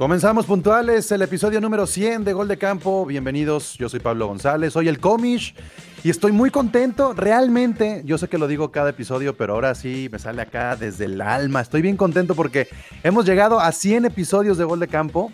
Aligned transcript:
Comenzamos 0.00 0.46
puntuales 0.46 1.12
el 1.12 1.20
episodio 1.20 1.60
número 1.60 1.86
100 1.86 2.24
de 2.24 2.32
Gol 2.32 2.48
de 2.48 2.56
Campo. 2.56 3.04
Bienvenidos, 3.04 3.76
yo 3.76 3.90
soy 3.90 4.00
Pablo 4.00 4.28
González, 4.28 4.72
soy 4.72 4.88
el 4.88 4.98
Comish 4.98 5.54
y 6.02 6.08
estoy 6.08 6.32
muy 6.32 6.50
contento, 6.50 7.12
realmente. 7.12 8.00
Yo 8.06 8.16
sé 8.16 8.26
que 8.26 8.38
lo 8.38 8.48
digo 8.48 8.72
cada 8.72 8.88
episodio, 8.88 9.36
pero 9.36 9.52
ahora 9.52 9.74
sí 9.74 10.08
me 10.10 10.18
sale 10.18 10.40
acá 10.40 10.74
desde 10.74 11.04
el 11.04 11.20
alma. 11.20 11.60
Estoy 11.60 11.82
bien 11.82 11.98
contento 11.98 12.34
porque 12.34 12.66
hemos 13.02 13.26
llegado 13.26 13.60
a 13.60 13.72
100 13.72 14.06
episodios 14.06 14.56
de 14.56 14.64
Gol 14.64 14.80
de 14.80 14.88
Campo 14.88 15.30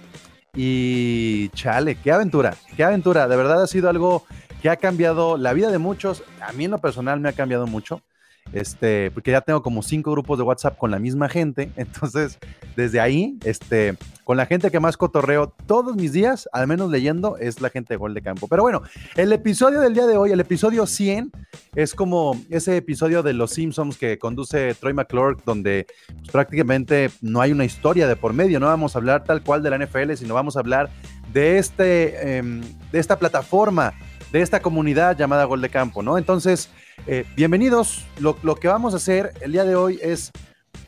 y 0.52 1.48
chale, 1.50 1.94
qué 1.94 2.11
aventura, 2.11 2.57
qué 2.76 2.82
aventura. 2.82 3.29
De 3.29 3.36
verdad 3.36 3.62
ha 3.62 3.68
sido 3.68 3.89
algo 3.89 4.25
que 4.61 4.68
ha 4.68 4.75
cambiado 4.79 5.36
la 5.36 5.53
vida 5.53 5.71
de 5.71 5.79
muchos. 5.79 6.25
A 6.40 6.50
mí 6.50 6.64
en 6.64 6.72
lo 6.72 6.79
personal 6.79 7.21
me 7.21 7.29
ha 7.29 7.35
cambiado 7.35 7.68
mucho 7.68 8.03
este, 8.52 9.10
porque 9.10 9.32
ya 9.32 9.40
tengo 9.40 9.62
como 9.62 9.82
cinco 9.82 10.12
grupos 10.12 10.39
de 10.39 10.44
WhatsApp 10.44 10.79
con 10.79 10.90
la 10.90 10.98
misma 10.98 11.29
gente, 11.29 11.71
entonces 11.76 12.39
desde 12.76 13.00
ahí, 13.00 13.38
este, 13.44 13.96
con 14.25 14.36
la 14.36 14.46
gente 14.46 14.71
que 14.71 14.80
más 14.80 14.96
cotorreo 14.96 15.54
todos 15.66 15.96
mis 15.96 16.12
días, 16.12 16.48
al 16.52 16.66
menos 16.66 16.90
leyendo, 16.90 17.36
es 17.38 17.61
la 17.61 17.71
gente 17.71 17.94
de 17.94 17.98
Gol 17.98 18.12
de 18.12 18.22
Campo. 18.22 18.48
Pero 18.48 18.62
bueno, 18.62 18.82
el 19.14 19.32
episodio 19.32 19.80
del 19.80 19.94
día 19.94 20.07
de 20.07 20.16
hoy, 20.16 20.32
el 20.32 20.40
episodio 20.40 20.86
100, 20.86 21.30
es 21.74 21.94
como 21.94 22.40
ese 22.50 22.76
episodio 22.76 23.22
de 23.22 23.32
Los 23.32 23.52
Simpsons 23.52 23.96
que 23.96 24.18
conduce 24.18 24.74
Troy 24.74 24.93
McClure, 24.93 25.36
donde 25.46 25.86
pues, 26.08 26.30
prácticamente 26.30 27.10
no 27.22 27.40
hay 27.40 27.52
una 27.52 27.64
historia 27.64 28.07
de 28.07 28.16
por 28.16 28.32
medio, 28.32 28.60
no 28.60 28.66
vamos 28.66 28.94
a 28.94 28.99
hablar 28.99 29.24
tal 29.24 29.43
cual 29.43 29.63
de 29.63 29.71
la 29.71 29.79
NFL, 29.79 30.14
sino 30.14 30.35
vamos 30.35 30.57
a 30.57 30.60
hablar 30.60 30.90
de, 31.32 31.58
este, 31.58 32.38
em, 32.38 32.62
de 32.91 32.98
esta 32.98 33.19
plataforma, 33.19 33.94
de 34.33 34.42
esta 34.42 34.61
comunidad 34.61 35.16
llamada 35.16 35.44
Gol 35.44 35.61
de 35.61 35.69
Campo, 35.69 36.03
¿no? 36.03 36.19
Entonces, 36.19 36.69
eh, 37.06 37.25
bienvenidos. 37.36 38.05
Lo, 38.19 38.34
que 38.56 38.69
vamos 38.69 38.94
a 38.94 38.97
hacer 38.97 39.33
el 39.41 39.52
día 39.52 39.64
de 39.64 39.77
hoy 39.77 39.98
es 40.02 40.33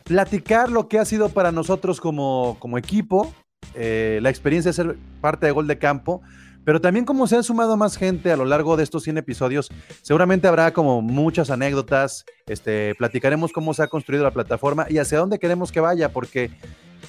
platicar 0.04 0.70
lo 0.70 0.88
que 0.88 0.98
ha 0.98 1.04
sido 1.04 1.28
para 1.28 1.52
nosotros 1.52 2.00
como, 2.00 2.56
como 2.58 2.78
equipo, 2.78 3.32
eh, 3.74 4.18
la 4.22 4.30
experiencia 4.30 4.70
de 4.70 4.74
ser 4.74 4.96
parte 5.20 5.46
de 5.46 5.52
Gol 5.52 5.66
de 5.66 5.78
Campo, 5.78 6.22
pero 6.64 6.80
también 6.80 7.04
como 7.04 7.26
se 7.26 7.36
han 7.36 7.44
sumado 7.44 7.76
más 7.76 7.96
gente 7.96 8.32
a 8.32 8.36
lo 8.36 8.44
largo 8.44 8.76
de 8.76 8.82
estos 8.82 9.04
100 9.04 9.18
episodios, 9.18 9.70
seguramente 10.02 10.48
habrá 10.48 10.72
como 10.72 11.00
muchas 11.00 11.50
anécdotas, 11.50 12.24
este, 12.46 12.94
platicaremos 12.96 13.52
cómo 13.52 13.72
se 13.72 13.82
ha 13.82 13.88
construido 13.88 14.24
la 14.24 14.32
plataforma 14.32 14.86
y 14.88 14.98
hacia 14.98 15.18
dónde 15.18 15.38
queremos 15.38 15.72
que 15.72 15.80
vaya, 15.80 16.12
porque 16.12 16.50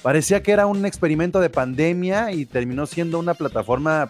parecía 0.02 0.42
que 0.42 0.52
era 0.52 0.66
un 0.66 0.86
experimento 0.86 1.40
de 1.40 1.50
pandemia 1.50 2.32
y 2.32 2.46
terminó 2.46 2.86
siendo 2.86 3.18
una 3.18 3.34
plataforma 3.34 4.08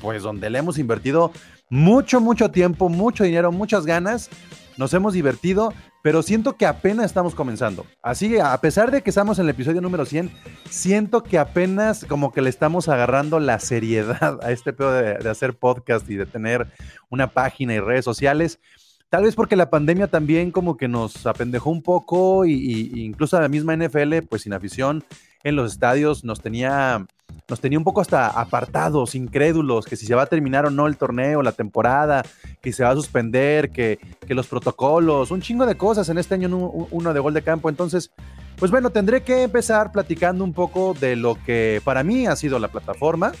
pues 0.00 0.22
donde 0.22 0.50
le 0.50 0.58
hemos 0.58 0.78
invertido 0.78 1.32
mucho, 1.70 2.20
mucho 2.20 2.50
tiempo, 2.50 2.88
mucho 2.88 3.24
dinero, 3.24 3.52
muchas 3.52 3.86
ganas. 3.86 4.30
Nos 4.76 4.92
hemos 4.92 5.14
divertido, 5.14 5.72
pero 6.02 6.22
siento 6.22 6.56
que 6.56 6.66
apenas 6.66 7.06
estamos 7.06 7.34
comenzando. 7.34 7.86
Así, 8.02 8.38
a 8.38 8.56
pesar 8.60 8.90
de 8.90 9.02
que 9.02 9.10
estamos 9.10 9.38
en 9.38 9.46
el 9.46 9.50
episodio 9.50 9.80
número 9.80 10.04
100, 10.04 10.30
siento 10.68 11.22
que 11.22 11.38
apenas 11.38 12.04
como 12.04 12.30
que 12.30 12.42
le 12.42 12.50
estamos 12.50 12.88
agarrando 12.88 13.40
la 13.40 13.58
seriedad 13.58 14.38
a 14.42 14.52
este 14.52 14.72
pedo 14.72 14.92
de, 14.92 15.28
hacer 15.28 15.54
podcast 15.54 16.08
y 16.10 16.16
de 16.16 16.26
tener 16.26 16.68
una 17.08 17.28
página 17.32 17.74
y 17.74 17.80
redes 17.80 18.04
sociales. 18.04 18.60
Tal 19.08 19.24
vez 19.24 19.34
porque 19.34 19.56
la 19.56 19.70
pandemia 19.70 20.08
también 20.08 20.50
como 20.50 20.76
que 20.76 20.88
nos 20.88 21.26
apendejó 21.26 21.70
un 21.70 21.82
poco 21.82 22.44
y, 22.44 22.92
incluso 22.94 23.40
la 23.40 23.48
misma 23.48 23.76
NFL, 23.76 24.18
pues 24.28 24.42
sin 24.42 24.52
afición 24.52 25.04
en 25.44 25.56
los 25.56 25.72
estadios, 25.72 26.24
nos 26.24 26.40
tenía 26.40 27.06
nos 27.48 27.60
tenía 27.60 27.78
un 27.78 27.84
poco 27.84 28.00
hasta 28.00 28.26
apartados, 28.28 29.14
incrédulos, 29.14 29.86
que 29.86 29.96
si 29.96 30.04
se 30.04 30.14
va 30.14 30.22
a 30.22 30.26
terminar 30.26 30.66
o 30.66 30.70
no 30.70 30.88
el 30.88 30.96
torneo, 30.96 31.42
la 31.42 31.52
temporada, 31.52 32.24
que 32.60 32.72
se 32.72 32.82
va 32.82 32.90
a 32.90 32.94
suspender, 32.94 33.70
que, 33.70 34.00
los 34.28 34.48
protocolos, 34.48 35.30
un 35.30 35.40
chingo 35.40 35.64
de 35.64 35.76
cosas 35.76 36.08
en 36.08 36.18
este 36.18 36.34
año 36.34 36.48
uno 36.48 37.14
de 37.14 37.20
gol 37.20 37.34
de 37.34 37.42
campo. 37.42 37.68
Entonces, 37.68 38.10
pues 38.56 38.70
bueno, 38.72 38.90
tendré 38.90 39.22
que 39.22 39.44
empezar 39.44 39.92
platicando 39.92 40.42
un 40.42 40.52
poco 40.52 40.94
de 40.94 41.14
lo 41.14 41.36
que 41.44 41.80
para 41.84 42.02
mí 42.02 42.26
ha 42.26 42.34
sido 42.34 42.58
la 42.58 42.68
plataforma. 42.68 43.32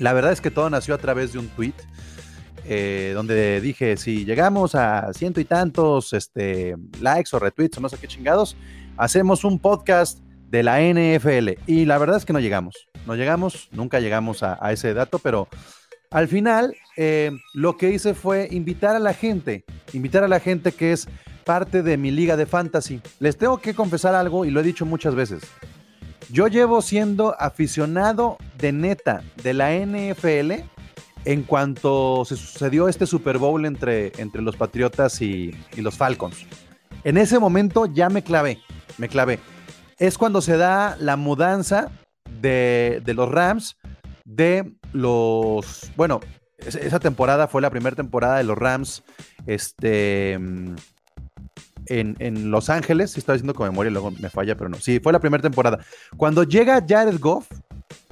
La 0.00 0.12
verdad 0.12 0.32
es 0.32 0.40
que 0.40 0.50
todo 0.50 0.68
nació 0.68 0.94
a 0.94 0.98
través 0.98 1.32
de 1.32 1.38
un 1.38 1.48
tweet. 1.48 1.74
Eh, 2.66 3.12
donde 3.14 3.60
dije, 3.60 3.98
si 3.98 4.24
llegamos 4.24 4.74
a 4.74 5.12
ciento 5.12 5.38
y 5.38 5.44
tantos 5.44 6.14
este, 6.14 6.74
likes 6.98 7.36
o 7.36 7.38
retweets 7.38 7.76
o 7.76 7.82
no 7.82 7.90
sé 7.90 7.98
qué 7.98 8.08
chingados, 8.08 8.56
hacemos 8.96 9.44
un 9.44 9.58
podcast 9.58 10.23
de 10.54 10.62
la 10.62 10.80
NFL. 10.80 11.60
Y 11.66 11.84
la 11.84 11.98
verdad 11.98 12.16
es 12.16 12.24
que 12.24 12.32
no 12.32 12.38
llegamos, 12.38 12.86
no 13.06 13.16
llegamos, 13.16 13.68
nunca 13.72 13.98
llegamos 13.98 14.44
a, 14.44 14.56
ese 14.70 14.94
dato, 14.94 15.18
pero 15.18 15.48
al 16.12 16.28
final 16.28 16.76
eh, 16.96 17.32
lo 17.54 17.76
que 17.76 17.90
hice 17.90 18.14
fue 18.14 18.46
invitar 18.52 18.94
a 18.94 19.00
la 19.00 19.14
gente, 19.14 19.64
invitar 19.92 20.22
a 20.22 20.28
la 20.28 20.38
gente 20.38 20.70
que 20.70 20.92
es 20.92 21.08
parte 21.44 21.82
de 21.82 21.96
mi 21.96 22.12
liga 22.12 22.36
de 22.36 22.46
fantasy. 22.46 23.00
Les 23.18 23.36
tengo 23.36 23.58
que 23.58 23.74
confesar 23.74 24.14
algo 24.14 24.44
y 24.44 24.52
lo 24.52 24.60
he 24.60 24.62
dicho 24.62 24.86
muchas 24.86 25.16
veces. 25.16 25.42
Yo 26.30 26.46
llevo 26.46 26.82
siendo 26.82 27.34
aficionado 27.40 28.38
de 28.56 28.70
neta 28.70 29.24
de 29.42 29.54
la 29.54 29.74
NFL 29.74 30.52
en 31.24 31.42
cuanto 31.42 32.24
se 32.24 32.36
sucedió 32.36 32.86
este 32.86 33.06
Super 33.06 33.38
Bowl 33.38 33.66
entre, 33.66 34.12
entre 34.18 34.40
los 34.40 34.54
Patriotas 34.54 35.20
y, 35.20 35.50
y 35.76 35.80
los 35.80 35.96
Falcons. 35.96 36.46
En 37.02 37.18
ese 37.18 37.40
momento 37.40 37.86
ya 37.86 38.08
me 38.08 38.22
clavé, 38.22 38.60
me 38.98 39.08
clavé 39.08 39.40
es 39.98 40.18
cuando 40.18 40.40
se 40.40 40.56
da 40.56 40.96
la 40.98 41.16
mudanza 41.16 41.90
de, 42.40 43.02
los 43.06 43.30
Rams 43.30 43.76
de 44.24 44.74
los, 44.92 45.90
bueno, 45.96 46.20
esa 46.58 46.98
temporada 46.98 47.48
fue 47.48 47.62
la 47.62 47.70
primera 47.70 47.96
temporada 47.96 48.38
de 48.38 48.44
los 48.44 48.56
Rams 48.56 49.02
este, 49.46 50.32
en, 50.32 50.76
en, 51.88 52.50
Los 52.50 52.70
Ángeles, 52.70 53.12
si 53.12 53.20
estaba 53.20 53.34
diciendo 53.34 53.54
con 53.54 53.68
memoria, 53.68 53.90
luego 53.90 54.10
me 54.10 54.30
falla, 54.30 54.56
pero 54.56 54.70
no, 54.70 54.78
sí, 54.78 55.00
fue 55.00 55.12
la 55.12 55.20
primera 55.20 55.42
temporada. 55.42 55.78
Cuando 56.16 56.44
llega 56.44 56.84
Jared 56.86 57.18
Goff, 57.20 57.46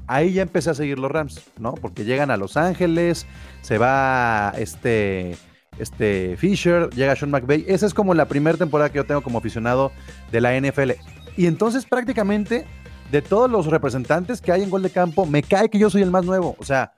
ahí 0.06 0.34
ya 0.34 0.42
empecé 0.42 0.70
a 0.70 0.74
seguir 0.74 0.98
los 0.98 1.10
Rams, 1.10 1.40
¿no? 1.58 1.74
Porque 1.74 2.04
llegan 2.04 2.30
a 2.30 2.36
Los 2.36 2.56
Ángeles, 2.56 3.26
se 3.62 3.78
va 3.78 4.52
este, 4.58 5.36
este 5.78 6.36
Fisher, 6.36 6.90
llega 6.90 7.16
Sean 7.16 7.30
McVay. 7.30 7.64
Esa 7.68 7.86
es 7.86 7.94
como 7.94 8.14
la 8.14 8.26
primera 8.26 8.58
temporada 8.58 8.90
que 8.90 8.96
yo 8.96 9.06
tengo 9.06 9.22
como 9.22 9.38
aficionado 9.38 9.92
de 10.30 10.40
la 10.40 10.58
NFL. 10.58 10.92
Y 11.36 11.46
entonces 11.46 11.84
prácticamente 11.86 12.66
de 13.10 13.22
todos 13.22 13.50
los 13.50 13.66
representantes 13.66 14.40
que 14.40 14.52
hay 14.52 14.62
en 14.62 14.70
gol 14.70 14.82
de 14.82 14.90
campo, 14.90 15.26
me 15.26 15.42
cae 15.42 15.68
que 15.68 15.78
yo 15.78 15.90
soy 15.90 16.02
el 16.02 16.10
más 16.10 16.24
nuevo. 16.24 16.56
O 16.58 16.64
sea, 16.64 16.92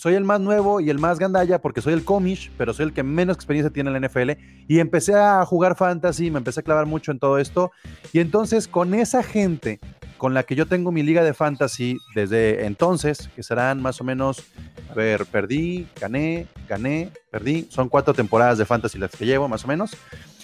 soy 0.00 0.14
el 0.14 0.24
más 0.24 0.40
nuevo 0.40 0.80
y 0.80 0.90
el 0.90 0.98
más 0.98 1.18
gandalla 1.18 1.60
porque 1.60 1.82
soy 1.82 1.92
el 1.92 2.04
comish, 2.04 2.50
pero 2.56 2.72
soy 2.72 2.86
el 2.86 2.92
que 2.92 3.02
menos 3.02 3.36
experiencia 3.36 3.70
tiene 3.70 3.90
en 3.90 4.00
la 4.00 4.08
NFL. 4.08 4.30
Y 4.66 4.80
empecé 4.80 5.14
a 5.14 5.44
jugar 5.44 5.76
fantasy, 5.76 6.30
me 6.30 6.38
empecé 6.38 6.60
a 6.60 6.62
clavar 6.62 6.86
mucho 6.86 7.12
en 7.12 7.18
todo 7.18 7.38
esto. 7.38 7.70
Y 8.12 8.20
entonces 8.20 8.66
con 8.66 8.94
esa 8.94 9.22
gente 9.22 9.78
con 10.16 10.34
la 10.34 10.42
que 10.42 10.54
yo 10.54 10.66
tengo 10.66 10.90
mi 10.92 11.02
liga 11.02 11.22
de 11.22 11.32
fantasy 11.32 11.96
desde 12.14 12.66
entonces, 12.66 13.30
que 13.34 13.42
serán 13.42 13.80
más 13.80 14.00
o 14.00 14.04
menos, 14.04 14.42
a 14.90 14.94
ver, 14.94 15.24
perdí, 15.26 15.86
gané, 15.98 16.46
gané, 16.68 17.10
perdí. 17.30 17.66
Son 17.70 17.88
cuatro 17.88 18.12
temporadas 18.12 18.58
de 18.58 18.66
fantasy 18.66 18.98
las 18.98 19.10
que 19.10 19.24
llevo, 19.24 19.48
más 19.48 19.64
o 19.64 19.68
menos. 19.68 19.96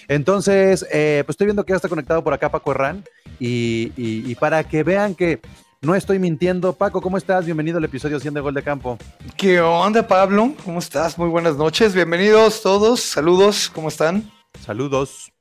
Entonces, 0.07 0.85
eh, 0.91 1.23
pues 1.25 1.33
estoy 1.33 1.47
viendo 1.47 1.65
que 1.65 1.71
ya 1.71 1.75
está 1.75 1.89
conectado 1.89 2.23
por 2.23 2.33
acá 2.33 2.49
Paco 2.49 2.71
Herrán 2.71 3.03
y, 3.39 4.33
para 4.35 4.63
que 4.63 4.83
vean 4.83 5.15
que 5.15 5.41
no 5.81 5.95
estoy 5.95 6.17
mintiendo. 6.17 6.73
Paco, 6.73 7.01
¿cómo 7.01 7.17
estás? 7.17 7.45
Bienvenido 7.45 7.77
al 7.77 7.83
episodio 7.83 8.19
100 8.19 8.35
de 8.35 8.41
Gol 8.41 8.53
de 8.53 8.63
Campo. 8.63 8.97
¿Qué 9.35 9.59
onda, 9.59 10.07
Pablo? 10.07 10.53
¿Cómo 10.63 10.79
estás? 10.79 11.17
Muy 11.17 11.27
buenas 11.27 11.57
noches. 11.57 11.93
Bienvenidos 11.93 12.61
todos. 12.61 13.01
Saludos. 13.01 13.69
¿Cómo 13.73 13.89
están? 13.89 14.31
Saludos. 14.65 15.31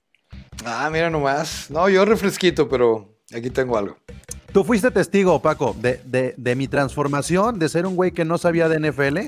Ah, 0.65 0.88
mira 0.93 1.10
nomás. 1.10 1.71
No, 1.71 1.88
yo 1.88 2.05
refresquito, 2.05 2.69
pero 2.69 3.16
aquí 3.32 3.50
tengo 3.50 3.78
algo. 3.78 3.97
Tú 4.53 4.65
fuiste 4.65 4.91
testigo, 4.91 5.41
Paco, 5.41 5.76
de, 5.78 6.00
de, 6.05 6.34
de 6.37 6.56
mi 6.56 6.66
transformación 6.66 7.59
de 7.59 7.69
ser 7.69 7.87
un 7.87 7.94
güey 7.94 8.10
que 8.10 8.25
no 8.25 8.37
sabía 8.37 8.69
de 8.69 8.81
NFL 8.81 9.19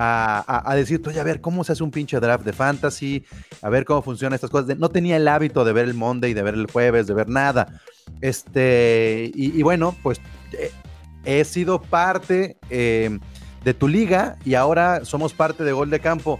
a, 0.00 0.74
decir, 0.76 1.02
oye, 1.06 1.18
a 1.18 1.24
ver 1.24 1.40
cómo 1.40 1.64
se 1.64 1.72
hace 1.72 1.82
un 1.82 1.90
pinche 1.90 2.20
draft 2.20 2.44
de 2.44 2.52
fantasy, 2.52 3.24
a 3.62 3.68
ver 3.68 3.84
cómo 3.84 4.00
funcionan 4.02 4.34
estas 4.34 4.50
cosas. 4.50 4.78
No 4.78 4.88
tenía 4.90 5.16
el 5.16 5.26
hábito 5.26 5.64
de 5.64 5.72
ver 5.72 5.86
el 5.86 5.94
Monday, 5.94 6.34
de 6.34 6.42
ver 6.42 6.54
el 6.54 6.70
jueves, 6.70 7.08
de 7.08 7.14
ver 7.14 7.28
nada. 7.28 7.80
Este, 8.20 9.30
y, 9.34 9.60
bueno, 9.62 9.96
pues 10.02 10.20
eh, 10.52 10.70
he 11.24 11.44
sido 11.44 11.82
parte 11.82 12.58
eh, 12.70 13.18
de 13.64 13.74
tu 13.74 13.88
liga 13.88 14.36
y 14.44 14.54
ahora 14.54 15.04
somos 15.04 15.34
parte 15.34 15.64
de 15.64 15.72
Gol 15.72 15.90
de 15.90 15.98
Campo. 15.98 16.38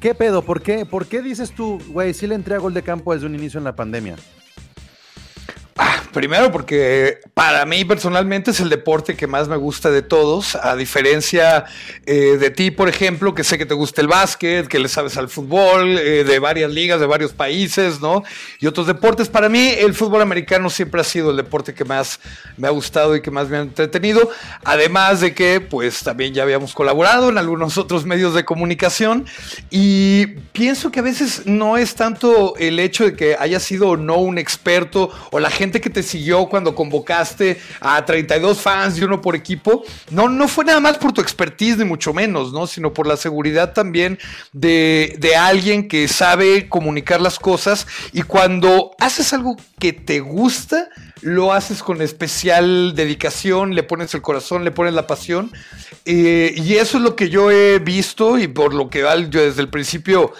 ¿Qué 0.00 0.16
pedo? 0.16 0.42
¿Por 0.42 0.62
qué, 0.62 0.84
¿Por 0.84 1.06
qué 1.06 1.22
dices 1.22 1.52
tú, 1.52 1.78
güey, 1.90 2.12
sí 2.12 2.26
le 2.26 2.34
entré 2.34 2.56
a 2.56 2.58
Gol 2.58 2.74
de 2.74 2.82
Campo 2.82 3.14
desde 3.14 3.26
un 3.26 3.36
inicio 3.36 3.58
en 3.58 3.64
la 3.64 3.76
pandemia? 3.76 4.16
Primero 6.12 6.52
porque 6.52 7.20
para 7.32 7.64
mí 7.64 7.86
personalmente 7.86 8.50
es 8.50 8.60
el 8.60 8.68
deporte 8.68 9.16
que 9.16 9.26
más 9.26 9.48
me 9.48 9.56
gusta 9.56 9.90
de 9.90 10.02
todos, 10.02 10.56
a 10.56 10.76
diferencia 10.76 11.64
eh, 12.04 12.36
de 12.38 12.50
ti, 12.50 12.70
por 12.70 12.90
ejemplo, 12.90 13.34
que 13.34 13.44
sé 13.44 13.56
que 13.56 13.64
te 13.64 13.72
gusta 13.72 14.02
el 14.02 14.08
básquet, 14.08 14.68
que 14.68 14.78
le 14.78 14.88
sabes 14.88 15.16
al 15.16 15.30
fútbol, 15.30 15.98
eh, 15.98 16.24
de 16.24 16.38
varias 16.38 16.70
ligas, 16.70 17.00
de 17.00 17.06
varios 17.06 17.32
países, 17.32 18.00
¿no? 18.02 18.22
Y 18.60 18.66
otros 18.66 18.86
deportes. 18.86 19.30
Para 19.30 19.48
mí 19.48 19.70
el 19.78 19.94
fútbol 19.94 20.20
americano 20.20 20.68
siempre 20.68 21.00
ha 21.00 21.04
sido 21.04 21.30
el 21.30 21.38
deporte 21.38 21.72
que 21.72 21.86
más 21.86 22.20
me 22.58 22.68
ha 22.68 22.70
gustado 22.70 23.16
y 23.16 23.22
que 23.22 23.30
más 23.30 23.48
me 23.48 23.56
ha 23.56 23.62
entretenido. 23.62 24.30
Además 24.64 25.22
de 25.22 25.34
que, 25.34 25.62
pues 25.62 26.02
también 26.02 26.34
ya 26.34 26.42
habíamos 26.42 26.74
colaborado 26.74 27.30
en 27.30 27.38
algunos 27.38 27.78
otros 27.78 28.04
medios 28.04 28.34
de 28.34 28.44
comunicación 28.44 29.24
y 29.70 30.26
pienso 30.52 30.92
que 30.92 31.00
a 31.00 31.02
veces 31.02 31.46
no 31.46 31.78
es 31.78 31.94
tanto 31.94 32.54
el 32.58 32.78
hecho 32.78 33.04
de 33.04 33.16
que 33.16 33.36
haya 33.38 33.60
sido 33.60 33.88
o 33.88 33.96
no 33.96 34.16
un 34.16 34.36
experto 34.36 35.10
o 35.30 35.40
la 35.40 35.48
gente 35.48 35.61
que 35.70 35.90
te 35.90 36.02
te 36.02 36.08
siguió 36.08 36.46
cuando 36.46 36.74
convocaste 36.74 37.60
a 37.80 38.04
32 38.04 38.60
fans 38.60 38.98
y 38.98 39.04
uno 39.04 39.20
por 39.20 39.36
equipo, 39.36 39.84
no, 40.10 40.28
no 40.28 40.48
fue 40.48 40.64
nada 40.64 40.80
más 40.80 40.98
por 40.98 41.12
tu 41.12 41.20
expertise, 41.20 41.78
ni 41.78 41.84
mucho 41.84 42.12
menos, 42.12 42.52
¿no? 42.52 42.66
Sino 42.66 42.92
por 42.92 43.06
la 43.06 43.16
seguridad 43.16 43.72
también 43.72 44.18
de, 44.52 45.16
de 45.18 45.36
alguien 45.36 45.88
que 45.88 46.08
sabe 46.08 46.68
comunicar 46.68 47.20
las 47.20 47.38
cosas 47.38 47.86
y 48.12 48.22
cuando 48.22 48.92
haces 48.98 49.32
algo 49.32 49.56
que 49.78 49.92
te 49.92 50.20
gusta, 50.20 50.88
lo 51.20 51.52
haces 51.52 51.82
con 51.82 52.02
especial 52.02 52.94
dedicación, 52.94 53.74
le 53.74 53.84
pones 53.84 54.12
el 54.14 54.22
corazón, 54.22 54.64
le 54.64 54.72
pones 54.72 54.92
la 54.92 55.06
pasión. 55.06 55.52
Eh, 56.04 56.52
y 56.56 56.74
eso 56.74 56.98
es 56.98 57.04
lo 57.04 57.14
que 57.14 57.28
yo 57.28 57.50
he 57.50 57.78
visto 57.78 58.38
y 58.38 58.48
por 58.48 58.74
lo 58.74 58.90
que 58.90 59.00
yo 59.30 59.40
desde 59.40 59.62
el 59.62 59.68
principio 59.68 60.32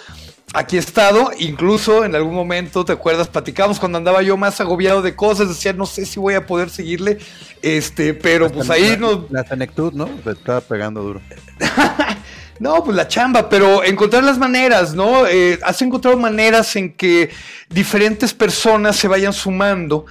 aquí 0.53 0.77
he 0.77 0.79
estado, 0.79 1.31
incluso 1.37 2.05
en 2.05 2.15
algún 2.15 2.35
momento, 2.35 2.85
¿te 2.85 2.93
acuerdas? 2.93 3.27
Platicamos 3.27 3.79
cuando 3.79 3.97
andaba 3.97 4.21
yo 4.21 4.37
más 4.37 4.61
agobiado 4.61 5.01
de 5.01 5.15
cosas, 5.15 5.49
decía, 5.49 5.73
no 5.73 5.85
sé 5.85 6.05
si 6.05 6.19
voy 6.19 6.35
a 6.35 6.45
poder 6.45 6.69
seguirle, 6.69 7.17
este, 7.61 8.13
pero 8.13 8.49
pues 8.51 8.69
ahí 8.69 8.95
nos... 8.97 9.29
La 9.31 9.43
senectud, 9.43 9.91
¿no? 9.93 10.05
Te 10.05 10.31
estaba 10.31 10.61
pegando 10.61 11.01
duro. 11.01 11.21
No, 12.59 12.83
pues 12.83 12.95
la 12.95 13.07
chamba, 13.07 13.49
pero 13.49 13.83
encontrar 13.83 14.23
las 14.23 14.37
maneras, 14.37 14.93
¿no? 14.93 15.25
Eh, 15.27 15.59
has 15.63 15.81
encontrado 15.81 16.15
maneras 16.17 16.75
en 16.75 16.93
que 16.93 17.31
diferentes 17.67 18.33
personas 18.33 18.95
se 18.95 19.07
vayan 19.07 19.33
sumando. 19.33 20.05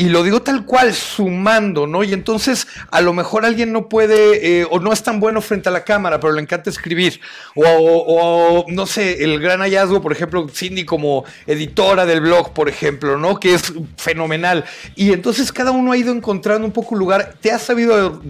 Y 0.00 0.08
lo 0.08 0.22
digo 0.22 0.40
tal 0.40 0.64
cual, 0.64 0.94
sumando, 0.94 1.86
¿no? 1.86 2.02
Y 2.02 2.14
entonces 2.14 2.66
a 2.90 3.02
lo 3.02 3.12
mejor 3.12 3.44
alguien 3.44 3.70
no 3.70 3.86
puede 3.90 4.60
eh, 4.62 4.66
o 4.70 4.80
no 4.80 4.94
es 4.94 5.02
tan 5.02 5.20
bueno 5.20 5.42
frente 5.42 5.68
a 5.68 5.72
la 5.72 5.84
cámara, 5.84 6.18
pero 6.18 6.32
le 6.32 6.40
encanta 6.40 6.70
escribir. 6.70 7.20
O, 7.54 8.64
no 8.66 8.86
sé, 8.86 9.22
el 9.22 9.38
gran 9.40 9.60
hallazgo, 9.60 10.00
por 10.00 10.12
ejemplo, 10.12 10.48
Cindy 10.48 10.86
como 10.86 11.26
editora 11.46 12.06
del 12.06 12.22
blog, 12.22 12.54
por 12.54 12.70
ejemplo, 12.70 13.18
¿no? 13.18 13.38
Que 13.38 13.52
es 13.52 13.74
fenomenal. 13.98 14.64
Y 14.96 15.12
entonces 15.12 15.52
cada 15.52 15.70
uno 15.70 15.92
ha 15.92 15.98
ido 15.98 16.14
encontrando 16.14 16.66
un 16.66 16.72
poco 16.72 16.96
lugar. 16.96 17.34
Te 17.38 17.52
has 17.52 17.60
sabido 17.60 18.22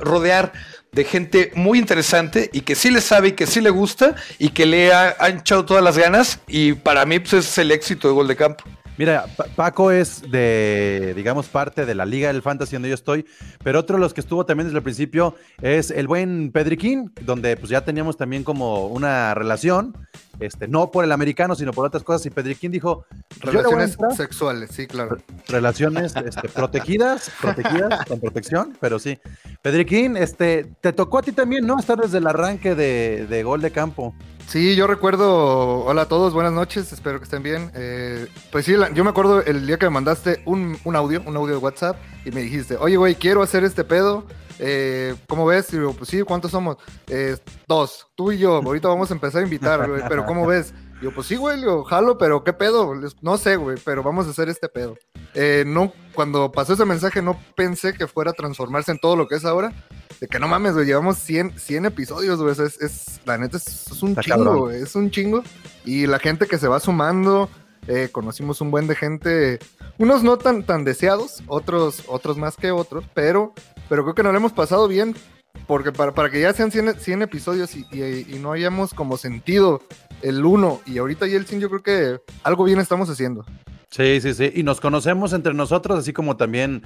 rodear 0.00 0.52
de 0.90 1.04
gente 1.04 1.52
muy 1.54 1.78
interesante 1.78 2.50
y 2.52 2.62
que 2.62 2.74
sí 2.74 2.90
le 2.90 3.00
sabe 3.00 3.28
y 3.28 3.32
que 3.32 3.46
sí 3.46 3.60
le 3.60 3.70
gusta 3.70 4.16
y 4.40 4.48
que 4.48 4.66
le 4.66 4.92
ha, 4.92 5.14
echado 5.28 5.64
todas 5.64 5.84
las 5.84 5.96
ganas. 5.96 6.40
Y 6.48 6.72
para 6.72 7.06
mí, 7.06 7.20
pues, 7.20 7.34
es 7.34 7.58
el 7.58 7.70
éxito 7.70 8.08
de 8.08 8.14
Gol 8.14 8.26
de 8.26 8.34
Campo. 8.34 8.64
Mira, 8.96 9.26
Paco 9.56 9.90
es 9.90 10.22
de, 10.30 11.14
digamos, 11.16 11.48
parte 11.48 11.84
de 11.84 11.96
la 11.96 12.06
Liga 12.06 12.32
del 12.32 12.42
Fantasy 12.42 12.76
donde 12.76 12.88
yo 12.88 12.94
estoy, 12.94 13.26
pero 13.64 13.80
otro 13.80 13.96
de 13.96 14.00
los 14.00 14.14
que 14.14 14.20
estuvo 14.20 14.46
también 14.46 14.68
desde 14.68 14.78
el 14.78 14.84
principio 14.84 15.34
es 15.60 15.90
el 15.90 16.06
buen 16.06 16.52
Pedriquín, 16.52 17.12
donde 17.22 17.56
pues 17.56 17.70
ya 17.70 17.84
teníamos 17.84 18.16
también 18.16 18.44
como 18.44 18.86
una 18.86 19.34
relación, 19.34 19.96
este, 20.38 20.68
no 20.68 20.92
por 20.92 21.04
el 21.04 21.10
americano, 21.10 21.56
sino 21.56 21.72
por 21.72 21.84
otras 21.84 22.04
cosas, 22.04 22.26
y 22.26 22.30
Pedriquín 22.30 22.70
dijo... 22.70 23.04
Relaciones 23.40 23.96
sexuales, 24.16 24.70
sí, 24.72 24.86
claro. 24.86 25.16
Relaciones 25.48 26.14
este, 26.14 26.48
protegidas, 26.48 27.32
protegidas, 27.40 28.04
con 28.08 28.20
protección, 28.20 28.76
pero 28.80 29.00
sí. 29.00 29.18
Pedriquín, 29.60 30.16
este, 30.16 30.70
te 30.80 30.92
tocó 30.92 31.18
a 31.18 31.22
ti 31.22 31.32
también, 31.32 31.66
¿no? 31.66 31.80
Estar 31.80 31.98
desde 31.98 32.18
el 32.18 32.26
arranque 32.28 32.76
de, 32.76 33.26
de 33.28 33.42
gol 33.42 33.60
de 33.60 33.72
campo. 33.72 34.14
Sí, 34.46 34.76
yo 34.76 34.86
recuerdo, 34.86 35.84
hola 35.84 36.02
a 36.02 36.08
todos, 36.08 36.32
buenas 36.32 36.52
noches, 36.52 36.92
espero 36.92 37.18
que 37.18 37.24
estén 37.24 37.42
bien. 37.42 37.72
Eh, 37.74 38.28
pues 38.52 38.64
sí, 38.64 38.74
yo 38.94 39.02
me 39.02 39.10
acuerdo 39.10 39.42
el 39.42 39.66
día 39.66 39.78
que 39.78 39.86
me 39.86 39.90
mandaste 39.90 40.42
un, 40.44 40.78
audio, 40.94 41.22
un 41.26 41.36
audio 41.36 41.54
de 41.54 41.60
WhatsApp 41.60 41.96
y 42.24 42.30
me 42.30 42.42
dijiste, 42.42 42.76
oye, 42.76 42.96
güey, 42.96 43.16
quiero 43.16 43.42
hacer 43.42 43.64
este 43.64 43.82
pedo. 43.82 44.26
Eh, 44.60 45.16
¿Cómo 45.26 45.46
ves? 45.46 45.72
Y 45.72 45.78
digo, 45.78 45.92
pues 45.94 46.08
sí, 46.08 46.22
¿cuántos 46.22 46.52
somos? 46.52 46.76
Eh, 47.08 47.36
dos, 47.66 48.06
tú 48.14 48.30
y 48.30 48.38
yo, 48.38 48.56
ahorita 48.56 48.86
vamos 48.86 49.10
a 49.10 49.14
empezar 49.14 49.40
a 49.40 49.44
invitar, 49.44 49.88
güey, 49.88 50.02
pero 50.08 50.24
¿cómo 50.24 50.46
ves? 50.46 50.72
Y 51.00 51.04
yo, 51.04 51.14
pues 51.14 51.26
sí, 51.26 51.36
güey, 51.36 51.60
yo 51.62 51.84
jalo, 51.84 52.18
pero 52.18 52.44
¿qué 52.44 52.52
pedo? 52.52 52.92
No 53.20 53.36
sé, 53.36 53.56
güey, 53.56 53.78
pero 53.84 54.02
vamos 54.02 54.26
a 54.26 54.30
hacer 54.30 54.48
este 54.48 54.68
pedo. 54.68 54.96
no, 55.66 55.92
cuando 56.14 56.52
pasó 56.52 56.74
ese 56.74 56.84
mensaje 56.84 57.22
no 57.22 57.38
pensé 57.56 57.94
que 57.94 58.06
fuera 58.06 58.30
a 58.30 58.34
transformarse 58.34 58.92
en 58.92 58.98
todo 58.98 59.16
lo 59.16 59.26
que 59.26 59.36
es 59.36 59.44
ahora, 59.44 59.72
de 60.20 60.28
que 60.28 60.38
no 60.38 60.48
mames, 60.48 60.74
güey, 60.74 60.86
llevamos 60.86 61.18
100, 61.18 61.58
100 61.58 61.86
episodios, 61.86 62.40
güey, 62.40 62.52
es, 62.52 62.80
es, 62.80 63.20
la 63.24 63.38
neta 63.38 63.56
es, 63.56 64.02
un 64.02 64.16
chingo, 64.16 64.58
güey, 64.60 64.82
es 64.82 64.94
un 64.94 65.10
chingo. 65.10 65.42
Y 65.84 66.06
la 66.06 66.18
gente 66.18 66.46
que 66.46 66.58
se 66.58 66.68
va 66.68 66.80
sumando, 66.80 67.48
eh, 67.86 68.08
conocimos 68.10 68.60
un 68.60 68.70
buen 68.70 68.86
de 68.86 68.94
gente, 68.94 69.58
unos 69.98 70.22
no 70.22 70.38
tan, 70.38 70.64
tan 70.64 70.84
deseados, 70.84 71.42
otros, 71.46 72.04
otros 72.06 72.38
más 72.38 72.56
que 72.56 72.70
otros, 72.70 73.04
pero, 73.12 73.52
pero 73.88 74.04
creo 74.04 74.14
que 74.14 74.22
nos 74.22 74.32
lo 74.32 74.38
hemos 74.38 74.52
pasado 74.52 74.88
bien, 74.88 75.14
porque 75.66 75.92
para, 75.92 76.12
para 76.12 76.30
que 76.30 76.40
ya 76.40 76.52
sean 76.52 76.70
100, 76.70 76.98
100 76.98 77.22
episodios 77.22 77.76
y, 77.76 77.86
y, 77.92 78.38
no 78.38 78.52
hayamos 78.52 78.94
como 78.94 79.16
sentido 79.16 79.82
el 80.24 80.44
uno 80.44 80.80
y 80.86 80.98
ahorita 80.98 81.28
y 81.28 81.34
el 81.34 81.46
100, 81.46 81.60
yo 81.60 81.68
creo 81.68 81.82
que 81.82 82.20
algo 82.42 82.64
bien 82.64 82.80
estamos 82.80 83.08
haciendo. 83.10 83.44
Sí, 83.90 84.20
sí, 84.20 84.34
sí. 84.34 84.50
Y 84.54 84.62
nos 84.64 84.80
conocemos 84.80 85.32
entre 85.32 85.54
nosotros, 85.54 85.98
así 85.98 86.12
como 86.12 86.36
también 86.36 86.82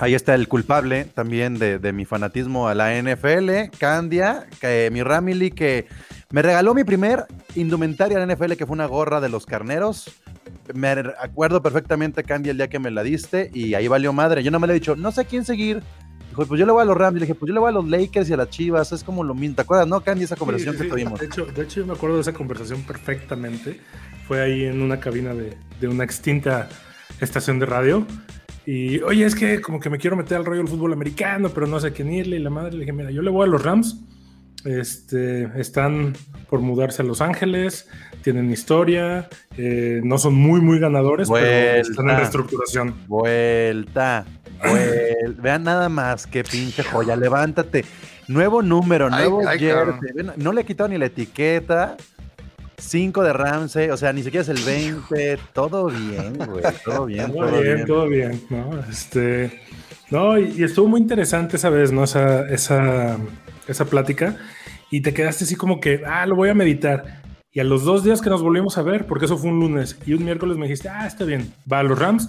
Ahí 0.00 0.14
está 0.14 0.34
el 0.34 0.46
culpable 0.46 1.06
también 1.06 1.58
de, 1.58 1.92
mi 1.92 2.04
fanatismo 2.04 2.68
a 2.68 2.74
la 2.74 2.94
NFL, 3.02 3.76
Candia, 3.78 4.46
que, 4.60 4.90
mi 4.92 5.02
Ramily, 5.02 5.50
que 5.50 5.86
me 6.30 6.40
regaló 6.40 6.72
mi 6.72 6.84
primer 6.84 7.26
indumentaria 7.56 8.16
a 8.16 8.24
la 8.24 8.32
NFL, 8.32 8.52
que 8.52 8.64
fue 8.64 8.74
una 8.74 8.86
gorra 8.86 9.20
de 9.20 9.28
los 9.28 9.44
carneros. 9.44 10.12
Me 10.72 10.90
acuerdo 11.20 11.62
perfectamente, 11.62 12.22
Candia, 12.22 12.52
el 12.52 12.58
día 12.58 12.68
que 12.68 12.78
me 12.78 12.92
la 12.92 13.02
diste, 13.02 13.50
y 13.52 13.74
ahí 13.74 13.88
valió 13.88 14.12
madre. 14.12 14.44
Yo 14.44 14.52
no 14.52 14.60
me 14.60 14.68
le 14.68 14.74
he 14.74 14.78
dicho, 14.78 14.94
no 14.94 15.10
sé 15.10 15.24
quién 15.24 15.44
seguir. 15.44 15.82
Dijo, 16.28 16.46
pues 16.46 16.58
yo 16.58 16.66
le 16.66 16.72
voy 16.72 16.82
a 16.82 16.84
los 16.84 16.96
Rams. 16.96 17.14
Le 17.14 17.20
dije, 17.20 17.34
pues 17.34 17.48
yo 17.48 17.54
le 17.54 17.60
voy 17.60 17.68
a 17.68 17.72
los 17.72 17.88
Lakers 17.88 18.28
y 18.30 18.32
a 18.32 18.36
las 18.36 18.50
Chivas. 18.50 18.92
Es 18.92 19.04
como 19.04 19.24
lo 19.24 19.34
mismo. 19.34 19.56
¿Te 19.56 19.62
acuerdas, 19.62 19.88
no, 19.88 20.00
Candy, 20.00 20.24
esa 20.24 20.36
conversación 20.36 20.76
que 20.76 20.84
tuvimos? 20.84 21.18
De 21.18 21.26
hecho, 21.26 21.46
de 21.46 21.62
hecho, 21.62 21.80
yo 21.80 21.86
me 21.86 21.94
acuerdo 21.94 22.16
de 22.16 22.22
esa 22.22 22.32
conversación 22.32 22.82
perfectamente. 22.82 23.80
Fue 24.26 24.40
ahí 24.40 24.64
en 24.64 24.82
una 24.82 25.00
cabina 25.00 25.34
de, 25.34 25.56
de 25.80 25.88
una 25.88 26.04
extinta 26.04 26.68
estación 27.20 27.58
de 27.58 27.66
radio. 27.66 28.06
Y 28.66 29.00
oye, 29.00 29.24
es 29.24 29.34
que 29.34 29.62
como 29.62 29.80
que 29.80 29.88
me 29.88 29.96
quiero 29.96 30.16
meter 30.16 30.36
al 30.36 30.44
rollo 30.44 30.60
del 30.60 30.68
fútbol 30.68 30.92
americano, 30.92 31.48
pero 31.54 31.66
no 31.66 31.80
sé 31.80 31.92
quién 31.92 32.12
irle. 32.12 32.36
Y 32.36 32.40
la 32.40 32.50
madre 32.50 32.72
le 32.72 32.80
dije, 32.80 32.92
mira, 32.92 33.10
yo 33.10 33.22
le 33.22 33.30
voy 33.30 33.46
a 33.46 33.50
los 33.50 33.62
Rams. 33.62 33.98
Este, 34.68 35.48
están 35.58 36.12
por 36.50 36.60
mudarse 36.60 37.00
a 37.00 37.04
Los 37.06 37.22
Ángeles, 37.22 37.88
tienen 38.22 38.50
historia, 38.50 39.30
eh, 39.56 40.02
no 40.04 40.18
son 40.18 40.34
muy, 40.34 40.60
muy 40.60 40.78
ganadores, 40.78 41.30
pero 41.30 41.80
están 41.80 42.10
en 42.10 42.16
reestructuración. 42.18 42.94
Vuelta, 43.06 44.26
vuelta. 44.62 45.42
Vean 45.42 45.64
nada 45.64 45.88
más, 45.88 46.26
qué 46.26 46.44
pinche 46.44 46.82
joya, 46.82 47.16
levántate. 47.16 47.86
Nuevo 48.26 48.60
número, 48.60 49.08
nuevo 49.08 49.40
jersey. 49.42 50.10
No 50.36 50.52
le 50.52 50.60
he 50.60 50.64
quitado 50.66 50.90
ni 50.90 50.98
la 50.98 51.06
etiqueta. 51.06 51.96
5 52.76 53.22
de 53.24 53.32
Ramsey, 53.32 53.88
o 53.88 53.96
sea, 53.96 54.12
ni 54.12 54.22
siquiera 54.22 54.42
es 54.42 54.48
el 54.50 54.62
20, 54.64 55.38
todo 55.52 55.86
bien, 55.86 56.36
güey, 56.36 56.62
todo 56.84 57.06
bien. 57.06 57.32
todo, 57.32 57.60
bien, 57.60 57.86
todo 57.86 58.06
bien, 58.06 58.40
¿no? 58.50 58.78
Este, 58.88 59.60
no, 60.10 60.38
y, 60.38 60.62
estuvo 60.62 60.86
muy 60.86 61.00
interesante 61.00 61.56
esa 61.56 61.70
vez, 61.70 61.90
¿no? 61.90 62.04
Esa, 62.04 62.48
esa, 62.48 63.16
esa 63.68 63.84
plática, 63.84 64.36
y 64.90 65.02
te 65.02 65.14
quedaste 65.14 65.44
así 65.44 65.54
como 65.54 65.80
que, 65.80 66.02
ah, 66.06 66.26
lo 66.26 66.34
voy 66.36 66.48
a 66.48 66.54
meditar. 66.54 67.22
Y 67.52 67.60
a 67.60 67.64
los 67.64 67.84
dos 67.84 68.04
días 68.04 68.20
que 68.20 68.30
nos 68.30 68.42
volvimos 68.42 68.78
a 68.78 68.82
ver, 68.82 69.06
porque 69.06 69.26
eso 69.26 69.38
fue 69.38 69.50
un 69.50 69.60
lunes, 69.60 69.98
y 70.06 70.14
un 70.14 70.24
miércoles 70.24 70.56
me 70.56 70.66
dijiste, 70.66 70.88
ah, 70.88 71.06
está 71.06 71.24
bien, 71.24 71.52
va 71.70 71.80
a 71.80 71.82
los 71.82 71.98
Rams, 71.98 72.28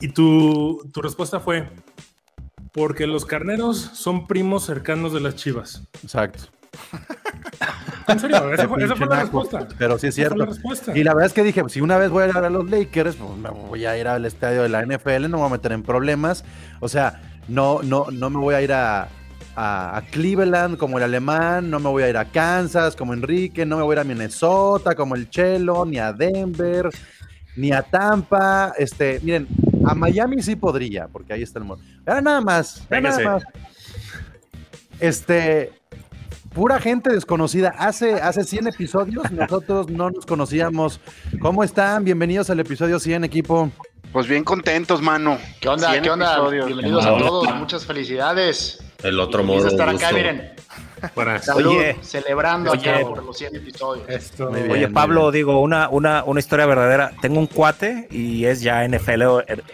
y 0.00 0.08
tu, 0.08 0.88
tu 0.92 1.02
respuesta 1.02 1.40
fue, 1.40 1.68
porque 2.72 3.06
los 3.06 3.26
carneros 3.26 3.78
son 3.78 4.26
primos 4.26 4.64
cercanos 4.64 5.12
de 5.12 5.20
las 5.20 5.36
chivas. 5.36 5.82
Exacto. 6.02 6.44
En 8.08 8.18
serio, 8.18 8.52
esa 8.52 8.68
fue, 8.68 9.06
la 9.06 9.20
respuesta. 9.20 9.68
Pero 9.78 9.98
sí 9.98 10.08
es 10.08 10.14
cierto. 10.14 10.48
y 10.94 11.04
la 11.04 11.14
verdad 11.14 11.26
es 11.26 11.32
que 11.32 11.42
dije, 11.42 11.62
si 11.68 11.80
una 11.80 11.96
vez 11.96 12.10
voy 12.10 12.24
a 12.24 12.28
ir 12.28 12.36
a 12.36 12.50
los 12.50 12.68
Lakers, 12.68 13.16
pues 13.16 13.36
me 13.36 13.50
voy 13.50 13.84
a 13.86 13.96
ir 13.98 14.08
al 14.08 14.24
estadio 14.24 14.62
de 14.62 14.68
la 14.68 14.84
NFL, 14.84 15.22
no 15.22 15.28
me 15.28 15.36
voy 15.36 15.46
a 15.46 15.50
meter 15.50 15.72
en 15.72 15.82
problemas. 15.82 16.44
O 16.80 16.88
sea, 16.88 17.20
no, 17.48 17.82
no, 17.82 18.06
no 18.10 18.30
me 18.30 18.38
voy 18.38 18.54
a 18.54 18.62
ir 18.62 18.72
a, 18.72 19.08
a, 19.56 20.02
Cleveland 20.10 20.76
como 20.76 20.98
el 20.98 21.04
alemán, 21.04 21.70
no 21.70 21.80
me 21.80 21.88
voy 21.88 22.02
a 22.02 22.08
ir 22.08 22.16
a 22.16 22.24
Kansas 22.24 22.96
como 22.96 23.14
Enrique, 23.14 23.66
no 23.66 23.76
me 23.76 23.82
voy 23.82 23.94
a 23.94 23.96
ir 23.96 24.00
a 24.00 24.04
Minnesota 24.04 24.94
como 24.94 25.14
el 25.14 25.28
Chelo, 25.30 25.84
ni 25.84 25.98
a 25.98 26.12
Denver, 26.12 26.88
ni 27.56 27.72
a 27.72 27.82
Tampa. 27.82 28.72
Este, 28.78 29.20
miren, 29.22 29.46
a 29.84 29.94
Miami 29.94 30.42
sí 30.42 30.56
podría, 30.56 31.08
porque 31.08 31.32
ahí 31.32 31.42
está 31.42 31.58
el 31.58 31.64
modo. 31.64 31.80
Ahora 32.06 32.20
nada 32.20 32.40
más, 32.40 32.86
nada 32.90 33.18
más. 33.20 33.42
Este, 34.98 35.72
pura 36.52 36.78
gente 36.78 37.10
desconocida. 37.10 37.74
Hace, 37.78 38.14
hace 38.14 38.44
100 38.44 38.68
episodios 38.68 39.30
nosotros 39.32 39.88
no 39.88 40.10
nos 40.10 40.26
conocíamos. 40.26 41.00
¿Cómo 41.40 41.64
están? 41.64 42.04
Bienvenidos 42.04 42.50
al 42.50 42.60
episodio 42.60 42.98
100, 42.98 43.24
equipo. 43.24 43.70
Pues 44.12 44.26
bien 44.26 44.42
contentos, 44.42 45.00
mano. 45.00 45.38
¿Qué 45.60 45.68
onda? 45.68 46.00
¿Qué 46.00 46.10
onda? 46.10 46.48
Bienvenidos 46.48 47.06
a 47.06 47.16
todos. 47.16 47.54
Muchas 47.54 47.86
felicidades. 47.86 48.89
El 49.02 49.18
otro 49.20 49.42
modo. 49.44 49.68
estar 49.68 49.88
acá, 49.88 50.12
miren. 50.12 50.52
Buenas. 51.14 51.44
Salud, 51.44 51.76
Oye, 51.76 51.96
celebrando 52.02 52.72
oye, 52.72 52.90
acá 52.90 53.06
por 53.06 53.24
los 53.24 53.36
100 53.36 53.56
episodios. 53.56 54.08
Esto, 54.08 54.50
Muy 54.50 54.60
bien. 54.60 54.72
Oye, 54.72 54.88
Pablo, 54.88 55.30
digo, 55.30 55.60
una, 55.60 55.88
una, 55.88 56.24
una 56.24 56.40
historia 56.40 56.66
verdadera. 56.66 57.12
Tengo 57.20 57.38
un 57.38 57.46
cuate 57.46 58.08
y 58.10 58.44
es 58.44 58.60
ya 58.60 58.86
NFL. 58.86 59.22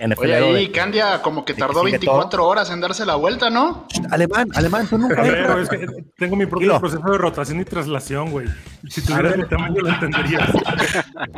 NFL 0.06 0.20
Oye, 0.20 0.34
ahí 0.34 0.68
Candia 0.68 1.22
como 1.22 1.44
que 1.44 1.54
tardó 1.54 1.80
sigue 1.80 1.92
24 1.92 2.46
horas 2.46 2.70
en 2.70 2.80
darse 2.80 3.04
la 3.06 3.16
vuelta, 3.16 3.50
¿no? 3.50 3.86
Alemán, 4.10 4.48
alemán, 4.54 4.86
tú 4.88 4.98
nunca. 4.98 5.22
Ver, 5.22 5.58
es 5.60 5.68
que 5.68 5.86
tengo 6.16 6.36
mi 6.36 6.46
propio 6.46 6.78
proceso 6.78 7.10
de 7.10 7.18
rotación 7.18 7.60
y 7.60 7.64
traslación, 7.64 8.30
güey. 8.30 8.46
Si 8.88 9.02
tuvieras 9.02 9.36
mi 9.36 9.46
tamaño 9.46 9.82
lo 9.82 9.88
entenderías. 9.88 10.50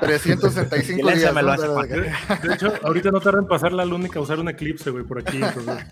365 0.01 1.11
días. 1.11 1.35
De 2.43 2.55
hecho, 2.55 2.73
ahorita 2.83 3.11
no 3.11 3.21
tarda 3.21 3.39
en 3.39 3.47
pasar 3.47 3.73
la 3.73 3.85
luna 3.85 4.07
y 4.07 4.11
causar 4.11 4.39
un 4.39 4.49
eclipse, 4.49 4.91
güey, 4.91 5.05
por 5.05 5.21
aquí. 5.21 5.41
entonces. 5.43 5.87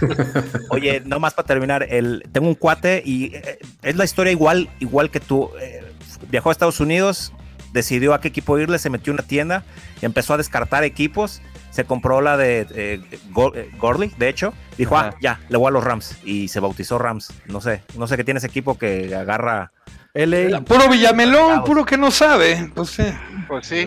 Oye, 0.70 1.02
nomás 1.04 1.34
para 1.34 1.46
terminar, 1.46 1.86
el, 1.88 2.24
tengo 2.32 2.48
un 2.48 2.54
cuate 2.54 3.02
y 3.06 3.34
eh, 3.34 3.58
es 3.82 3.96
la 3.96 4.04
historia 4.04 4.32
igual, 4.32 4.68
igual 4.80 5.10
que 5.10 5.20
tú. 5.20 5.50
Eh, 5.60 5.82
viajó 6.30 6.48
a 6.48 6.52
Estados 6.52 6.80
Unidos, 6.80 7.32
decidió 7.72 8.14
a 8.14 8.20
qué 8.20 8.28
equipo 8.28 8.58
irle, 8.58 8.78
se 8.78 8.90
metió 8.90 9.12
en 9.12 9.18
una 9.20 9.26
tienda 9.28 9.64
y 10.02 10.04
empezó 10.06 10.34
a 10.34 10.36
descartar 10.36 10.84
equipos. 10.84 11.40
Se 11.70 11.84
compró 11.84 12.22
la 12.22 12.36
de 12.38 12.66
eh, 12.74 13.00
Go- 13.32 13.52
eh, 13.54 13.70
de 14.16 14.28
hecho. 14.30 14.54
Dijo, 14.78 14.96
Ajá. 14.96 15.10
ah, 15.14 15.18
ya, 15.20 15.40
le 15.50 15.58
voy 15.58 15.68
a 15.68 15.70
los 15.70 15.84
Rams. 15.84 16.16
Y 16.24 16.48
se 16.48 16.58
bautizó 16.60 16.98
Rams. 16.98 17.32
No 17.46 17.60
sé, 17.60 17.82
no 17.96 18.06
sé 18.06 18.16
qué 18.16 18.24
tiene 18.24 18.38
ese 18.38 18.46
equipo 18.46 18.78
que 18.78 19.14
agarra. 19.14 19.72
LA. 20.14 20.62
Puro 20.62 20.88
Villamelón, 20.88 21.64
puro 21.64 21.84
que 21.84 21.98
no 21.98 22.10
sabe. 22.10 22.70
Pues 22.74 22.88
sí. 22.88 23.04
Pues 23.46 23.66
sí. 23.66 23.86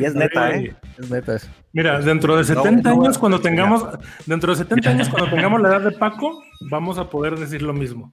Y 0.00 0.04
es 0.04 0.14
neta, 0.14 0.48
Oye, 0.48 0.68
¿eh? 0.68 0.74
Es 0.98 1.10
neta 1.10 1.36
eso. 1.36 1.48
Mira, 1.74 2.00
dentro 2.00 2.36
de 2.36 2.44
70 2.44 2.88
no, 2.94 3.02
años, 3.02 3.18
cuando 3.18 3.40
tengamos, 3.40 3.84
dentro 4.24 4.52
de 4.52 4.58
70 4.58 4.88
años, 4.90 5.08
cuando 5.10 5.28
tengamos 5.34 5.60
la 5.60 5.68
edad 5.68 5.80
de 5.82 5.90
Paco, 5.90 6.42
vamos 6.70 6.96
a 6.98 7.10
poder 7.10 7.36
decir 7.38 7.60
lo 7.62 7.72
mismo. 7.74 8.12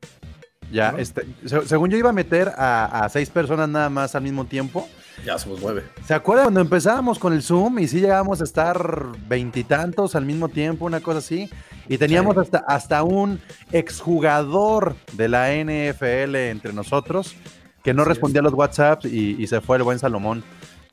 Ya, 0.71 0.95
este, 0.97 1.25
se- 1.45 1.67
según 1.67 1.89
yo 1.89 1.97
iba 1.97 2.09
a 2.09 2.13
meter 2.13 2.49
a, 2.57 3.03
a 3.05 3.09
seis 3.09 3.29
personas 3.29 3.69
nada 3.69 3.89
más 3.89 4.15
al 4.15 4.23
mismo 4.23 4.45
tiempo. 4.45 4.87
Ya 5.25 5.37
somos 5.37 5.59
nueve. 5.61 5.83
¿Se 6.05 6.13
acuerdan 6.13 6.45
cuando 6.45 6.61
empezábamos 6.61 7.19
con 7.19 7.33
el 7.33 7.43
Zoom 7.43 7.77
y 7.79 7.87
sí 7.87 7.99
llegábamos 7.99 8.41
a 8.41 8.45
estar 8.45 9.05
veintitantos 9.27 10.15
al 10.15 10.25
mismo 10.25 10.49
tiempo, 10.49 10.85
una 10.85 11.01
cosa 11.01 11.19
así? 11.19 11.49
Y 11.87 11.97
teníamos 11.97 12.37
hasta, 12.37 12.59
hasta 12.59 13.03
un 13.03 13.39
exjugador 13.71 14.95
de 15.13 15.27
la 15.29 15.49
NFL 15.53 16.35
entre 16.35 16.73
nosotros 16.73 17.35
que 17.83 17.93
no 17.93 18.05
respondía 18.05 18.39
a 18.41 18.43
los 18.43 18.53
WhatsApps 18.53 19.05
y, 19.05 19.35
y 19.41 19.47
se 19.47 19.59
fue 19.61 19.77
el 19.77 19.83
buen 19.83 19.99
Salomón. 19.99 20.43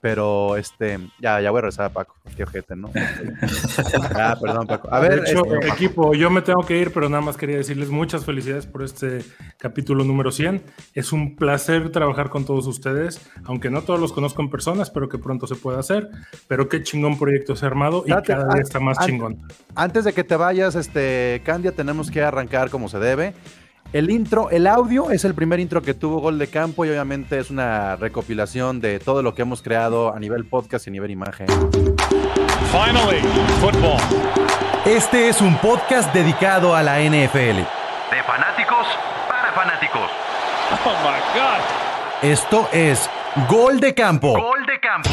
Pero 0.00 0.56
este, 0.56 0.98
ya, 1.20 1.40
ya 1.40 1.50
voy 1.50 1.58
a 1.58 1.62
rezar 1.62 1.86
a 1.86 1.88
Paco. 1.88 2.14
Qué 2.36 2.44
ojete, 2.44 2.76
¿no? 2.76 2.90
ah, 4.14 4.36
perdón, 4.40 4.66
Paco. 4.66 4.88
A 4.92 5.00
ver, 5.00 5.22
de 5.22 5.30
hecho, 5.30 5.44
este, 5.44 5.68
equipo, 5.68 6.14
yo 6.14 6.30
me 6.30 6.42
tengo 6.42 6.64
que 6.64 6.78
ir, 6.78 6.92
pero 6.92 7.08
nada 7.08 7.20
más 7.20 7.36
quería 7.36 7.56
decirles 7.56 7.88
muchas 7.90 8.24
felicidades 8.24 8.66
por 8.66 8.82
este 8.84 9.24
capítulo 9.58 10.04
número 10.04 10.30
100. 10.30 10.62
Es 10.94 11.12
un 11.12 11.34
placer 11.36 11.90
trabajar 11.90 12.30
con 12.30 12.44
todos 12.44 12.66
ustedes, 12.66 13.20
aunque 13.44 13.70
no 13.70 13.82
todos 13.82 13.98
los 13.98 14.12
conozco 14.12 14.40
en 14.42 14.50
persona, 14.50 14.82
espero 14.82 15.08
que 15.08 15.18
pronto 15.18 15.46
se 15.48 15.56
pueda 15.56 15.80
hacer, 15.80 16.08
pero 16.46 16.68
qué 16.68 16.82
chingón 16.82 17.18
proyecto 17.18 17.56
se 17.56 17.64
ha 17.64 17.68
armado 17.68 18.04
y 18.06 18.10
Date- 18.10 18.34
cada 18.34 18.54
día 18.54 18.62
está 18.62 18.78
más 18.78 18.98
chingón. 19.04 19.42
Antes 19.74 20.04
de 20.04 20.12
que 20.12 20.22
te 20.22 20.36
vayas, 20.36 20.76
este, 20.76 21.42
Candia, 21.44 21.72
tenemos 21.72 22.10
que 22.10 22.22
arrancar 22.22 22.70
como 22.70 22.88
se 22.88 22.98
debe. 23.00 23.34
El 23.90 24.10
intro, 24.10 24.50
el 24.50 24.66
audio 24.66 25.10
es 25.10 25.24
el 25.24 25.32
primer 25.32 25.60
intro 25.60 25.80
que 25.80 25.94
tuvo 25.94 26.20
Gol 26.20 26.38
de 26.38 26.48
Campo 26.48 26.84
y 26.84 26.90
obviamente 26.90 27.38
es 27.38 27.48
una 27.48 27.96
recopilación 27.96 28.82
de 28.82 28.98
todo 28.98 29.22
lo 29.22 29.34
que 29.34 29.40
hemos 29.40 29.62
creado 29.62 30.14
a 30.14 30.20
nivel 30.20 30.44
podcast 30.44 30.86
y 30.86 30.90
a 30.90 30.92
nivel 30.92 31.10
imagen. 31.10 31.46
Finally, 32.70 33.22
football. 33.60 33.98
Este 34.84 35.30
es 35.30 35.40
un 35.40 35.56
podcast 35.56 36.12
dedicado 36.12 36.76
a 36.76 36.82
la 36.82 37.00
NFL. 37.00 37.38
De 37.38 38.22
fanáticos 38.26 38.86
para 39.26 39.52
fanáticos. 39.54 40.10
Oh 40.84 40.90
my 41.02 41.40
God. 41.40 42.30
Esto 42.30 42.68
es 42.72 43.08
Gol 43.48 43.80
de 43.80 43.94
Campo. 43.94 44.38
Gol 44.38 44.66
de 44.66 44.80
Campo. 44.80 45.08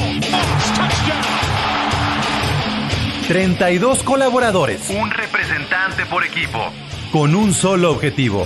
32 3.29 4.03
colaboradores. 4.03 4.89
Un 4.89 5.09
representante 5.11 6.05
por 6.07 6.25
equipo. 6.25 6.73
Con 7.15 7.33
un 7.33 7.53
solo 7.53 7.91
objetivo. 7.91 8.45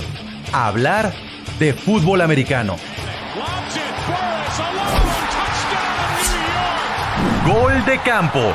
Hablar 0.52 1.12
de 1.58 1.72
fútbol 1.72 2.20
americano. 2.20 2.76
Gol 7.44 7.84
de 7.84 7.98
Campo. 7.98 8.54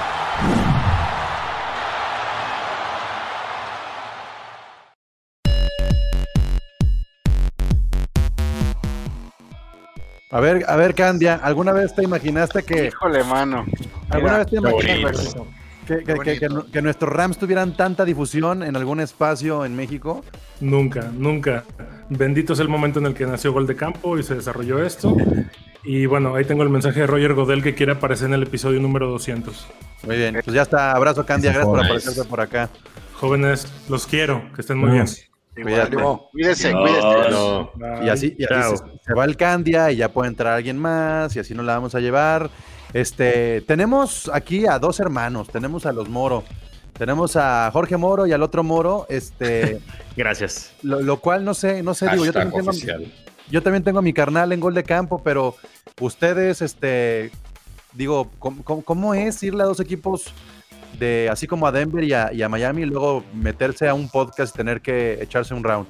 A 10.31 10.39
ver, 10.39 10.63
a 10.65 10.77
ver, 10.77 10.95
Candia, 10.95 11.41
¿alguna 11.43 11.73
vez 11.73 11.93
te 11.93 12.05
imaginaste 12.05 12.63
que 12.63 12.87
Híjole, 12.87 13.21
mano. 13.25 13.65
alguna 14.09 14.31
Mira, 14.31 14.37
vez 14.37 14.47
te 14.47 14.55
imaginaste. 14.55 15.64
Que, 15.85 15.97
que- 15.99 16.03
Qué 16.05 16.19
que- 16.19 16.39
que- 16.39 16.47
bonito. 16.47 16.71
que 16.71 16.81
nuestros 16.81 17.11
Rams 17.13 17.37
tuvieran 17.37 17.75
tanta 17.77 18.05
difusión 18.05 18.63
en 18.63 18.75
algún 18.75 18.99
espacio 18.99 19.65
en 19.65 19.75
México? 19.75 20.23
Nunca, 20.59 21.11
nunca. 21.13 21.63
Bendito 22.09 22.53
es 22.53 22.59
el 22.59 22.69
momento 22.69 22.99
en 22.99 23.05
el 23.07 23.13
que 23.13 23.25
nació 23.25 23.51
Gol 23.53 23.67
de 23.67 23.75
Campo 23.75 24.17
y 24.17 24.23
se 24.23 24.35
desarrolló 24.35 24.83
esto. 24.83 25.15
Y 25.83 26.05
bueno, 26.07 26.35
ahí 26.35 26.45
tengo 26.45 26.63
el 26.63 26.69
mensaje 26.69 27.01
de 27.01 27.07
Roger 27.07 27.33
Godel 27.33 27.61
que 27.61 27.75
quiere 27.75 27.91
aparecer 27.91 28.27
en 28.27 28.33
el 28.33 28.43
episodio 28.43 28.79
número 28.79 29.07
200. 29.09 29.67
Muy 30.03 30.17
bien, 30.17 30.39
pues 30.43 30.53
ya 30.55 30.63
está. 30.63 30.91
Abrazo, 30.91 31.25
Candia, 31.25 31.51
gracias 31.51 31.67
por 31.67 31.83
aparecerse 31.83 32.25
por 32.25 32.41
acá. 32.41 32.69
Jóvenes, 33.13 33.67
los 33.89 34.05
quiero, 34.07 34.41
que 34.53 34.61
estén 34.61 34.77
muy 34.77 34.91
bien. 34.91 35.05
Cuídate. 35.61 35.95
Cuídese, 36.31 36.73
No, 36.73 36.81
cuídese. 36.81 37.31
no. 37.31 37.71
Y 38.03 38.09
así, 38.09 38.35
y 38.37 38.43
así 38.43 38.53
Chao. 38.53 38.77
se, 38.77 38.83
se 39.05 39.13
va 39.13 39.23
el 39.25 39.37
Candia 39.37 39.89
y 39.91 39.95
ya 39.97 40.09
puede 40.11 40.27
entrar 40.27 40.53
alguien 40.53 40.77
más 40.77 41.33
y 41.35 41.39
así 41.39 41.53
nos 41.53 41.65
la 41.65 41.75
vamos 41.75 41.95
a 41.95 41.99
llevar. 42.01 42.49
Este, 42.95 43.59
tenemos 43.67 44.31
aquí 44.33 44.65
a 44.65 44.79
dos 44.79 45.01
hermanos, 45.01 45.49
tenemos 45.49 45.85
a 45.85 45.91
los 45.91 46.07
Moro. 46.07 46.45
Tenemos 46.97 47.35
a 47.35 47.69
Jorge 47.73 47.97
Moro 47.97 48.25
y 48.25 48.31
al 48.31 48.41
otro 48.41 48.63
Moro, 48.63 49.05
este, 49.09 49.81
Gracias. 50.15 50.71
lo, 50.81 51.01
lo 51.01 51.17
cual 51.19 51.43
no 51.43 51.53
sé, 51.53 51.83
no 51.83 51.93
sé, 51.93 52.07
digo, 52.09 52.23
yo 52.25 52.31
también, 52.31 52.63
tengo, 52.65 52.71
yo 53.51 53.61
también 53.61 53.83
tengo 53.83 53.99
a 53.99 54.01
mi 54.01 54.13
carnal 54.13 54.53
en 54.53 54.61
gol 54.61 54.73
de 54.73 54.83
campo, 54.85 55.21
pero 55.21 55.55
ustedes, 55.99 56.61
este, 56.61 57.31
digo, 57.91 58.31
¿cómo, 58.39 58.63
cómo- 58.63 58.81
cómo 58.81 59.13
es 59.13 59.43
irle 59.43 59.63
a 59.63 59.65
dos 59.65 59.81
equipos 59.81 60.27
de, 60.97 61.27
así 61.29 61.47
como 61.47 61.67
a 61.67 61.73
Denver 61.73 62.01
y 62.01 62.13
a, 62.13 62.31
y 62.31 62.41
a 62.43 62.47
Miami 62.47 62.83
y 62.83 62.85
luego 62.85 63.25
meterse 63.33 63.89
a 63.89 63.93
un 63.93 64.07
podcast 64.07 64.55
y 64.55 64.57
tener 64.57 64.79
que 64.79 65.21
echarse 65.21 65.53
un 65.53 65.65
round? 65.65 65.87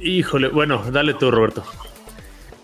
Híjole, 0.00 0.48
bueno, 0.48 0.82
dale 0.90 1.12
tú, 1.12 1.30
Roberto. 1.30 1.62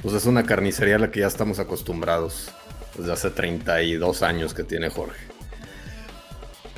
Pues 0.02 0.14
es 0.14 0.26
una 0.26 0.44
carnicería 0.44 0.96
a 0.96 0.98
la 0.98 1.10
que 1.10 1.20
ya 1.20 1.26
estamos 1.26 1.58
acostumbrados. 1.58 2.50
Desde 2.96 3.12
hace 3.12 3.30
32 3.30 4.22
años 4.22 4.54
que 4.54 4.64
tiene 4.64 4.90
Jorge. 4.90 5.20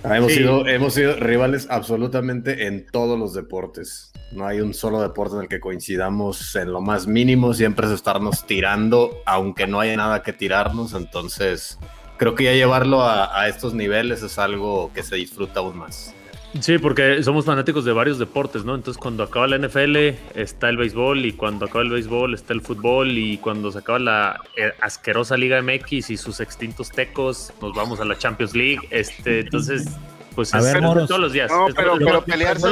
Ah, 0.02 0.16
Hemos, 0.18 0.32
Sí. 0.32 0.38
sido, 0.38 0.66
hemos 0.66 0.94
sido 0.94 1.16
rivales 1.16 1.66
absolutamente 1.70 2.66
en 2.66 2.86
todos 2.86 3.18
los 3.18 3.32
deportes. 3.34 4.12
No 4.32 4.46
hay 4.46 4.60
un 4.60 4.74
solo 4.74 5.00
deporte 5.02 5.36
en 5.36 5.42
el 5.42 5.48
que 5.48 5.60
coincidamos 5.60 6.54
en 6.56 6.72
lo 6.72 6.80
más 6.80 7.06
mínimo. 7.06 7.52
Siempre 7.54 7.86
es 7.86 7.92
estarnos 7.92 8.46
tirando, 8.46 9.18
aunque 9.26 9.66
no 9.66 9.80
haya 9.80 9.96
nada 9.96 10.22
que 10.22 10.32
tirarnos. 10.32 10.92
Entonces, 10.94 11.78
creo 12.16 12.34
que 12.34 12.44
ya 12.44 12.52
llevarlo 12.52 13.02
a, 13.02 13.38
a 13.40 13.48
estos 13.48 13.74
niveles 13.74 14.22
es 14.22 14.38
algo 14.38 14.90
que 14.94 15.02
se 15.02 15.16
disfruta 15.16 15.60
aún 15.60 15.78
más. 15.78 16.14
Sí, 16.58 16.78
porque 16.78 17.22
somos 17.22 17.44
fanáticos 17.44 17.84
de 17.84 17.92
varios 17.92 18.18
deportes, 18.18 18.64
¿no? 18.64 18.74
Entonces, 18.74 19.00
cuando 19.00 19.22
acaba 19.22 19.46
la 19.46 19.56
NFL 19.58 19.96
está 20.34 20.68
el 20.68 20.76
béisbol 20.78 21.24
y 21.24 21.32
cuando 21.32 21.66
acaba 21.66 21.82
el 21.84 21.90
béisbol 21.90 22.34
está 22.34 22.52
el 22.54 22.60
fútbol 22.60 23.16
y 23.16 23.38
cuando 23.38 23.70
se 23.70 23.78
acaba 23.78 23.98
la 24.00 24.40
eh, 24.56 24.72
asquerosa 24.80 25.36
Liga 25.36 25.62
MX 25.62 26.10
y 26.10 26.16
sus 26.16 26.40
extintos 26.40 26.90
tecos, 26.90 27.52
nos 27.62 27.72
vamos 27.74 28.00
a 28.00 28.04
la 28.04 28.18
Champions 28.18 28.54
League. 28.56 28.80
Este, 28.90 29.40
entonces, 29.40 29.86
pues 30.34 30.52
A 30.52 30.58
es 30.58 30.64
ver, 30.64 30.82
Moros. 30.82 31.06
todos 31.08 31.20
los 31.20 31.32
días. 31.32 31.50
No, 31.52 31.66
pero, 31.74 31.94
pero 31.98 32.14
lo- 32.14 32.24
pelearse, 32.24 32.66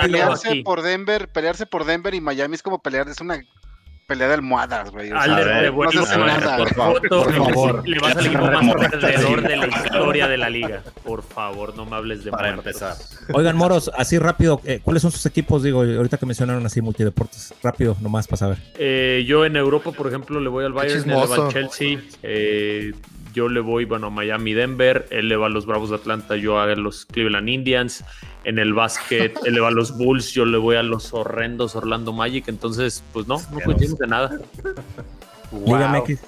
pelearse 0.00 0.62
por 0.64 0.80
Denver, 0.80 1.28
pelearse 1.28 1.66
por 1.66 1.84
Denver 1.84 2.14
y 2.14 2.20
Miami 2.22 2.54
es 2.54 2.62
como 2.62 2.80
pelear, 2.80 3.08
es 3.08 3.20
una 3.20 3.42
pelea 4.08 4.26
de 4.28 4.34
almohadas, 4.34 4.90
güey. 4.90 5.12
o 5.12 5.22
sea, 5.22 5.26
no 5.36 5.90
se 5.92 5.98
hace 5.98 6.16
no, 6.18 6.26
nada. 6.26 6.56
por 6.56 6.74
favor, 6.74 7.08
por 7.08 7.32
favor. 7.34 7.86
Le 7.86 7.98
vas 7.98 8.16
al 8.16 8.26
equipo 8.26 8.46
más 8.46 8.74
perdedor 8.74 9.42
de 9.42 9.56
la 9.58 9.66
historia 9.66 10.26
de 10.28 10.38
la 10.38 10.48
liga. 10.48 10.82
Por 11.04 11.22
favor, 11.22 11.76
no 11.76 11.84
me 11.84 11.94
hables 11.94 12.24
de 12.24 12.30
Para 12.30 12.54
muertos. 12.54 12.82
empezar. 12.82 12.96
Oigan, 13.36 13.54
Moros, 13.54 13.90
así 13.94 14.18
rápido, 14.18 14.62
eh, 14.64 14.80
¿cuáles 14.82 15.02
son 15.02 15.12
sus 15.12 15.26
equipos? 15.26 15.62
Digo, 15.62 15.82
ahorita 15.82 16.16
que 16.16 16.24
mencionaron 16.24 16.64
así 16.64 16.80
multideportes, 16.80 17.52
rápido, 17.62 17.98
nomás 18.00 18.26
para 18.26 18.38
saber. 18.38 18.58
Eh, 18.78 19.24
yo 19.26 19.44
en 19.44 19.56
Europa, 19.56 19.92
por 19.92 20.06
ejemplo, 20.08 20.40
le 20.40 20.48
voy 20.48 20.64
al 20.64 20.72
Bayern, 20.72 21.02
él 21.02 21.06
le 21.08 21.26
va 21.26 21.46
al 21.46 21.52
Chelsea. 21.52 21.98
eh, 22.22 22.92
yo 23.34 23.50
le 23.50 23.60
voy, 23.60 23.84
bueno, 23.84 24.06
a 24.06 24.10
Miami, 24.10 24.54
Denver. 24.54 25.06
Él 25.10 25.28
le 25.28 25.36
va 25.36 25.46
a 25.46 25.50
los 25.50 25.66
Bravos 25.66 25.90
de 25.90 25.96
Atlanta, 25.96 26.34
yo 26.36 26.58
a 26.58 26.66
los 26.74 27.04
Cleveland 27.04 27.48
Indians. 27.50 28.04
En 28.44 28.58
el 28.58 28.72
básquet, 28.72 29.36
él 29.44 29.54
le 29.54 29.60
va 29.60 29.68
a 29.68 29.72
los 29.72 29.96
Bulls, 29.96 30.32
yo 30.32 30.44
le 30.44 30.58
voy 30.58 30.76
a 30.76 30.82
los 30.82 31.12
horrendos 31.12 31.76
Orlando 31.76 32.12
Magic. 32.12 32.48
Entonces, 32.48 33.02
pues 33.12 33.26
no, 33.26 33.40
no 33.50 33.60
coincidimos 33.60 33.98
de 33.98 34.06
nada. 34.06 34.38
Liga 35.52 35.88
MX. 35.88 36.18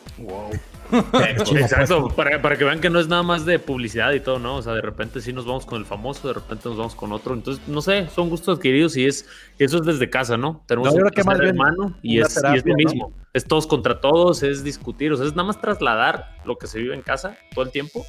Exacto, 1.57 2.09
para, 2.09 2.43
para, 2.43 2.57
que 2.57 2.64
vean 2.64 2.81
que 2.81 2.90
no 2.90 2.99
es 2.99 3.09
nada 3.09 3.23
más 3.23 3.47
de 3.47 3.59
publicidad 3.59 4.12
y 4.12 4.21
todo, 4.21 4.38
¿no? 4.38 4.57
O 4.57 4.62
sea, 4.62 4.73
de 4.73 4.81
repente 4.81 5.21
sí 5.21 5.33
nos 5.33 5.47
vamos 5.47 5.67
con 5.67 5.79
el 5.79 5.87
famoso, 5.87 6.29
de 6.29 6.35
repente 6.35 6.69
nos 6.69 6.79
vamos 6.79 6.95
con 6.95 7.12
otro. 7.12 7.35
Entonces, 7.35 7.67
no 7.69 7.81
sé, 7.81 8.09
son 8.09 8.29
gustos 8.29 8.59
adquiridos 8.59 8.97
y 8.97 9.07
es 9.07 9.26
eso 9.59 9.79
es 9.79 9.85
desde 9.85 10.11
casa, 10.11 10.37
¿no? 10.37 10.62
Tenemos 10.67 10.95
no, 10.95 11.11
que 11.11 11.23
más 11.23 11.38
hermano 11.38 11.97
y 12.02 12.21
es, 12.21 12.43
y 12.52 12.57
es, 12.57 12.67
lo 12.67 12.75
mismo. 12.75 13.12
Es 13.33 13.45
todos 13.45 13.67
contra 13.67 14.00
todos, 14.00 14.43
es 14.43 14.64
discutir, 14.64 15.12
o 15.12 15.17
sea, 15.17 15.26
es 15.26 15.33
nada 15.33 15.45
más 15.45 15.61
trasladar 15.61 16.37
lo 16.45 16.59
que 16.59 16.67
se 16.67 16.81
vive 16.81 16.95
en 16.95 17.02
casa 17.02 17.37
todo 17.55 17.64
el 17.64 17.71
tiempo, 17.71 18.05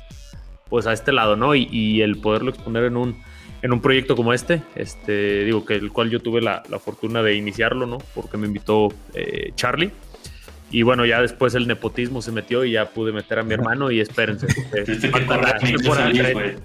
pues 0.69 0.87
a 0.87 0.93
este 0.93 1.11
lado, 1.11 1.35
¿no? 1.35 1.53
Y, 1.53 1.67
y 1.71 2.01
el 2.01 2.19
poderlo 2.19 2.49
exponer 2.49 2.85
en 2.85 2.97
un, 2.97 3.21
en 3.61 3.73
un 3.73 3.81
proyecto 3.81 4.15
como 4.15 4.33
este, 4.33 4.63
este, 4.75 5.43
digo 5.43 5.65
que 5.65 5.75
el 5.75 5.91
cual 5.91 6.09
yo 6.09 6.19
tuve 6.19 6.41
la, 6.41 6.63
la 6.69 6.79
fortuna 6.79 7.21
de 7.21 7.35
iniciarlo, 7.35 7.85
¿no? 7.85 7.99
Porque 8.15 8.37
me 8.37 8.47
invitó 8.47 8.89
eh, 9.13 9.51
Charlie. 9.55 9.91
Y 10.71 10.83
bueno, 10.83 11.05
ya 11.05 11.21
después 11.21 11.53
el 11.53 11.67
nepotismo 11.67 12.21
se 12.21 12.31
metió 12.31 12.63
y 12.63 12.71
ya 12.71 12.89
pude 12.89 13.11
meter 13.11 13.39
a 13.39 13.43
mi 13.43 13.53
hermano 13.53 13.91
y 13.91 13.99
espérense. 13.99 14.47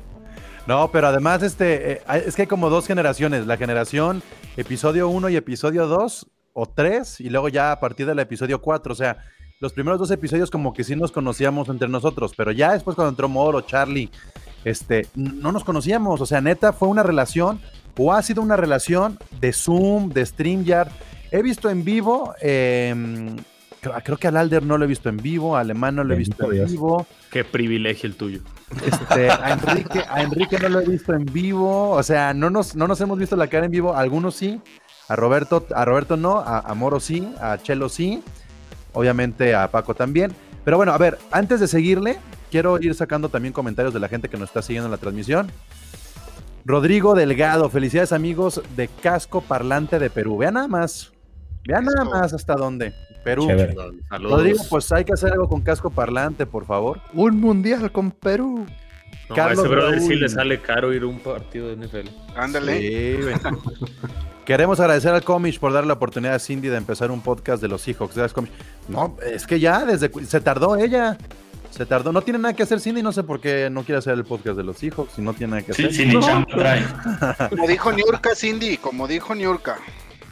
no, 0.67 0.91
pero 0.93 1.09
además 1.09 1.43
este, 1.43 1.93
eh, 1.93 2.03
es 2.25 2.37
que 2.37 2.43
hay 2.43 2.49
como 2.49 2.71
dos 2.71 2.87
generaciones, 2.87 3.47
la 3.47 3.57
generación 3.57 4.23
episodio 4.57 5.09
1 5.09 5.29
y 5.31 5.37
episodio 5.37 5.89
2 5.89 6.27
o 6.53 6.67
3 6.67 7.21
y 7.21 7.31
luego 7.31 7.49
ya 7.49 7.73
a 7.73 7.81
partir 7.81 8.07
del 8.07 8.21
episodio 8.21 8.63
4, 8.63 8.93
o 8.93 8.97
sea, 8.97 9.19
los 9.59 9.73
primeros 9.73 9.99
dos 9.99 10.11
episodios 10.11 10.51
como 10.51 10.73
que 10.73 10.85
sí 10.85 10.95
nos 10.95 11.13
conocíamos 11.13 11.69
entre 11.69 11.89
nosotros, 11.89 12.33
pero 12.37 12.53
ya 12.53 12.73
después 12.73 12.95
cuando 12.95 13.11
entró 13.11 13.29
Moro, 13.29 13.63
Charlie, 13.63 14.11
este, 14.67 15.07
no 15.15 15.53
nos 15.53 15.65
conocíamos, 15.65 16.21
o 16.21 16.27
sea, 16.27 16.41
neta 16.41 16.73
fue 16.73 16.89
una 16.89 17.03
relación 17.03 17.61
o 17.97 18.13
ha 18.13 18.23
sido 18.23 18.43
una 18.43 18.57
relación 18.57 19.19
de 19.41 19.53
Zoom, 19.53 20.11
de 20.11 20.27
StreamYard. 20.27 20.89
He 21.31 21.43
visto 21.43 21.71
en 21.71 21.85
vivo 21.85 22.35
eh, 22.41 22.95
creo 24.05 24.17
que 24.17 24.29
al 24.29 24.37
Alder 24.37 24.63
no 24.63 24.79
lo 24.79 24.85
he 24.85 24.89
visto 24.89 25.09
en 25.09 25.17
vivo, 25.19 25.57
a 25.57 25.61
Alemán 25.61 25.97
no 25.97 26.05
lo 26.05 26.15
he 26.15 26.19
visto 26.19 26.53
en 26.53 26.67
vivo. 26.67 27.07
Qué 27.31 27.45
privilegio 27.45 28.09
el 28.09 28.17
tuyo. 28.17 28.41
Este, 28.85 29.31
a, 29.31 29.53
Enrique, 29.53 30.03
a 30.09 30.23
Enrique 30.23 30.59
no 30.59 30.69
lo 30.69 30.81
he 30.81 30.87
visto 30.87 31.15
en 31.15 31.25
vivo, 31.27 31.91
o 31.91 32.03
sea, 32.03 32.35
no 32.35 32.51
nos, 32.51 32.75
no 32.75 32.89
nos 32.89 33.01
hemos 33.01 33.19
visto 33.19 33.37
la 33.37 33.47
cara 33.49 33.67
en 33.67 33.71
vivo, 33.71 33.95
algunos 33.95 34.35
sí, 34.35 34.61
a 35.09 35.17
Roberto, 35.17 35.67
a 35.75 35.85
Roberto 35.85 36.17
no, 36.17 36.39
a, 36.39 36.75
Moro 36.75 37.01
sí, 37.01 37.33
a 37.41 37.59
Chelo 37.59 37.89
sí, 37.89 38.23
obviamente 38.93 39.55
a 39.55 39.71
Paco 39.71 39.95
también. 39.95 40.33
Pero 40.65 40.77
bueno, 40.77 40.93
a 40.93 40.99
ver, 40.99 41.19
antes 41.31 41.61
de 41.61 41.69
seguirle, 41.69 42.19
quiero 42.51 42.81
ir 42.81 42.95
sacando 42.95 43.29
también 43.29 43.53
comentarios 43.53 43.95
de 43.95 44.01
la 44.01 44.09
gente 44.09 44.29
que 44.29 44.37
nos 44.37 44.49
está 44.49 44.63
siguiendo 44.63 44.87
en 44.87 44.93
la 44.93 44.99
transmisión. 44.99 45.51
Rodrigo 46.65 47.15
Delgado, 47.15 47.71
felicidades 47.71 48.13
amigos 48.13 48.61
de 48.75 48.89
Casco 48.89 49.41
Parlante 49.41 49.99
de 49.99 50.11
Perú. 50.11 50.39
Vean 50.39 50.55
nada 50.55 50.69
más, 50.69 51.13
vean 51.65 51.85
nada 51.85 52.05
más 52.05 52.33
hasta 52.33 52.55
dónde. 52.55 52.93
Perú. 53.27 53.49
Rodrigo, 54.09 54.63
pues 54.71 54.93
hay 54.93 55.05
que 55.05 55.13
hacer 55.13 55.33
algo 55.33 55.49
con 55.49 55.61
casco 55.61 55.91
parlante, 55.91 56.47
por 56.47 56.65
favor. 56.65 57.01
Un 57.13 57.41
mundial 57.41 57.91
con 57.91 58.13
Perú. 58.13 58.65
No, 59.29 59.35
Carlos 59.35 59.59
a 59.59 59.63
ese 59.67 59.75
brother 59.75 60.01
sí 60.01 60.15
le 60.15 60.29
sale 60.29 60.61
caro 60.61 60.93
ir 60.93 61.03
a 61.03 61.07
un 61.07 61.19
partido 61.19 61.75
de 61.75 61.75
NFL. 61.75 62.09
Ándale. 62.37 63.35
Queremos 64.45 64.79
agradecer 64.79 65.13
al 65.13 65.25
Comish 65.25 65.59
por 65.59 65.73
darle 65.73 65.89
la 65.89 65.95
oportunidad 65.95 66.37
a 66.37 66.39
Cindy 66.39 66.69
de 66.69 66.77
empezar 66.77 67.11
un 67.11 67.21
podcast 67.21 67.61
de 67.61 67.67
los 67.67 67.83
Seahawks. 67.83 68.17
No, 68.89 69.17
es 69.27 69.45
que 69.45 69.59
ya 69.59 69.85
desde 69.85 70.09
se 70.25 70.41
tardó 70.41 70.77
ella. 70.77 71.19
Se 71.77 71.85
tardó. 71.85 72.11
No 72.11 72.23
tiene 72.23 72.39
nada 72.39 72.55
que 72.55 72.63
hacer 72.63 72.81
Cindy, 72.81 73.03
no 73.03 73.13
sé 73.13 73.23
por 73.23 73.41
qué 73.41 73.69
no 73.71 73.85
quiere 73.85 73.99
hacer 73.99 74.15
el 74.15 74.25
podcast 74.25 74.57
de 74.57 74.65
los 74.65 74.79
Seahawks 74.79 75.19
y 75.19 75.23
no 75.23 75.35
tiene 75.35 75.53
nada 75.53 75.63
que 75.63 75.73
hacer. 75.73 75.93
Sí, 75.93 76.11
Como 77.51 77.69
dijo 77.69 77.93
Niurka, 77.93 78.35
Cindy, 78.35 78.79
como 78.79 79.07
dijo 79.07 79.35
Niurka. 79.35 79.77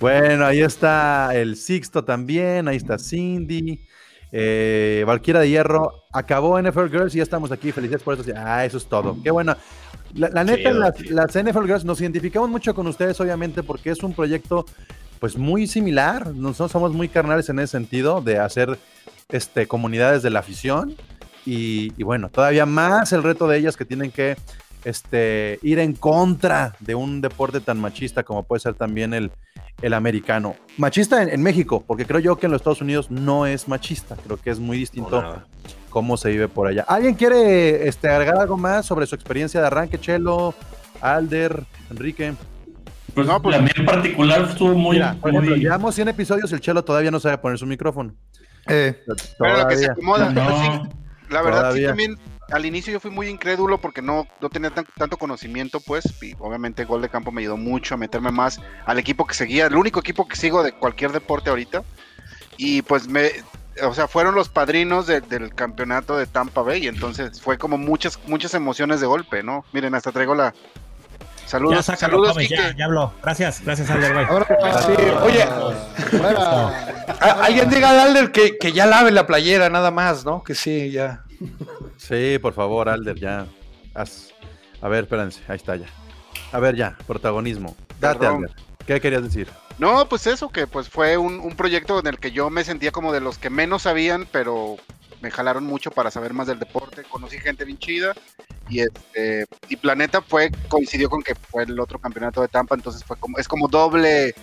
Bueno, 0.01 0.47
ahí 0.47 0.61
está 0.61 1.35
el 1.35 1.57
Sixto 1.57 2.03
también, 2.03 2.67
ahí 2.67 2.77
está 2.77 2.99
Cindy. 2.99 3.85
Eh, 4.33 5.05
Valkyra 5.07 5.41
de 5.41 5.51
Hierro 5.51 6.05
acabó 6.13 6.61
NFL 6.61 6.89
Girls 6.89 7.15
y 7.15 7.19
ya 7.19 7.23
estamos 7.23 7.53
aquí. 7.53 7.73
Felicidades 7.73 8.03
por 8.03 8.19
eso. 8.19 8.25
Ah, 8.37 8.65
eso 8.65 8.79
es 8.79 8.87
todo. 8.87 9.17
Qué 9.23 9.31
bueno. 9.31 9.55
La, 10.15 10.45
neta, 10.45 10.73
las, 10.73 11.35
NFL 11.37 11.67
Girls 11.67 11.85
nos 11.85 12.01
identificamos 12.01 12.49
mucho 12.49 12.75
con 12.75 12.87
ustedes, 12.87 13.21
obviamente, 13.21 13.63
porque 13.63 13.91
es 13.91 14.03
un 14.03 14.15
proyecto 14.15 14.65
pues 15.21 15.37
muy 15.37 15.67
similar. 15.67 16.29
Nosotros 16.35 16.73
somos 16.73 16.93
muy 16.93 17.09
carnales 17.09 17.49
en 17.49 17.59
ese 17.59 17.73
sentido 17.73 18.21
de 18.21 18.39
hacer 18.39 18.79
este, 19.29 19.67
comunidades 19.67 20.23
de 20.23 20.31
la 20.31 20.41
afición. 20.41 20.97
Y, 21.47 21.93
y 21.97 22.03
bueno, 22.03 22.29
todavía 22.31 22.67
más 22.67 23.13
el 23.13 23.23
reto 23.23 23.47
de 23.49 23.59
ellas 23.59 23.77
que 23.77 23.85
tienen 23.85 24.11
que 24.11 24.37
este, 24.85 25.59
ir 25.63 25.79
en 25.79 25.95
contra 25.95 26.77
de 26.81 26.95
un 26.95 27.21
deporte 27.21 27.61
tan 27.61 27.81
machista 27.81 28.23
como 28.23 28.43
puede 28.43 28.61
ser 28.61 28.75
también 28.75 29.15
el, 29.15 29.31
el 29.83 29.95
americano. 29.95 30.57
Machista 30.77 31.23
en, 31.23 31.43
México, 31.43 31.83
porque 31.87 32.07
creo 32.07 32.21
yo 32.21 32.37
que 32.37 32.47
en 32.47 32.53
los 32.53 32.61
Estados 32.61 32.83
Unidos 32.83 33.11
no 33.11 33.47
es 33.47 33.67
machista, 33.67 34.17
creo 34.25 34.37
que 34.37 34.51
es 34.51 34.59
muy 34.59 34.77
distinto 34.77 35.43
cómo 35.91 36.17
se 36.17 36.31
vive 36.31 36.49
por 36.49 36.69
allá. 36.69 36.85
¿Alguien 36.87 37.15
quiere 37.15 37.89
este, 37.89 38.09
agregar 38.09 38.37
algo 38.39 38.57
más 38.57 38.87
sobre 38.87 39.07
su 39.07 39.15
experiencia 39.15 39.61
de 39.61 39.67
arranque, 39.67 39.99
Chelo, 39.99 40.55
Alder, 41.01 41.65
Enrique? 41.91 42.35
Pues, 43.15 43.27
no, 43.27 43.41
pues, 43.41 43.57
en 43.57 43.87
particular 43.87 44.43
estuvo 44.51 44.75
muy... 44.75 44.97
Mira, 44.97 45.17
por 45.21 45.31
ejemplo, 45.31 45.55
llevamos 45.55 45.95
100 45.95 46.09
episodios 46.09 46.51
y 46.51 46.55
el 46.55 46.61
Chelo 46.61 46.85
todavía 46.85 47.13
no 47.13 47.21
sabe 47.21 47.39
poner 47.39 47.59
su 47.59 47.67
micrófono. 47.67 48.13
Eh, 48.67 48.99
Pero 49.39 49.69
que 49.69 49.77
se 49.77 49.91
acomoda. 49.91 50.33
la 51.35 51.43
verdad 51.43 51.75
sí 51.75 51.85
también 51.85 52.19
al 52.51 52.67
inicio 52.67 52.93
yo 52.93 53.01
fui 53.01 53.11
muy 53.11 53.29
incrédulo 53.29 53.79
porque 53.79 54.03
no, 54.03 54.27
no 54.41 54.51
tenía 54.51 54.71
tanto 54.71 55.17
conocimiento, 55.17 55.81
pues, 55.81 56.05
y 56.23 56.35
obviamente 56.39 56.85
Gol 56.85 57.03
de 57.03 57.09
Campo 57.09 57.33
me 57.33 57.41
ayudó 57.41 57.57
mucho 57.57 57.95
a 57.95 57.99
meterme 57.99 58.31
más 58.31 58.61
al 58.87 58.99
equipo 58.99 59.27
que 59.27 59.35
seguía, 59.35 59.67
el 59.67 59.77
único 59.77 60.01
equipo 60.01 60.29
que 60.29 60.37
sigo 60.37 60.63
de 60.63 60.73
cualquier 60.73 61.13
deporte 61.13 61.51
ahorita. 61.51 61.83
Y 62.57 62.83
pues 62.83 63.09
me, 63.09 63.31
o 63.83 63.95
sea, 63.95 64.07
fueron 64.07 64.35
los 64.35 64.49
padrinos 64.49 65.07
del 65.07 65.55
campeonato 65.55 66.17
de 66.17 66.27
Tampa 66.27 66.63
Bay, 66.63 66.87
entonces 66.87 67.41
fue 67.41 67.59
como 67.59 67.79
muchas, 67.79 68.19
muchas 68.27 68.55
emociones 68.55 69.01
de 69.01 69.07
golpe, 69.07 69.43
¿no? 69.43 69.65
Miren, 69.73 69.95
hasta 69.95 70.13
traigo 70.13 70.35
la, 70.35 70.55
Saludos, 71.47 71.85
saludos, 71.85 72.37
ya, 72.49 72.75
ya, 72.75 72.87
habló. 72.87 73.13
Gracias, 73.23 73.63
gracias, 73.63 73.91
Alder. 73.91 74.17
oye, 75.23 75.47
alguien 77.21 77.69
diga 77.69 77.91
a 77.91 78.03
Alder 78.03 78.33
que, 78.33 78.57
que, 78.57 78.73
ya 78.73 78.87
lave 78.87 79.11
la 79.11 79.27
playera, 79.27 79.69
nada 79.69 79.91
más, 79.91 80.25
¿no? 80.25 80.43
Que 80.43 80.55
sí, 80.55 80.91
ya. 80.91 81.24
Sí, 81.97 82.39
por 82.41 82.53
favor, 82.53 82.89
Alder, 82.89 83.19
ya. 83.19 83.47
A 83.95 84.89
ver, 84.89 85.05
espérense, 85.05 85.41
ahí 85.49 85.57
está 85.57 85.77
ya. 85.77 85.87
A 86.53 86.59
ver, 86.59 86.77
ya, 86.77 86.97
protagonismo. 87.07 87.77
Date, 88.01 88.27
Alder. 88.27 88.51
¿Qué 88.87 89.01
querías 89.01 89.23
decir? 89.23 89.49
No, 89.79 90.09
pues 90.09 90.27
eso, 90.27 90.51
que 90.51 90.67
pues 90.67 90.89
fue 90.89 91.17
un, 91.17 91.41
un, 91.41 91.57
proyecto 91.57 91.99
en 91.99 92.07
el 92.07 92.19
que 92.19 92.31
yo 92.31 92.51
me 92.51 92.65
sentía 92.65 92.93
como 92.93 93.13
de 93.13 93.21
los 93.21 93.39
que 93.39 93.51
menos 93.51 93.83
sabían, 93.83 94.29
pero 94.31 94.77
me 95.25 95.31
jalaron 95.31 95.65
mucho 95.65 95.91
para 95.91 96.11
saber 96.11 96.35
más 96.35 96.47
del 96.47 96.59
deporte, 96.59 97.03
conocí 97.05 97.39
gente 97.39 97.65
bien 97.65 97.79
chida 97.79 98.13
y 98.69 98.81
este 98.81 99.47
y 99.71 99.77
Planeta 99.77 100.21
fue 100.21 100.51
coincidió 100.69 101.09
con 101.09 101.23
que 101.23 101.35
fue 101.35 101.65
el 101.65 101.81
otro 101.81 101.99
campeonato 101.99 102.43
de 102.43 102.49
Tampa, 102.49 102.75
entonces 102.75 103.03
fue 103.03 103.17
como 103.17 103.39
es 103.39 103.49
como 103.49 103.67
doble 103.69 104.35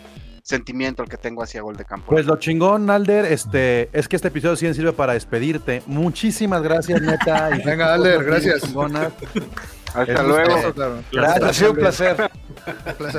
sentimiento 0.43 1.03
el 1.03 1.09
que 1.09 1.17
tengo 1.17 1.43
hacia 1.43 1.61
Gol 1.61 1.77
de 1.77 1.85
Campo. 1.85 2.07
Pues 2.09 2.25
lo 2.25 2.37
chingón, 2.37 2.89
Alder, 2.89 3.25
este, 3.25 3.89
es 3.93 4.07
que 4.07 4.15
este 4.15 4.29
episodio 4.29 4.55
sí 4.55 4.73
sirve 4.73 4.93
para 4.93 5.13
despedirte. 5.13 5.83
Muchísimas 5.85 6.61
gracias, 6.61 7.01
neta. 7.01 7.55
Y 7.55 7.61
Venga, 7.65 7.93
Alder, 7.93 8.23
gracias. 8.23 8.63
Hasta 9.93 10.23
luego. 10.23 10.73
Gracias, 11.11 11.43
ha 11.43 11.53
sido 11.53 11.71
un 11.71 11.77
placer. 11.77 12.31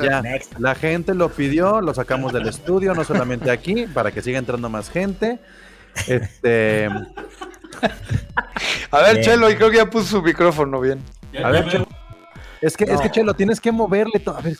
Ya, 0.01 0.23
la 0.57 0.75
gente 0.75 1.13
lo 1.13 1.29
pidió, 1.29 1.81
lo 1.81 1.93
sacamos 1.93 2.33
del 2.33 2.47
estudio, 2.47 2.93
no 2.93 3.03
solamente 3.03 3.51
aquí, 3.51 3.85
para 3.87 4.11
que 4.11 4.21
siga 4.21 4.39
entrando 4.39 4.69
más 4.69 4.89
gente. 4.89 5.39
Este. 6.07 6.89
A 8.91 9.01
ver, 9.01 9.21
Chelo, 9.21 9.49
y 9.49 9.55
creo 9.55 9.69
que 9.69 9.77
ya 9.77 9.89
puso 9.89 10.05
su 10.05 10.21
micrófono 10.21 10.79
bien. 10.79 10.99
A 11.43 11.49
ver, 11.49 11.67
Chelo. 11.67 11.87
Es 12.61 12.77
que, 12.77 12.85
es 12.85 13.01
que 13.01 13.11
Chelo, 13.11 13.33
tienes 13.33 13.59
que 13.59 13.71
moverle 13.71 14.19
todo. 14.19 14.37
A 14.37 14.41
ver, 14.41 14.55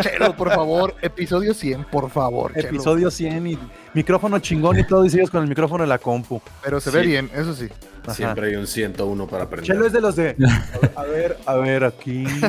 Chelo, 0.00 0.36
por 0.36 0.50
favor, 0.50 0.94
episodio 1.02 1.54
100, 1.54 1.84
por 1.84 2.10
favor. 2.10 2.52
Episodio 2.54 3.10
100 3.10 3.46
y 3.46 3.58
micrófono 3.94 4.38
chingón 4.38 4.78
y 4.78 4.86
todo, 4.86 5.04
y 5.04 5.10
sigues 5.10 5.30
con 5.30 5.42
el 5.42 5.48
micrófono 5.48 5.84
de 5.84 5.88
la 5.88 5.98
compu. 5.98 6.40
Pero 6.62 6.80
se 6.80 6.90
ve 6.90 7.02
bien, 7.02 7.30
eso 7.34 7.54
sí. 7.54 7.68
Siempre 8.12 8.48
hay 8.48 8.56
un 8.56 8.66
101 8.66 9.26
para 9.26 9.44
aprender. 9.44 9.66
Chelo 9.66 9.86
es 9.86 9.92
de 9.92 10.00
los 10.00 10.16
de. 10.16 10.36
A 10.96 11.04
ver, 11.04 11.38
a 11.46 11.54
ver, 11.56 11.84
aquí. 11.84 12.24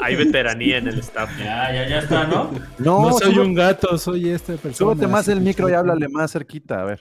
hay 0.00 0.16
veteranía 0.16 0.78
en 0.78 0.88
el 0.88 0.98
staff. 1.00 1.30
Ya, 1.38 1.72
ya, 1.72 1.88
ya 1.88 1.98
está, 1.98 2.26
¿no? 2.26 2.50
No, 2.78 3.10
no 3.10 3.12
soy 3.18 3.38
un 3.38 3.54
gato, 3.54 3.96
soy 3.98 4.30
esta 4.30 4.54
persona. 4.54 4.74
Súbete 4.92 5.06
más 5.06 5.28
el 5.28 5.40
micro 5.40 5.68
y 5.68 5.72
háblale 5.72 6.08
más 6.08 6.32
cerquita, 6.32 6.80
a 6.80 6.84
ver. 6.84 7.00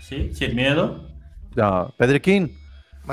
Sí, 0.00 0.30
sin 0.34 0.54
miedo. 0.54 1.08
No, 1.56 1.94
Pedriquín. 1.98 2.59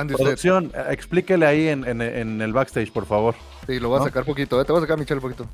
Producción, 0.06 0.72
explíquele 0.90 1.46
ahí 1.46 1.68
en, 1.68 2.42
el 2.42 2.54
backstage, 2.54 2.92
por 2.92 3.06
favor. 3.06 3.36
Sí, 3.66 3.80
lo 3.80 3.90
voy 3.90 4.02
a 4.02 4.04
sacar 4.04 4.26
poquito, 4.26 4.62
¿eh? 4.62 4.66
te 4.66 4.72
voy 4.72 4.80
a 4.80 4.82
sacar 4.82 4.98
Michelle 4.98 5.22
poquito. 5.22 5.48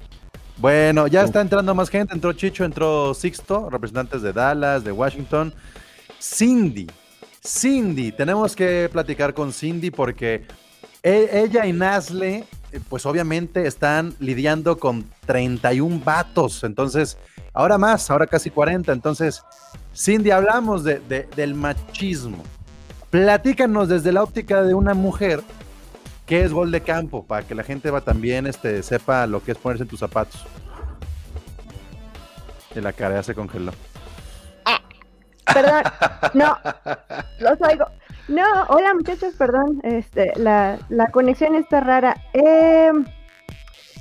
Bueno, 0.57 1.07
ya 1.07 1.23
está 1.23 1.41
entrando 1.41 1.73
más 1.73 1.89
gente, 1.89 2.13
entró 2.13 2.33
Chicho, 2.33 2.63
entró 2.63 3.13
Sixto, 3.13 3.69
representantes 3.69 4.21
de 4.21 4.33
Dallas, 4.33 4.83
de 4.83 4.91
Washington. 4.91 5.53
Cindy, 6.21 6.87
Cindy, 7.45 8.11
tenemos 8.11 8.55
que 8.55 8.89
platicar 8.91 9.33
con 9.33 9.51
Cindy 9.51 9.91
porque 9.91 10.45
e, 11.01 11.29
ella 11.43 11.65
y 11.65 11.73
Nasle 11.73 12.45
pues 12.89 13.05
obviamente 13.05 13.67
están 13.67 14.15
lidiando 14.19 14.77
con 14.77 15.05
31 15.25 16.01
vatos, 16.03 16.63
entonces, 16.63 17.17
ahora 17.53 17.77
más, 17.77 18.09
ahora 18.09 18.27
casi 18.27 18.49
40, 18.49 18.91
entonces, 18.91 19.43
Cindy, 19.95 20.31
hablamos 20.31 20.83
de, 20.83 20.99
del 21.35 21.53
machismo. 21.53 22.43
Platícanos 23.13 23.89
desde 23.89 24.11
la 24.11 24.23
óptica 24.23 24.63
de 24.63 24.73
una 24.73 24.95
mujer, 24.95 25.41
¿qué 26.25 26.43
es 26.43 26.51
gol 26.51 26.71
de 26.71 26.81
campo? 26.81 27.23
Para 27.23 27.45
que 27.45 27.53
la 27.53 27.61
gente 27.61 27.91
va 27.91 28.01
también 28.01 28.47
este, 28.47 28.81
sepa 28.81 29.27
lo 29.27 29.43
que 29.43 29.51
es 29.51 29.57
ponerse 29.59 29.83
en 29.83 29.89
tus 29.89 29.99
zapatos. 29.99 30.43
Y 32.75 32.81
la 32.81 32.91
cara 32.91 33.13
ya 33.13 33.21
se 33.21 33.35
congeló. 33.35 33.71
Perdón, 35.45 35.83
no, 36.33 36.57
los 37.39 37.61
oigo. 37.61 37.85
No, 38.29 38.45
hola 38.69 38.95
muchachos, 38.95 39.35
perdón, 39.37 39.79
este, 39.83 40.33
la, 40.35 40.79
la 40.89 41.05
conexión 41.11 41.53
está 41.53 41.81
rara. 41.81 42.17
Eh, 42.33 42.93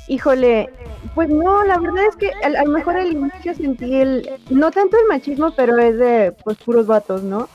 híjole, 0.08 0.70
pues 1.14 1.28
no, 1.28 1.64
la 1.64 1.76
verdad 1.76 2.06
es 2.08 2.16
que 2.16 2.30
a, 2.42 2.64
lo 2.64 2.70
mejor 2.70 2.96
al 2.96 3.12
inicio 3.12 3.54
sentí 3.54 3.94
el, 3.94 4.40
no 4.48 4.70
tanto 4.70 4.96
el 4.96 5.06
machismo, 5.06 5.54
pero 5.54 5.76
es 5.76 5.98
de 5.98 6.34
pues 6.44 6.56
puros 6.56 6.86
vatos, 6.86 7.22
¿no? 7.22 7.50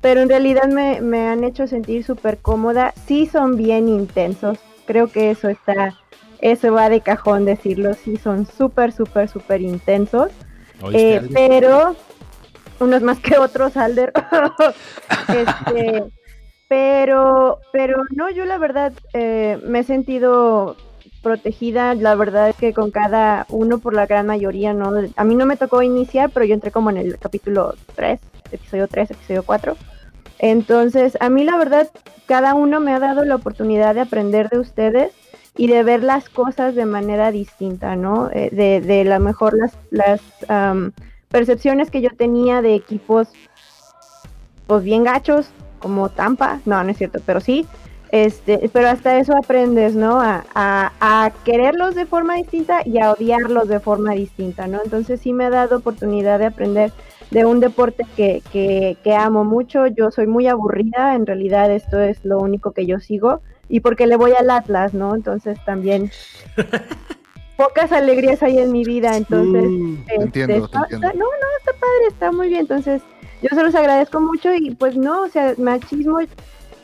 Pero 0.00 0.20
en 0.20 0.28
realidad 0.28 0.68
me, 0.68 1.00
me 1.00 1.28
han 1.28 1.44
hecho 1.44 1.66
sentir 1.66 2.04
súper 2.04 2.38
cómoda. 2.38 2.94
Sí 3.06 3.26
son 3.26 3.56
bien 3.56 3.88
intensos, 3.88 4.58
creo 4.86 5.08
que 5.08 5.30
eso 5.30 5.48
está, 5.48 5.94
eso 6.40 6.72
va 6.72 6.88
de 6.88 7.00
cajón 7.00 7.44
decirlo, 7.44 7.94
sí 7.94 8.16
son 8.16 8.46
súper, 8.46 8.92
súper, 8.92 9.28
súper 9.28 9.60
intensos. 9.60 10.30
Eh, 10.92 11.20
pero 11.32 11.96
unos 12.80 13.02
más 13.02 13.18
que 13.18 13.38
otros, 13.38 13.76
Alder. 13.76 14.12
este, 15.28 16.04
pero, 16.68 17.58
pero 17.72 18.02
no, 18.14 18.30
yo 18.30 18.44
la 18.44 18.58
verdad 18.58 18.92
eh, 19.12 19.58
me 19.64 19.80
he 19.80 19.84
sentido 19.84 20.76
protegida, 21.22 21.94
la 21.94 22.14
verdad 22.14 22.50
es 22.50 22.56
que 22.56 22.72
con 22.72 22.90
cada 22.90 23.46
uno 23.48 23.78
por 23.78 23.94
la 23.94 24.06
gran 24.06 24.26
mayoría, 24.26 24.72
¿no? 24.72 24.92
A 25.16 25.24
mí 25.24 25.34
no 25.34 25.46
me 25.46 25.56
tocó 25.56 25.82
iniciar, 25.82 26.30
pero 26.30 26.46
yo 26.46 26.54
entré 26.54 26.70
como 26.70 26.90
en 26.90 26.98
el 26.98 27.18
capítulo 27.18 27.74
3, 27.96 28.20
episodio 28.52 28.88
3, 28.88 29.10
episodio 29.10 29.42
4. 29.42 29.76
Entonces, 30.38 31.16
a 31.20 31.28
mí 31.28 31.44
la 31.44 31.56
verdad, 31.56 31.88
cada 32.26 32.54
uno 32.54 32.80
me 32.80 32.92
ha 32.92 32.98
dado 32.98 33.24
la 33.24 33.34
oportunidad 33.34 33.94
de 33.94 34.02
aprender 34.02 34.48
de 34.48 34.58
ustedes 34.58 35.12
y 35.56 35.66
de 35.66 35.82
ver 35.82 36.04
las 36.04 36.28
cosas 36.28 36.74
de 36.74 36.86
manera 36.86 37.32
distinta, 37.32 37.96
¿no? 37.96 38.30
Eh, 38.32 38.50
de, 38.52 38.80
de 38.80 39.04
la 39.04 39.18
mejor 39.18 39.56
las, 39.90 40.22
percepciones 41.28 41.90
que 41.90 42.00
yo 42.00 42.08
tenía 42.16 42.62
de 42.62 42.74
equipos 42.74 43.28
pues 44.66 44.82
bien 44.82 45.04
gachos, 45.04 45.50
como 45.78 46.08
Tampa, 46.08 46.60
no, 46.64 46.82
no 46.82 46.90
es 46.90 46.96
cierto, 46.96 47.20
pero 47.24 47.40
sí, 47.40 47.66
este, 48.10 48.70
pero 48.72 48.88
hasta 48.88 49.18
eso 49.18 49.34
aprendes, 49.36 49.94
¿no? 49.94 50.20
A, 50.20 50.44
a, 50.54 51.32
quererlos 51.44 51.94
de 51.94 52.06
forma 52.06 52.34
distinta 52.34 52.80
y 52.84 52.98
a 52.98 53.12
odiarlos 53.12 53.68
de 53.68 53.80
forma 53.80 54.12
distinta, 54.12 54.66
¿no? 54.66 54.80
Entonces 54.82 55.20
sí 55.20 55.32
me 55.32 55.44
ha 55.44 55.50
dado 55.50 55.78
oportunidad 55.78 56.38
de 56.38 56.46
aprender 56.46 56.92
de 57.30 57.44
un 57.44 57.60
deporte 57.60 58.06
que, 58.16 58.42
que, 58.52 58.96
que 59.04 59.14
amo 59.14 59.44
mucho, 59.44 59.86
yo 59.86 60.10
soy 60.10 60.26
muy 60.26 60.46
aburrida, 60.46 61.14
en 61.14 61.26
realidad 61.26 61.70
esto 61.70 62.00
es 62.00 62.24
lo 62.24 62.38
único 62.38 62.72
que 62.72 62.86
yo 62.86 63.00
sigo, 63.00 63.40
y 63.68 63.80
porque 63.80 64.06
le 64.06 64.16
voy 64.16 64.32
al 64.38 64.50
Atlas, 64.50 64.94
¿no? 64.94 65.14
Entonces 65.14 65.58
también 65.64 66.10
pocas 67.56 67.92
alegrías 67.92 68.42
hay 68.42 68.58
en 68.58 68.72
mi 68.72 68.84
vida, 68.84 69.16
entonces... 69.16 69.64
Mm, 69.64 69.94
este, 70.06 70.22
entiendo, 70.22 70.68
no, 70.70 70.98
no, 71.00 71.48
está 71.58 71.72
padre, 71.72 72.06
está 72.08 72.32
muy 72.32 72.48
bien, 72.48 72.60
entonces 72.60 73.02
yo 73.42 73.48
se 73.50 73.62
los 73.62 73.74
agradezco 73.74 74.20
mucho 74.20 74.54
y 74.54 74.74
pues 74.74 74.96
no, 74.96 75.22
o 75.22 75.28
sea, 75.28 75.54
machismo, 75.58 76.20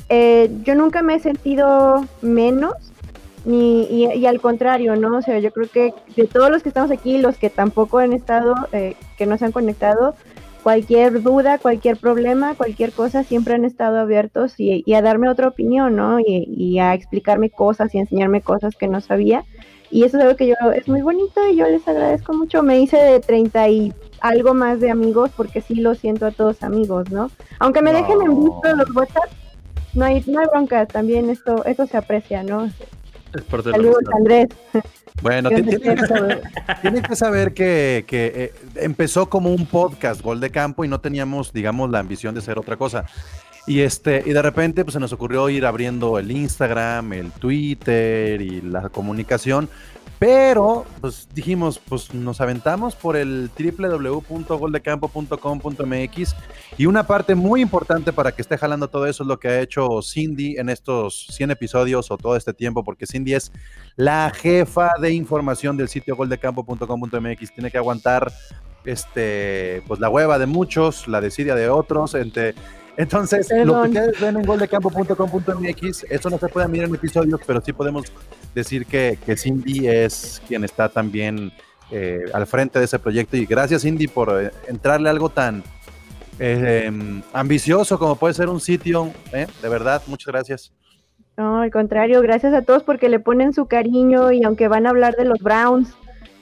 eh, 0.09 0.51
yo 0.63 0.75
nunca 0.75 1.03
me 1.03 1.15
he 1.15 1.21
sentido 1.21 2.07
menos, 2.23 2.75
ni, 3.45 3.83
y, 3.85 4.27
al 4.27 4.41
contrario, 4.41 4.97
¿no? 4.97 5.19
O 5.19 5.23
sea, 5.23 5.39
yo 5.39 5.53
creo 5.53 5.69
que 5.69 5.95
de 6.17 6.27
todos 6.27 6.51
los 6.51 6.63
que 6.63 6.71
estamos 6.71 6.91
aquí, 6.91 7.19
los 7.19 7.37
que 7.37 7.51
tampoco 7.51 7.99
han 7.99 8.13
estado, 8.13 8.55
eh, 8.73 8.97
que 9.19 9.27
no 9.27 9.37
se 9.37 9.45
han 9.45 9.53
conectado, 9.53 10.15
cualquier 10.63 11.23
duda, 11.23 11.59
cualquier 11.59 11.99
problema, 11.99 12.55
cualquier 12.55 12.93
cosa, 12.93 13.23
siempre 13.23 13.55
han 13.55 13.65
estado 13.65 13.99
abiertos 13.99 14.55
y, 14.59 14.93
a 14.95 15.03
darme 15.03 15.29
otra 15.29 15.49
opinión, 15.49 15.97
¿no? 15.97 16.21
Y, 16.21 16.49
y, 16.57 16.79
a 16.79 16.95
explicarme 16.95 17.51
cosas 17.51 17.95
y 17.95 17.99
enseñarme 17.99 18.41
cosas 18.41 18.75
que 18.77 18.89
no 18.89 19.01
sabía. 19.01 19.45
Y 19.91 20.05
eso 20.05 20.17
es 20.17 20.25
algo 20.25 20.37
que 20.37 20.49
yo 20.49 20.55
es 20.75 20.89
muy 20.89 21.03
bonito 21.03 21.41
y 21.49 21.57
yo 21.57 21.69
les 21.69 21.87
agradezco 21.87 22.33
mucho. 22.33 22.63
Me 22.63 22.81
hice 22.81 22.97
de 22.97 23.21
30 23.21 23.69
y 23.69 23.93
algo 24.21 24.55
más 24.55 24.81
de 24.81 24.91
amigos 24.91 25.31
porque 25.37 25.61
sí 25.61 25.75
lo 25.75 25.95
siento 25.95 26.27
a 26.27 26.31
todos 26.31 26.63
amigos, 26.63 27.11
¿no? 27.11 27.31
Aunque 27.61 27.83
me 27.83 27.93
dejen 27.93 28.23
en 28.23 28.43
visto 28.43 28.75
los 28.75 28.91
WhatsApp, 28.97 29.31
no 29.93 30.07
hay, 30.07 30.25
no 30.27 30.41
hay 30.41 30.47
bronca, 30.47 30.87
también 30.87 31.31
esto, 31.31 31.65
esto 31.67 31.87
se 31.87 31.99
aprecia, 31.99 32.43
¿no? 32.43 32.71
Saludos, 33.65 34.03
Andrés. 34.17 34.49
Bueno, 35.23 35.49
tienen 35.49 35.81
que 35.81 35.97
saber, 36.07 36.43
que, 37.03 37.17
saber 37.17 37.55
que, 37.55 38.05
eh, 38.11 38.53
empezó 38.77 39.29
como 39.29 39.51
un 39.51 39.67
podcast, 39.67 40.21
Gol 40.21 40.41
de 40.41 40.51
Campo, 40.51 40.85
y 40.85 40.89
no 40.89 41.01
teníamos, 41.01 41.53
digamos, 41.53 41.91
la 41.91 42.01
ambición 42.01 42.35
de 42.35 42.41
ser 42.41 42.59
otra 42.59 42.77
cosa. 42.77 43.05
Y 43.67 43.81
este, 43.81 44.23
y 44.27 44.33
de 44.33 44.43
repente 44.43 44.85
pues, 44.85 44.93
se 44.93 45.01
nos 45.01 45.13
ocurrió 45.13 45.49
ir 45.49 45.65
abriendo 45.65 46.19
el 46.19 46.31
Instagram, 46.31 47.15
el 47.15 47.33
Twitter 47.33 48.41
y 48.41 48.61
la 48.61 48.91
comunicación. 48.91 49.71
Pero, 50.27 50.87
pues 51.03 51.29
dijimos, 51.35 51.79
pues 51.79 52.15
nos 52.15 52.41
aventamos 52.41 52.97
por 52.97 53.15
el 53.15 53.51
www.goldecampo.com.mx 53.59 56.37
y 56.79 56.87
una 56.87 57.07
parte 57.07 57.35
muy 57.35 57.61
importante 57.61 58.11
para 58.11 58.33
que 58.33 58.41
esté 58.41 58.57
jalando 58.57 58.89
todo 58.89 59.07
eso 59.07 59.23
es 59.23 59.27
lo 59.27 59.39
que 59.39 59.49
ha 59.49 59.61
hecho 59.61 60.01
Cindy 60.01 60.57
en 60.57 60.71
estos 60.71 61.27
100 61.27 61.51
episodios 61.51 62.11
o 62.11 62.17
todo 62.17 62.37
este 62.37 62.55
tiempo, 62.55 62.83
porque 62.83 63.07
Cindy 63.07 63.35
es 63.35 63.53
la 63.97 64.33
jefa 64.35 64.93
de 64.99 65.13
información 65.13 65.77
del 65.77 65.91
sitio 65.91 66.17
goldecampo.com.mx. 66.17 67.53
Tiene 67.53 67.71
que 67.71 67.77
aguantar 67.77 68.33
este, 68.87 69.83
pues 69.87 70.01
la 70.01 70.09
hueva 70.09 70.39
de 70.39 70.47
muchos, 70.47 71.07
la 71.07 71.21
desidia 71.21 71.55
de 71.55 71.69
otros, 71.69 72.15
entre 72.15 72.55
entonces, 72.97 73.49
lo 73.65 73.83
que 73.83 73.89
ustedes 73.89 74.21
ven 74.21 74.37
en 74.37 74.43
goldecampo.com.mx, 74.45 76.07
eso 76.09 76.31
no 76.31 76.39
se 76.39 76.49
puede 76.49 76.69
mirar 76.69 76.89
en 76.89 76.95
episodios, 76.95 77.41
pero 77.47 77.61
sí 77.61 77.73
podemos 77.73 78.13
decir 78.55 78.87
que, 78.87 79.19
que 79.25 79.37
Cindy 79.37 79.89
es 79.89 80.41
quien 80.47 80.65
está 80.65 80.89
también 80.89 81.53
eh, 81.91 82.25
al 82.33 82.47
frente 82.47 82.79
de 82.79 82.85
ese 82.85 82.99
proyecto. 82.99 83.37
Y 83.37 83.47
gracias, 83.47 83.83
Cindy, 83.83 84.07
por 84.07 84.43
eh, 84.43 84.51
entrarle 84.69 85.11
algo 85.11 85.29
tan 85.29 85.63
eh, 86.39 86.91
ambicioso 87.33 87.99
como 87.99 88.17
puede 88.17 88.35
ser 88.35 88.49
un 88.49 88.61
sitio. 88.61 89.11
De 89.33 89.69
verdad, 89.69 90.03
muchas 90.07 90.27
gracias. 90.27 90.73
No, 91.37 91.61
al 91.61 91.71
contrario, 91.71 92.23
gracias 92.23 92.55
a 92.55 92.63
todos 92.63 92.85
porque 92.85 93.09
le 93.09 93.19
ponen 93.19 93.53
su 93.53 93.67
cariño 93.67 94.31
y 94.31 94.45
aunque 94.45 94.69
van 94.69 94.87
a 94.87 94.91
hablar 94.91 95.17
de 95.17 95.25
los 95.25 95.41
Browns, 95.41 95.95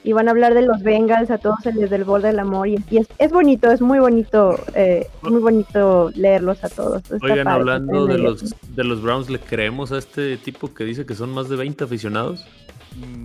y 0.05 0.13
van 0.13 0.29
a 0.29 0.33
hablar 0.33 0.55
de 0.55 0.63
los 0.63 0.83
Bengals, 0.83 1.31
a 1.31 1.39
todos 1.39 1.65
el 1.67 1.89
del 1.89 2.05
bol 2.05 2.23
del 2.23 2.39
amor 2.39 2.69
y, 2.69 2.77
es, 2.91 3.07
es, 3.19 3.31
bonito, 3.31 3.71
es 3.71 3.81
muy 3.81 3.99
bonito, 3.99 4.59
eh, 4.75 5.07
muy 5.23 5.41
bonito 5.41 6.11
leerlos 6.15 6.63
a 6.65 6.69
todos. 6.69 7.03
Oigan, 7.21 7.49
hablando 7.49 8.07
de 8.07 8.19
los, 8.19 8.55
de 8.75 8.85
los 8.85 9.03
Browns, 9.03 9.31
¿le 9.31 9.39
creemos 9.39 9.93
a 9.93 9.99
este 9.99 10.37
tipo 10.37 10.73
que 10.75 10.85
dice 10.85 11.07
que 11.07 11.15
son 11.15 11.31
más 11.31 11.49
de 11.49 11.57
20 11.57 11.85
aficionados? 11.85 12.45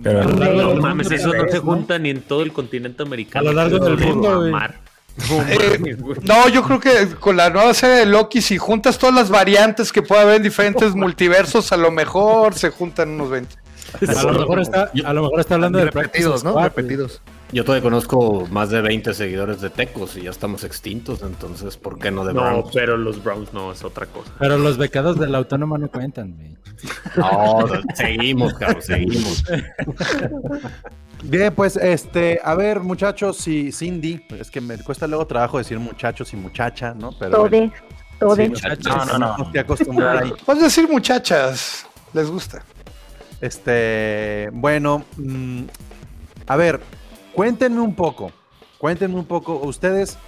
Pero 0.02 0.24
no, 0.24 0.74
mames, 0.76 1.10
eso 1.10 1.32
no 1.34 1.48
se 1.48 1.58
junta 1.58 1.98
ni 1.98 2.10
en 2.10 2.22
todo 2.22 2.42
el 2.42 2.52
continente 2.52 3.02
americano. 3.02 3.50
A 3.50 3.52
lo 3.52 3.56
largo 3.56 3.78
del 3.78 3.98
mundo, 3.98 4.46
eh, 5.48 5.96
no, 6.22 6.48
yo 6.48 6.62
creo 6.62 6.78
que 6.78 7.16
con 7.18 7.36
la 7.36 7.50
nueva 7.50 7.74
serie 7.74 7.96
de 7.96 8.06
Loki, 8.06 8.40
si 8.40 8.56
juntas 8.56 8.98
todas 8.98 9.14
las 9.14 9.30
variantes 9.30 9.92
que 9.92 10.00
puede 10.00 10.22
haber 10.22 10.36
en 10.36 10.42
diferentes 10.44 10.94
multiversos, 10.94 11.72
a 11.72 11.76
lo 11.76 11.90
mejor 11.90 12.54
se 12.54 12.70
juntan 12.70 13.10
unos 13.10 13.30
20. 13.30 13.56
A 14.16 14.22
lo 14.24 14.32
mejor 14.40 14.60
está, 14.60 14.90
a 15.04 15.12
lo 15.12 15.22
mejor 15.22 15.40
está 15.40 15.54
hablando 15.54 15.78
de 15.78 15.86
repetidos, 15.86 16.44
¿no? 16.44 16.60
Repetidos. 16.62 17.20
Yo 17.50 17.64
todavía 17.64 17.82
conozco 17.82 18.46
más 18.50 18.68
de 18.68 18.82
20 18.82 19.14
seguidores 19.14 19.62
de 19.62 19.70
Tecos 19.70 20.16
y 20.16 20.22
ya 20.22 20.30
estamos 20.30 20.64
extintos, 20.64 21.22
entonces 21.22 21.78
¿por 21.78 21.98
qué 21.98 22.10
no 22.10 22.24
de 22.26 22.34
Browns? 22.34 22.66
No, 22.66 22.70
pero 22.72 22.98
los 22.98 23.24
Browns 23.24 23.54
no, 23.54 23.72
es 23.72 23.82
otra 23.84 24.04
cosa. 24.04 24.30
Pero 24.38 24.58
los 24.58 24.76
becados 24.76 25.18
de 25.18 25.28
la 25.28 25.38
autónoma 25.38 25.78
no 25.78 25.88
cuentan, 25.88 26.36
No, 27.16 27.66
seguimos, 27.94 28.52
Carlos, 28.54 28.84
seguimos. 28.84 29.44
Bien, 31.22 31.54
pues 31.54 31.76
este, 31.76 32.38
a 32.44 32.54
ver, 32.54 32.80
muchachos, 32.80 33.48
y 33.48 33.72
Cindy, 33.72 34.24
es 34.38 34.50
que 34.50 34.60
me 34.60 34.76
cuesta 34.78 35.06
luego 35.06 35.26
trabajo 35.26 35.58
decir 35.58 35.78
muchachos 35.78 36.32
y 36.34 36.36
muchacha, 36.36 36.94
¿no? 36.94 37.12
Pero 37.18 37.30
Tode, 37.30 37.72
tode. 38.20 38.48
no, 38.50 39.04
no, 39.06 39.18
no. 39.18 39.36
no 39.38 40.08
ahí. 40.08 40.32
Puedes 40.44 40.62
decir 40.62 40.86
muchachas, 40.88 41.86
les 42.12 42.30
gusta. 42.30 42.62
Este, 43.40 44.50
bueno, 44.52 45.04
mm, 45.16 45.62
a 46.46 46.56
ver, 46.56 46.80
cuéntenme 47.34 47.80
un 47.80 47.94
poco, 47.94 48.32
cuéntenme 48.78 49.14
un 49.14 49.26
poco, 49.26 49.60
ustedes, 49.60 50.18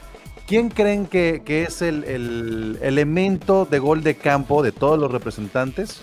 ¿quién 0.47 0.69
creen 0.69 1.07
que, 1.07 1.43
es 1.47 1.83
el, 1.83 2.79
elemento 2.83 3.65
de 3.65 3.79
gol 3.81 4.03
de 4.03 4.17
campo 4.17 4.63
de 4.63 4.71
todos 4.71 4.99
los 4.99 5.11
representantes? 5.11 6.03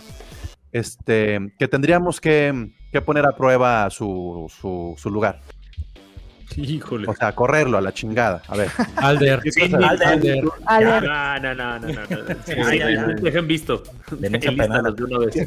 Este, 0.74 1.54
que 1.58 1.68
tendríamos 1.68 2.20
que, 2.20 2.72
poner 3.06 3.26
a 3.28 3.36
prueba 3.38 3.90
su, 3.90 4.52
su, 4.98 5.10
lugar. 5.10 5.40
Híjole. 6.56 7.08
O 7.08 7.16
sea, 7.16 7.34
correrlo 7.34 7.78
a 7.78 7.82
la 7.82 7.94
chingada. 7.94 8.42
A 8.48 8.56
ver. 8.58 8.70
Alder. 8.96 9.42
Alder. 9.84 10.44
Alder. 10.66 11.04
No, 11.04 11.40
no, 11.40 11.56
no, 11.56 11.80
no, 11.80 11.88
no. 11.88 13.08
no. 13.08 13.14
Dejen 13.22 13.48
visto. 13.48 13.84
Penal. 14.20 14.96
de 14.96 15.04
una 15.04 15.20
vez. 15.20 15.46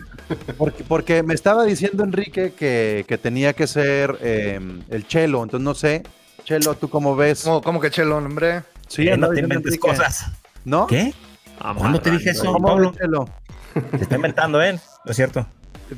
Porque, 0.57 0.85
porque 0.85 1.23
me 1.23 1.35
estaba 1.35 1.65
diciendo 1.65 2.05
Enrique 2.05 2.53
que, 2.53 3.05
que 3.09 3.19
tenía 3.19 3.53
que 3.55 3.67
ser 3.67 4.17
eh, 4.21 4.61
el 4.91 5.07
Chelo. 5.07 5.43
Entonces 5.43 5.65
no 5.65 5.75
sé. 5.75 6.03
Chelo, 6.45 6.75
¿tú 6.75 6.89
cómo 6.89 7.17
ves? 7.17 7.43
¿Cómo, 7.45 7.61
cómo 7.63 7.81
que 7.81 7.91
chelón, 7.91 8.27
hombre? 8.27 8.63
Sí, 8.89 9.07
Eh, 9.09 9.17
no 9.17 9.29
te 9.31 9.41
inventes 9.41 9.75
Enrique. 9.75 9.89
cosas. 9.89 10.27
¿No? 10.65 10.87
¿Qué? 10.87 11.13
¿Cuándo 11.77 12.01
te 12.01 12.11
dije 12.11 12.31
eso, 12.31 12.53
¿Cómo 12.53 12.69
Pablo? 12.69 12.93
Chelo? 12.99 13.29
Te 13.91 14.03
está 14.03 14.17
inventando, 14.17 14.61
¿eh? 14.63 14.73
No 15.05 15.11
es 15.11 15.17
cierto. 15.17 15.47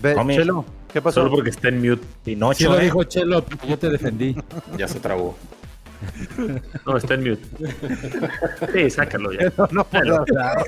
Chelo, 0.02 0.64
¿qué 0.92 1.00
pasó? 1.00 1.20
Solo 1.20 1.30
porque 1.30 1.50
está 1.50 1.68
en 1.68 1.80
mute. 1.80 2.02
Pinocho, 2.24 2.58
Sí 2.58 2.64
lo 2.64 2.78
¿eh? 2.78 2.84
dijo 2.84 3.04
Chelo, 3.04 3.44
yo 3.68 3.78
te 3.78 3.90
defendí. 3.90 4.36
Ya 4.76 4.88
se 4.88 5.00
trabó. 5.00 5.36
No, 6.86 6.96
está 6.96 7.14
en 7.14 7.30
mute. 7.30 7.42
Sí, 8.72 8.90
sácalo 8.90 9.32
ya. 9.32 9.52
No, 9.56 9.68
no 9.70 9.84
puedo 9.84 10.18
hablar. 10.18 10.64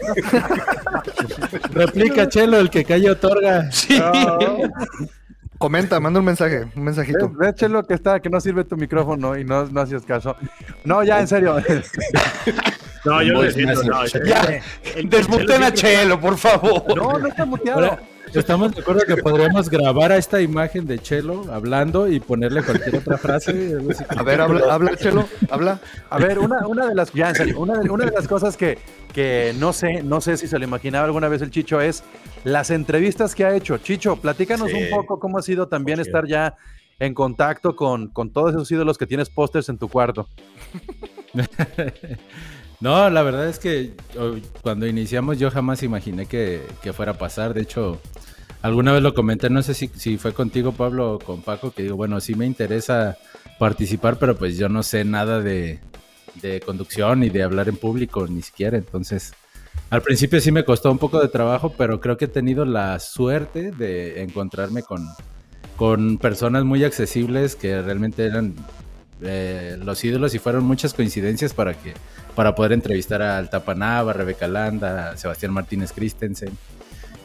Replica, 1.72 2.28
Chelo, 2.28 2.58
el 2.58 2.70
que 2.70 2.84
calle 2.84 3.10
otorga. 3.10 3.70
Sí. 3.72 4.00
Comenta, 5.58 5.98
manda 5.98 6.20
un 6.20 6.26
mensaje, 6.26 6.66
un 6.76 6.84
mensajito. 6.84 7.30
Ve, 7.30 7.46
ve, 7.46 7.54
Chelo, 7.54 7.82
que 7.84 7.94
está, 7.94 8.20
que 8.20 8.28
no 8.28 8.40
sirve 8.40 8.64
tu 8.64 8.76
micrófono 8.76 9.36
y 9.36 9.44
no, 9.44 9.66
no 9.66 9.80
hacías 9.80 10.02
caso. 10.02 10.36
No, 10.84 11.02
ya, 11.02 11.20
en 11.20 11.28
serio. 11.28 11.56
No, 13.04 13.22
yo 13.22 13.34
lo. 13.34 13.42
No. 13.42 14.06
Ya, 14.06 14.60
desmuten 15.04 15.62
a 15.62 15.72
Chelo, 15.72 16.20
por 16.20 16.36
favor. 16.38 16.96
No, 16.96 17.18
no 17.18 17.26
está 17.26 17.44
muteado. 17.44 17.98
Estamos 18.40 18.74
de 18.74 18.80
acuerdo 18.80 19.02
que 19.06 19.16
podríamos 19.16 19.68
grabar 19.68 20.12
a 20.12 20.16
esta 20.16 20.40
imagen 20.40 20.86
de 20.86 20.98
Chelo 20.98 21.44
hablando 21.52 22.08
y 22.08 22.20
ponerle 22.20 22.62
cualquier 22.62 22.96
otra 22.96 23.18
frase. 23.18 23.76
A 24.08 24.22
ver, 24.22 24.40
habla, 24.40 24.72
habla, 24.74 24.96
Chelo, 24.96 25.28
habla. 25.50 25.80
A 26.10 26.18
ver, 26.18 26.38
una, 26.38 26.66
una 26.66 26.86
de 26.88 26.94
las, 26.94 27.12
ya, 27.12 27.30
en 27.30 27.34
serio, 27.34 27.58
una 27.60 27.78
de, 27.78 27.90
una 27.90 28.04
de 28.06 28.12
las 28.12 28.26
cosas 28.28 28.56
que, 28.56 28.78
que 29.12 29.54
no 29.58 29.72
sé, 29.72 30.02
no 30.02 30.20
sé 30.20 30.36
si 30.36 30.46
se 30.48 30.58
lo 30.58 30.64
imaginaba 30.64 31.06
alguna 31.06 31.28
vez 31.28 31.42
el 31.42 31.50
Chicho 31.50 31.80
es 31.80 32.02
las 32.44 32.70
entrevistas 32.70 33.34
que 33.34 33.44
ha 33.44 33.54
hecho. 33.54 33.78
Chicho, 33.78 34.16
platícanos 34.16 34.70
Sí. 34.70 34.76
un 34.76 34.90
poco 34.90 35.18
cómo 35.20 35.38
ha 35.38 35.42
sido 35.42 35.68
también 35.68 36.00
estar 36.00 36.26
ya 36.26 36.56
en 36.98 37.14
contacto 37.14 37.74
con, 37.76 38.08
con 38.08 38.32
todos 38.32 38.50
esos 38.50 38.70
ídolos 38.70 38.98
que 38.98 39.06
tienes 39.06 39.30
pósters 39.30 39.68
en 39.68 39.78
tu 39.78 39.88
cuarto. 39.88 40.28
No, 42.80 43.08
la 43.08 43.22
verdad 43.22 43.48
es 43.48 43.58
que 43.58 43.94
oh, 44.18 44.34
cuando 44.60 44.86
iniciamos 44.86 45.38
yo 45.38 45.50
jamás 45.50 45.82
imaginé 45.82 46.26
que, 46.26 46.60
que 46.82 46.92
fuera 46.92 47.12
a 47.12 47.18
pasar. 47.18 47.54
De 47.54 47.62
hecho, 47.62 47.98
alguna 48.64 48.92
vez 48.92 49.02
lo 49.02 49.12
comenté, 49.12 49.50
no 49.50 49.62
sé 49.62 49.74
si, 49.74 49.88
si 49.88 50.16
fue 50.16 50.32
contigo, 50.32 50.72
Pablo, 50.72 51.12
o 51.12 51.18
con 51.18 51.42
Paco, 51.42 51.70
que 51.70 51.82
digo, 51.82 51.96
bueno, 51.96 52.18
sí 52.18 52.34
me 52.34 52.46
interesa 52.46 53.18
participar, 53.58 54.18
pero 54.18 54.38
pues 54.38 54.56
yo 54.56 54.70
no 54.70 54.82
sé 54.82 55.04
nada 55.04 55.42
de, 55.42 55.80
de 56.40 56.60
conducción 56.60 57.22
y 57.24 57.28
de 57.28 57.42
hablar 57.42 57.68
en 57.68 57.76
público, 57.76 58.26
ni 58.26 58.40
siquiera. 58.40 58.78
Entonces, 58.78 59.34
al 59.90 60.00
principio 60.00 60.40
sí 60.40 60.50
me 60.50 60.64
costó 60.64 60.90
un 60.90 60.96
poco 60.96 61.20
de 61.20 61.28
trabajo, 61.28 61.74
pero 61.76 62.00
creo 62.00 62.16
que 62.16 62.24
he 62.24 62.28
tenido 62.28 62.64
la 62.64 62.98
suerte 63.00 63.70
de 63.70 64.22
encontrarme 64.22 64.82
con, 64.82 65.06
con 65.76 66.16
personas 66.16 66.64
muy 66.64 66.84
accesibles 66.84 67.56
que 67.56 67.82
realmente 67.82 68.24
eran 68.24 68.54
eh, 69.20 69.76
los 69.78 70.02
ídolos 70.02 70.34
y 70.34 70.38
fueron 70.38 70.64
muchas 70.64 70.94
coincidencias 70.94 71.52
para 71.52 71.74
que 71.74 71.92
para 72.34 72.54
poder 72.54 72.72
entrevistar 72.72 73.20
a 73.20 73.36
Altapanaba, 73.36 74.12
a 74.12 74.14
Rebeca 74.14 74.48
Landa, 74.48 75.10
a 75.10 75.16
Sebastián 75.18 75.52
Martínez 75.52 75.92
Christensen, 75.92 76.56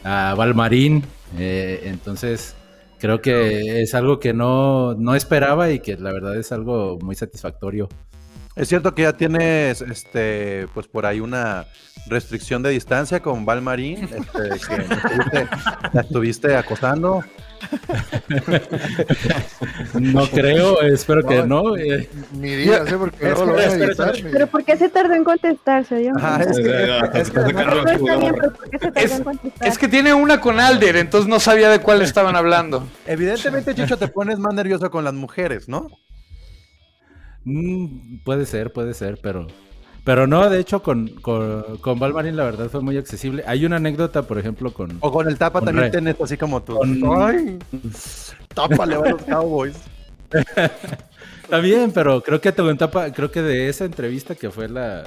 a 0.04 0.34
Valmarín. 0.36 1.04
eh, 1.38 1.82
entonces, 1.84 2.54
creo 2.98 3.20
que 3.20 3.82
es 3.82 3.94
algo 3.94 4.20
que 4.20 4.32
no, 4.32 4.94
no 4.94 5.14
esperaba 5.14 5.70
y 5.70 5.80
que 5.80 5.96
la 5.96 6.12
verdad 6.12 6.36
es 6.36 6.52
algo 6.52 6.98
muy 7.02 7.14
satisfactorio. 7.14 7.88
Es 8.56 8.68
cierto 8.68 8.94
que 8.94 9.02
ya 9.02 9.12
tienes, 9.12 9.80
este, 9.80 10.66
pues 10.74 10.86
por 10.88 11.06
ahí 11.06 11.20
una 11.20 11.66
restricción 12.06 12.62
de 12.62 12.70
distancia 12.70 13.20
con 13.20 13.44
Val 13.44 13.62
Marín, 13.62 14.04
este, 14.12 14.66
que 14.66 14.76
la 14.78 14.94
estuviste, 14.94 15.48
la 15.92 16.00
estuviste 16.00 16.56
acosando. 16.56 17.24
No 20.00 20.26
creo, 20.28 20.80
espero 20.82 21.22
que 21.26 21.42
no. 21.44 21.76
eh. 21.76 22.08
Ni 22.32 22.54
digas, 22.54 22.90
¿eh? 22.90 22.96
Porque 22.98 23.24
luego 23.26 23.44
lo 23.46 23.52
voy 23.52 23.62
a 23.62 23.66
Espera, 23.66 23.84
editar. 23.86 24.14
espera, 24.16 24.30
Pero 24.32 24.46
¿por 24.48 24.64
qué 24.64 24.76
se 24.76 24.88
tardó 24.88 25.14
en 25.14 25.24
contestarse? 25.24 26.04
Yo 26.04 26.12
Ajá, 26.16 26.42
es 26.42 26.58
que, 26.58 27.42
No 27.42 29.32
es 29.60 29.78
que 29.78 29.88
tiene 29.88 30.14
una 30.14 30.40
con 30.40 30.58
Alder, 30.58 30.96
entonces 30.96 31.28
no 31.28 31.38
sabía 31.40 31.68
de 31.68 31.80
cuál 31.80 32.02
estaban 32.02 32.36
hablando. 32.36 32.86
evidentemente, 33.06 33.74
Chicho, 33.74 33.96
te 33.96 34.08
pones 34.08 34.38
más 34.38 34.54
nervioso 34.54 34.90
con 34.90 35.04
las 35.04 35.14
mujeres, 35.14 35.68
¿no? 35.68 35.86
Mm, 37.44 38.18
puede 38.24 38.46
ser, 38.46 38.72
puede 38.72 38.94
ser, 38.94 39.18
pero. 39.22 39.46
Pero 40.02 40.26
no, 40.26 40.48
de 40.48 40.58
hecho, 40.58 40.82
con, 40.82 41.08
con, 41.08 41.76
con 41.78 41.98
Valmarín 41.98 42.34
la 42.34 42.44
verdad 42.44 42.70
fue 42.70 42.80
muy 42.80 42.96
accesible. 42.96 43.44
Hay 43.46 43.66
una 43.66 43.76
anécdota, 43.76 44.22
por 44.22 44.38
ejemplo, 44.38 44.72
con. 44.72 44.96
O 45.00 45.12
con 45.12 45.28
el 45.28 45.36
tapa 45.36 45.60
Con 45.60 45.66
también 45.66 45.90
tienes 45.90 46.16
así 46.20 46.36
como 46.38 46.62
tú. 46.62 46.76
con- 46.76 47.02
Ay, 47.22 47.58
tápale 48.54 48.94
a 48.94 48.98
los 49.00 49.22
Cowboys. 49.24 49.76
Está 51.42 51.58
bien, 51.58 51.90
pero 51.92 52.22
creo 52.22 52.40
que 52.40 52.52
te 52.52 52.62
lo 52.62 52.70
entapa- 52.70 53.12
creo 53.12 53.30
que 53.30 53.42
de 53.42 53.68
esa 53.68 53.84
entrevista 53.84 54.34
que 54.34 54.50
fue 54.50 54.68
la 54.68 55.04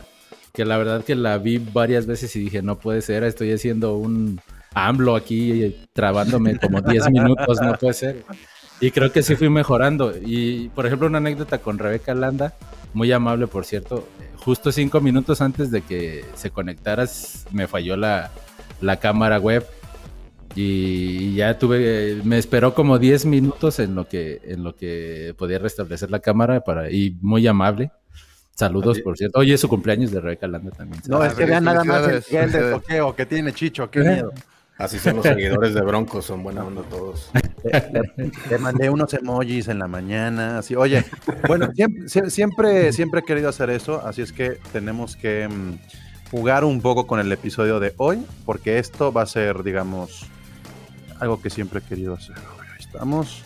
que 0.53 0.65
la 0.65 0.77
verdad 0.77 1.03
que 1.03 1.15
la 1.15 1.39
vi 1.39 1.57
varias 1.57 2.05
veces 2.05 2.35
y 2.35 2.39
dije, 2.39 2.61
no 2.61 2.77
puede 2.77 3.01
ser, 3.01 3.23
estoy 3.23 3.51
haciendo 3.51 3.97
un 3.97 4.39
AMLO 4.75 5.15
aquí 5.15 5.63
eh, 5.63 5.79
trabándome 5.93 6.59
como 6.59 6.79
10 6.81 7.09
minutos, 7.09 7.59
no 7.61 7.73
puede 7.75 7.93
ser. 7.95 8.23
Y 8.85 8.91
creo 8.91 9.11
que 9.11 9.23
sí 9.23 9.35
fui 9.35 9.49
mejorando. 9.49 10.13
Y 10.25 10.69
por 10.75 10.85
ejemplo, 10.85 11.07
una 11.07 11.19
anécdota 11.19 11.59
con 11.59 11.79
Rebeca 11.79 12.13
Landa, 12.13 12.53
muy 12.93 13.11
amable 13.11 13.47
por 13.47 13.63
cierto, 13.65 14.07
justo 14.37 14.71
cinco 14.71 14.99
minutos 14.99 15.39
antes 15.41 15.71
de 15.71 15.81
que 15.81 16.25
se 16.35 16.49
conectara 16.49 17.03
s- 17.03 17.47
me 17.51 17.67
falló 17.67 17.95
la, 17.95 18.29
la 18.81 18.97
cámara 18.97 19.39
web 19.39 19.65
y 20.55 21.33
ya 21.35 21.57
tuve, 21.57 22.19
me 22.23 22.37
esperó 22.37 22.73
como 22.75 22.99
10 22.99 23.25
minutos 23.25 23.79
en 23.79 23.95
lo 23.95 24.07
que, 24.07 24.41
en 24.43 24.63
lo 24.63 24.75
que 24.75 25.33
podía 25.37 25.57
restablecer 25.59 26.11
la 26.11 26.19
cámara 26.19 26.61
para, 26.61 26.91
y 26.91 27.17
muy 27.21 27.47
amable. 27.47 27.91
Saludos, 28.55 28.99
por 28.99 29.17
cierto. 29.17 29.39
Oye, 29.39 29.55
es 29.55 29.61
su 29.61 29.67
cumpleaños 29.67 30.11
de 30.11 30.21
Rebeca 30.21 30.45
Landa 30.47 30.69
también. 30.71 31.01
No, 31.07 31.23
es 31.23 31.33
que 31.33 31.45
vean 31.45 31.63
nada 31.63 31.83
más 31.83 32.01
el 32.03 32.11
de 32.15 32.21
felicidades. 32.21 32.71
toqueo 32.71 33.15
que 33.15 33.25
tiene 33.25 33.51
Chicho, 33.53 33.89
qué 33.89 34.01
miedo. 34.01 34.31
Así 34.83 34.99
son 34.99 35.15
los 35.17 35.23
seguidores 35.23 35.73
de 35.73 35.81
Broncos, 35.81 36.25
son 36.25 36.43
buena 36.43 36.63
onda 36.63 36.81
todos. 36.89 37.31
Le 38.49 38.57
mandé 38.57 38.89
unos 38.89 39.13
emojis 39.13 39.67
en 39.69 39.79
la 39.79 39.87
mañana, 39.87 40.57
así. 40.59 40.75
Oye, 40.75 41.05
bueno, 41.47 41.69
siempre, 41.73 42.03
sie- 42.07 42.29
siempre, 42.29 42.91
siempre 42.93 43.21
he 43.21 43.23
querido 43.23 43.49
hacer 43.49 43.69
eso, 43.69 44.05
así 44.05 44.21
es 44.21 44.31
que 44.33 44.57
tenemos 44.73 45.15
que 45.15 45.47
mm, 45.47 45.77
jugar 46.31 46.65
un 46.65 46.81
poco 46.81 47.07
con 47.07 47.19
el 47.19 47.31
episodio 47.31 47.79
de 47.79 47.93
hoy, 47.97 48.25
porque 48.45 48.79
esto 48.79 49.13
va 49.13 49.21
a 49.21 49.25
ser, 49.25 49.63
digamos, 49.63 50.25
algo 51.19 51.41
que 51.41 51.49
siempre 51.49 51.79
he 51.79 51.83
querido 51.83 52.13
hacer. 52.15 52.35
Ahí 52.37 52.77
estamos. 52.79 53.43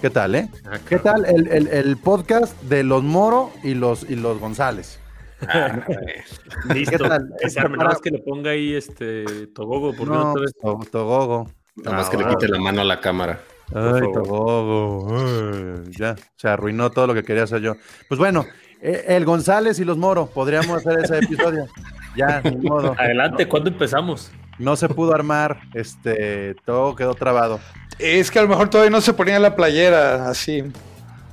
¿Qué 0.00 0.10
tal, 0.10 0.34
eh? 0.34 0.48
Ah, 0.66 0.78
¿Qué 0.88 0.98
tal 0.98 1.24
el, 1.26 1.46
el- 1.48 1.68
el 1.68 1.96
podcast 1.96 2.60
de 2.62 2.82
los 2.84 3.02
Moro 3.02 3.50
y 3.62 3.74
los, 3.74 4.08
y 4.08 4.16
los 4.16 4.38
González? 4.38 4.98
Listo. 6.74 6.90
¿Qué 6.98 7.08
tal? 7.08 7.32
Que 7.40 7.50
se 7.50 7.60
arme, 7.60 7.76
nada 7.76 7.90
más 7.90 8.00
que 8.00 8.10
le 8.10 8.18
ponga 8.18 8.50
ahí 8.50 8.74
este 8.74 9.46
Togogo, 9.54 9.94
porque 9.96 10.12
No, 10.14 10.30
otra 10.30 10.42
vez. 10.42 10.52
to- 10.60 10.80
Togogo. 10.90 11.50
Nada 11.76 11.96
más 11.96 12.06
Ah, 12.06 12.10
que 12.10 12.16
le 12.18 12.24
quite 12.28 12.48
la 12.48 12.58
mano 12.58 12.80
a 12.80 12.84
la 12.84 13.00
cámara. 13.00 13.40
Ay. 13.74 14.02
Togogo. 14.12 15.16
ay, 15.16 15.90
ya, 15.90 16.14
se 16.36 16.48
arruinó 16.48 16.90
todo 16.90 17.08
lo 17.08 17.14
que 17.14 17.22
quería 17.24 17.44
hacer 17.44 17.60
yo. 17.60 17.74
Pues 18.08 18.18
bueno, 18.18 18.44
eh, 18.80 19.04
el 19.08 19.24
González 19.24 19.78
y 19.80 19.84
los 19.84 19.96
Moro, 19.96 20.26
podríamos 20.26 20.70
hacer 20.76 20.98
ese 21.04 21.18
episodio. 21.18 21.66
Ya, 22.16 22.40
ni 22.42 22.54
modo. 22.68 22.94
Adelante, 22.96 23.48
¿cuándo 23.48 23.70
empezamos? 23.70 24.30
No 24.60 24.76
se 24.76 24.88
pudo 24.88 25.12
armar, 25.16 25.58
este, 25.74 26.54
todo 26.64 26.94
quedó 26.94 27.14
trabado. 27.14 27.58
Es 27.98 28.30
que 28.30 28.38
a 28.38 28.42
lo 28.42 28.48
mejor 28.48 28.70
todavía 28.70 28.90
no 28.92 29.00
se 29.00 29.12
ponía 29.14 29.40
la 29.40 29.56
playera 29.56 30.28
así. 30.28 30.62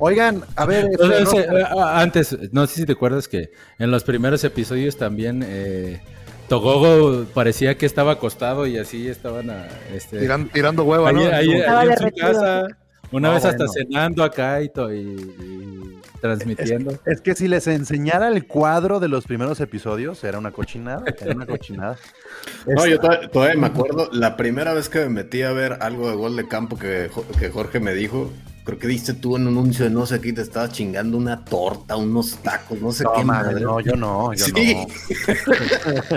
Oigan, 0.04 0.42
a 0.56 0.66
ver, 0.66 0.86
este, 0.92 1.04
Entonces, 1.04 1.46
eh, 1.46 1.64
ah, 1.78 2.02
antes, 2.02 2.36
no 2.52 2.66
sé 2.66 2.76
si 2.82 2.86
te 2.86 2.94
acuerdas 2.94 3.28
que 3.28 3.52
en 3.78 3.92
los 3.92 4.04
primeros 4.04 4.44
episodios 4.44 4.98
también 4.98 5.44
eh, 5.48 6.02
Togogo 6.50 7.26
parecía 7.34 7.78
que 7.78 7.86
estaba 7.86 8.14
acostado 8.14 8.66
y 8.68 8.78
así 8.78 9.08
estaban 9.08 9.50
a, 9.52 9.68
este, 9.94 10.20
Tiran- 10.28 10.52
tirando 10.52 10.84
hueva, 10.84 11.12
¿no? 11.12 11.22
ahí, 11.22 11.28
ahí- 11.28 11.52
Estaba 11.60 11.80
ahí 11.82 11.90
en 11.90 11.98
su 11.98 12.12
casa, 12.20 12.68
una 13.12 13.28
No, 13.30 13.34
vez 13.36 13.46
hasta 13.46 13.66
bueno. 13.66 13.74
cenando 13.74 14.24
acá 14.24 14.62
y, 14.62 14.70
to- 14.70 14.92
y- 14.94 14.98
y 15.00 16.00
transmitiendo. 16.20 16.98
es 17.06 17.22
que 17.22 17.36
si 17.36 17.48
les 17.48 17.68
enseñara 17.68 18.28
el 18.28 18.48
cuadro 18.48 19.00
de 19.00 19.08
los 19.08 19.26
primeros 19.26 19.60
episodios, 19.60 20.24
era 20.24 20.40
una 20.40 20.52
cochinada, 20.52 21.04
era 21.22 21.36
una 21.36 21.46
cochinada. 21.46 21.98
No, 22.66 22.86
yo 22.88 23.00
to- 23.00 23.30
todavía 23.32 23.56
me 23.60 23.68
acuerdo, 23.68 24.10
la 24.12 24.36
primera 24.36 24.74
vez 24.74 24.90
que 24.90 25.00
me 25.02 25.10
metí 25.10 25.44
a 25.44 25.52
ver 25.52 25.78
algo 25.82 26.10
de 26.10 26.16
gol 26.16 26.36
de 26.36 26.48
campo 26.48 26.78
que, 26.78 27.10
que 27.40 27.50
Jorge 27.50 27.80
me 27.80 27.94
dijo, 27.94 28.32
creo 28.63 28.78
que 28.80 28.88
viste 28.88 29.13
tú 29.13 29.36
en 29.36 29.43
un 29.47 29.50
anuncio 29.58 29.86
de 29.86 29.91
no 29.91 30.06
sé 30.06 30.19
qué, 30.21 30.34
te 30.34 30.41
estabas 30.41 30.71
chingando 30.71 31.17
una 31.17 31.43
torta, 31.43 31.95
unos 31.95 32.38
tacos, 32.38 32.80
no 32.82 32.91
sé 32.91 33.04
no, 33.04 33.13
qué 33.13 33.24
madre, 33.24 33.52
madre. 33.54 33.65
no, 33.65 33.80
yo 33.80 33.93
no, 33.95 34.34
yo 34.34 34.45
Sí. 34.45 34.76
no. 34.76 34.88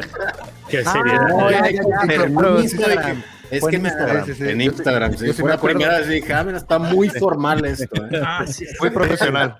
¿Qué 0.68 0.82
Ah, 0.84 0.92
sería? 0.92 1.18
no, 1.28 1.50
ya, 1.50 1.70
ya, 1.70 1.82
ya, 1.82 2.06
Permiso 2.06 2.40
pero 2.40 2.54
de 2.56 2.62
Instagram. 2.62 3.22
que 3.50 3.56
Es 3.56 3.64
que 3.64 3.78
me 3.78 3.88
Instagram. 3.90 4.26
en 4.48 4.60
Instagram, 4.62 5.16
sí. 5.16 5.32
Fue 5.34 5.50
la 5.50 5.60
primera 5.60 5.98
vez 5.98 6.08
dije, 6.08 6.32
ah, 6.32 6.46
está 6.56 6.78
muy 6.78 7.08
formal 7.10 7.64
esto. 7.66 8.04
¿eh? 8.06 8.20
Ah, 8.24 8.44
sí, 8.46 8.64
muy 8.80 8.90
profesional. 8.90 9.56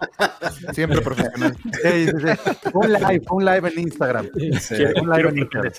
Siempre 0.73 1.01
profesional. 1.03 1.55
Sí, 1.83 2.07
sí, 2.07 2.13
sí. 2.19 2.71
Un 2.73 2.93
live, 2.93 3.23
un 3.31 3.45
live 3.45 3.69
en 3.69 3.79
Instagram. 3.81 4.27
un 4.35 5.11
live 5.11 5.29
en 5.29 5.39
Instagram. 5.39 5.73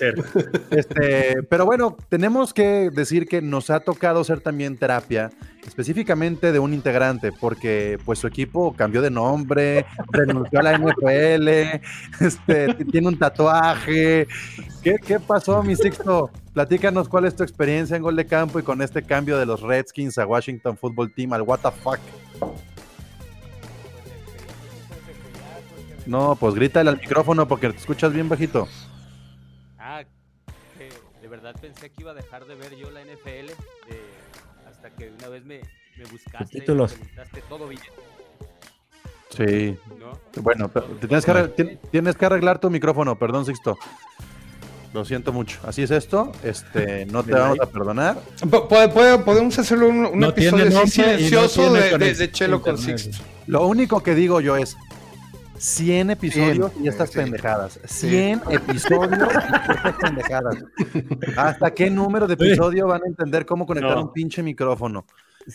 Este, 0.70 1.42
pero 1.50 1.66
bueno, 1.66 1.96
tenemos 2.08 2.54
que 2.54 2.90
decir 2.92 3.26
que 3.26 3.42
nos 3.42 3.70
ha 3.70 3.80
tocado 3.80 4.22
ser 4.24 4.40
también 4.40 4.76
terapia 4.78 5.30
específicamente 5.66 6.52
de 6.52 6.58
un 6.58 6.72
integrante, 6.72 7.32
porque 7.32 7.98
pues 8.04 8.18
su 8.18 8.26
equipo 8.26 8.74
cambió 8.74 9.02
de 9.02 9.10
nombre, 9.10 9.84
renunció 10.12 10.60
a 10.60 10.62
la 10.62 10.78
NFL, 10.78 11.48
este, 12.20 12.74
tiene 12.90 13.08
un 13.08 13.18
tatuaje. 13.18 14.26
¿Qué, 14.82 14.96
¿Qué 15.04 15.20
pasó, 15.20 15.62
mi 15.62 15.76
Sixto? 15.76 16.30
Platícanos 16.54 17.08
cuál 17.08 17.26
es 17.26 17.36
tu 17.36 17.42
experiencia 17.42 17.96
en 17.96 18.02
gol 18.02 18.16
de 18.16 18.26
campo 18.26 18.58
y 18.58 18.62
con 18.62 18.80
este 18.80 19.02
cambio 19.02 19.36
de 19.36 19.46
los 19.46 19.60
Redskins 19.60 20.16
a 20.18 20.26
Washington 20.26 20.76
Football 20.76 21.12
Team 21.12 21.32
al 21.32 21.42
what 21.42 21.60
the 21.60 21.70
fuck. 21.70 21.98
No, 26.06 26.36
pues 26.36 26.54
grítale 26.54 26.90
al 26.90 26.98
micrófono 26.98 27.48
porque 27.48 27.68
te 27.70 27.76
escuchas 27.76 28.12
bien 28.12 28.28
bajito. 28.28 28.68
Ah, 29.78 30.04
de 31.20 31.28
verdad 31.28 31.54
pensé 31.60 31.90
que 31.90 32.02
iba 32.02 32.12
a 32.12 32.14
dejar 32.14 32.46
de 32.46 32.54
ver 32.54 32.76
yo 32.76 32.90
la 32.90 33.02
NFL 33.02 33.52
que 34.96 35.10
una 35.10 35.28
vez 35.28 35.44
me, 35.44 35.60
me 35.96 36.04
buscaste 36.10 36.58
y 36.58 36.60
me 36.60 36.66
preguntaste 36.66 37.42
todo 37.48 37.68
bien. 37.68 37.82
Sí. 39.36 39.76
Bueno, 40.40 40.70
tienes, 41.00 41.24
que 41.24 41.78
tienes 41.90 42.16
que 42.16 42.26
arreglar 42.26 42.58
tu 42.58 42.70
micrófono, 42.70 43.18
perdón, 43.18 43.44
Sixto. 43.44 43.76
Lo 44.94 45.04
siento 45.04 45.32
mucho. 45.32 45.58
Así 45.64 45.82
es 45.82 45.90
esto. 45.90 46.32
Este, 46.42 47.04
no 47.06 47.22
te 47.22 47.32
vamos 47.32 47.60
a 47.60 47.66
perdonar. 47.66 48.18
podemos 48.48 49.58
hacerlo 49.58 49.88
un, 49.88 50.24
episodio 50.24 50.86
silencioso 50.86 51.72
de, 51.72 52.30
Chelo 52.32 52.62
con 52.62 52.78
Sixto. 52.78 53.18
Lo 53.46 53.66
único 53.66 54.02
que 54.02 54.14
digo 54.14 54.40
yo 54.40 54.56
es 54.56 54.76
100 55.58 56.10
episodios 56.10 56.72
y 56.82 56.88
estas 56.88 57.10
pendejadas. 57.10 57.78
100 57.84 58.42
episodios 58.50 59.28
y 59.32 59.76
estas 59.76 59.94
pendejadas. 60.00 60.56
¿Hasta 61.36 61.70
qué 61.72 61.90
número 61.90 62.26
de 62.26 62.34
episodio 62.34 62.86
van 62.86 63.02
a 63.04 63.06
entender 63.06 63.46
cómo 63.46 63.66
conectar 63.66 63.96
un 63.98 64.12
pinche 64.12 64.42
micrófono? 64.42 65.06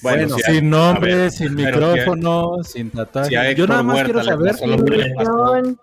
Bueno, 0.01 0.37
sin 0.37 0.69
nombre, 0.69 1.29
sin 1.31 1.53
micrófono, 1.55 2.63
sin 2.63 2.89
tatuaje. 2.91 3.55
Yo 3.55 3.67
nada 3.67 3.83
más 3.83 4.03
quiero 4.03 4.23
saber. 4.23 4.55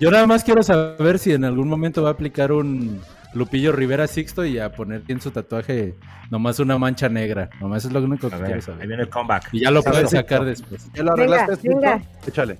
Yo 0.00 0.10
nada 0.10 0.26
más 0.26 0.42
quiero 0.42 0.62
saber 0.62 1.18
si 1.18 1.32
en 1.32 1.44
algún 1.44 1.68
momento 1.68 2.02
va 2.02 2.10
a 2.10 2.12
aplicar 2.12 2.50
un 2.52 3.00
Lupillo 3.34 3.72
Rivera 3.72 4.06
Sixto 4.06 4.44
y 4.44 4.58
a 4.58 4.72
poner 4.72 5.02
en 5.08 5.20
su 5.20 5.30
tatuaje 5.30 5.94
nomás 6.30 6.60
una 6.60 6.78
mancha 6.78 7.08
negra. 7.08 7.50
Nomás 7.60 7.84
es 7.84 7.92
lo 7.92 8.00
único 8.00 8.30
que 8.30 8.36
quiero 8.36 8.62
saber. 8.62 8.82
Ahí 8.82 8.88
viene 8.88 9.02
el 9.02 9.10
comeback. 9.10 9.48
Y 9.52 9.60
ya 9.60 9.70
lo 9.70 9.82
puedes 9.82 10.10
sacar 10.10 10.44
después. 10.44 10.88
¿Ya 10.94 11.02
lo 11.02 11.12
arreglaste, 11.12 11.56
Sixto? 11.56 12.00
Échale. 12.26 12.58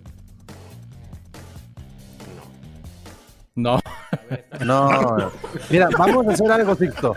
No. 3.58 3.80
No. 4.64 5.32
Mira, 5.68 5.88
vamos 5.98 6.28
a 6.28 6.30
hacer 6.30 6.50
algo, 6.52 6.76
Sixto. 6.76 7.16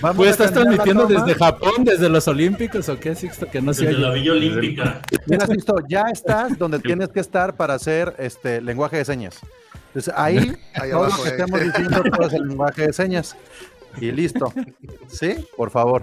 Vamos 0.00 0.26
estás 0.26 0.52
transmitiendo 0.52 1.06
desde 1.06 1.34
Japón, 1.34 1.84
desde 1.84 2.08
los 2.08 2.26
Olímpicos 2.26 2.88
o 2.88 2.98
qué, 2.98 3.14
Sixto? 3.14 3.46
Que 3.48 3.62
no 3.62 3.72
desde 3.72 3.92
la 3.92 4.10
Villa 4.10 4.32
Olímpica. 4.32 5.00
Mira, 5.26 5.46
Sixto, 5.46 5.76
ya 5.88 6.06
estás 6.12 6.58
donde 6.58 6.80
tienes 6.80 7.10
que 7.10 7.20
estar 7.20 7.54
para 7.54 7.74
hacer 7.74 8.14
este 8.18 8.60
lenguaje 8.60 8.96
de 8.96 9.04
señas. 9.04 9.38
Entonces 9.88 10.12
ahí, 10.16 10.56
ahí 10.74 10.90
todo 10.90 11.06
lo 11.06 11.22
que 11.22 11.28
estamos 11.28 11.60
diciendo 11.60 12.02
todo 12.02 12.26
es 12.26 12.32
el 12.32 12.48
lenguaje 12.48 12.86
de 12.88 12.92
señas. 12.92 13.36
Y 14.00 14.10
listo. 14.10 14.52
¿Sí? 15.06 15.36
Por 15.56 15.70
favor. 15.70 16.02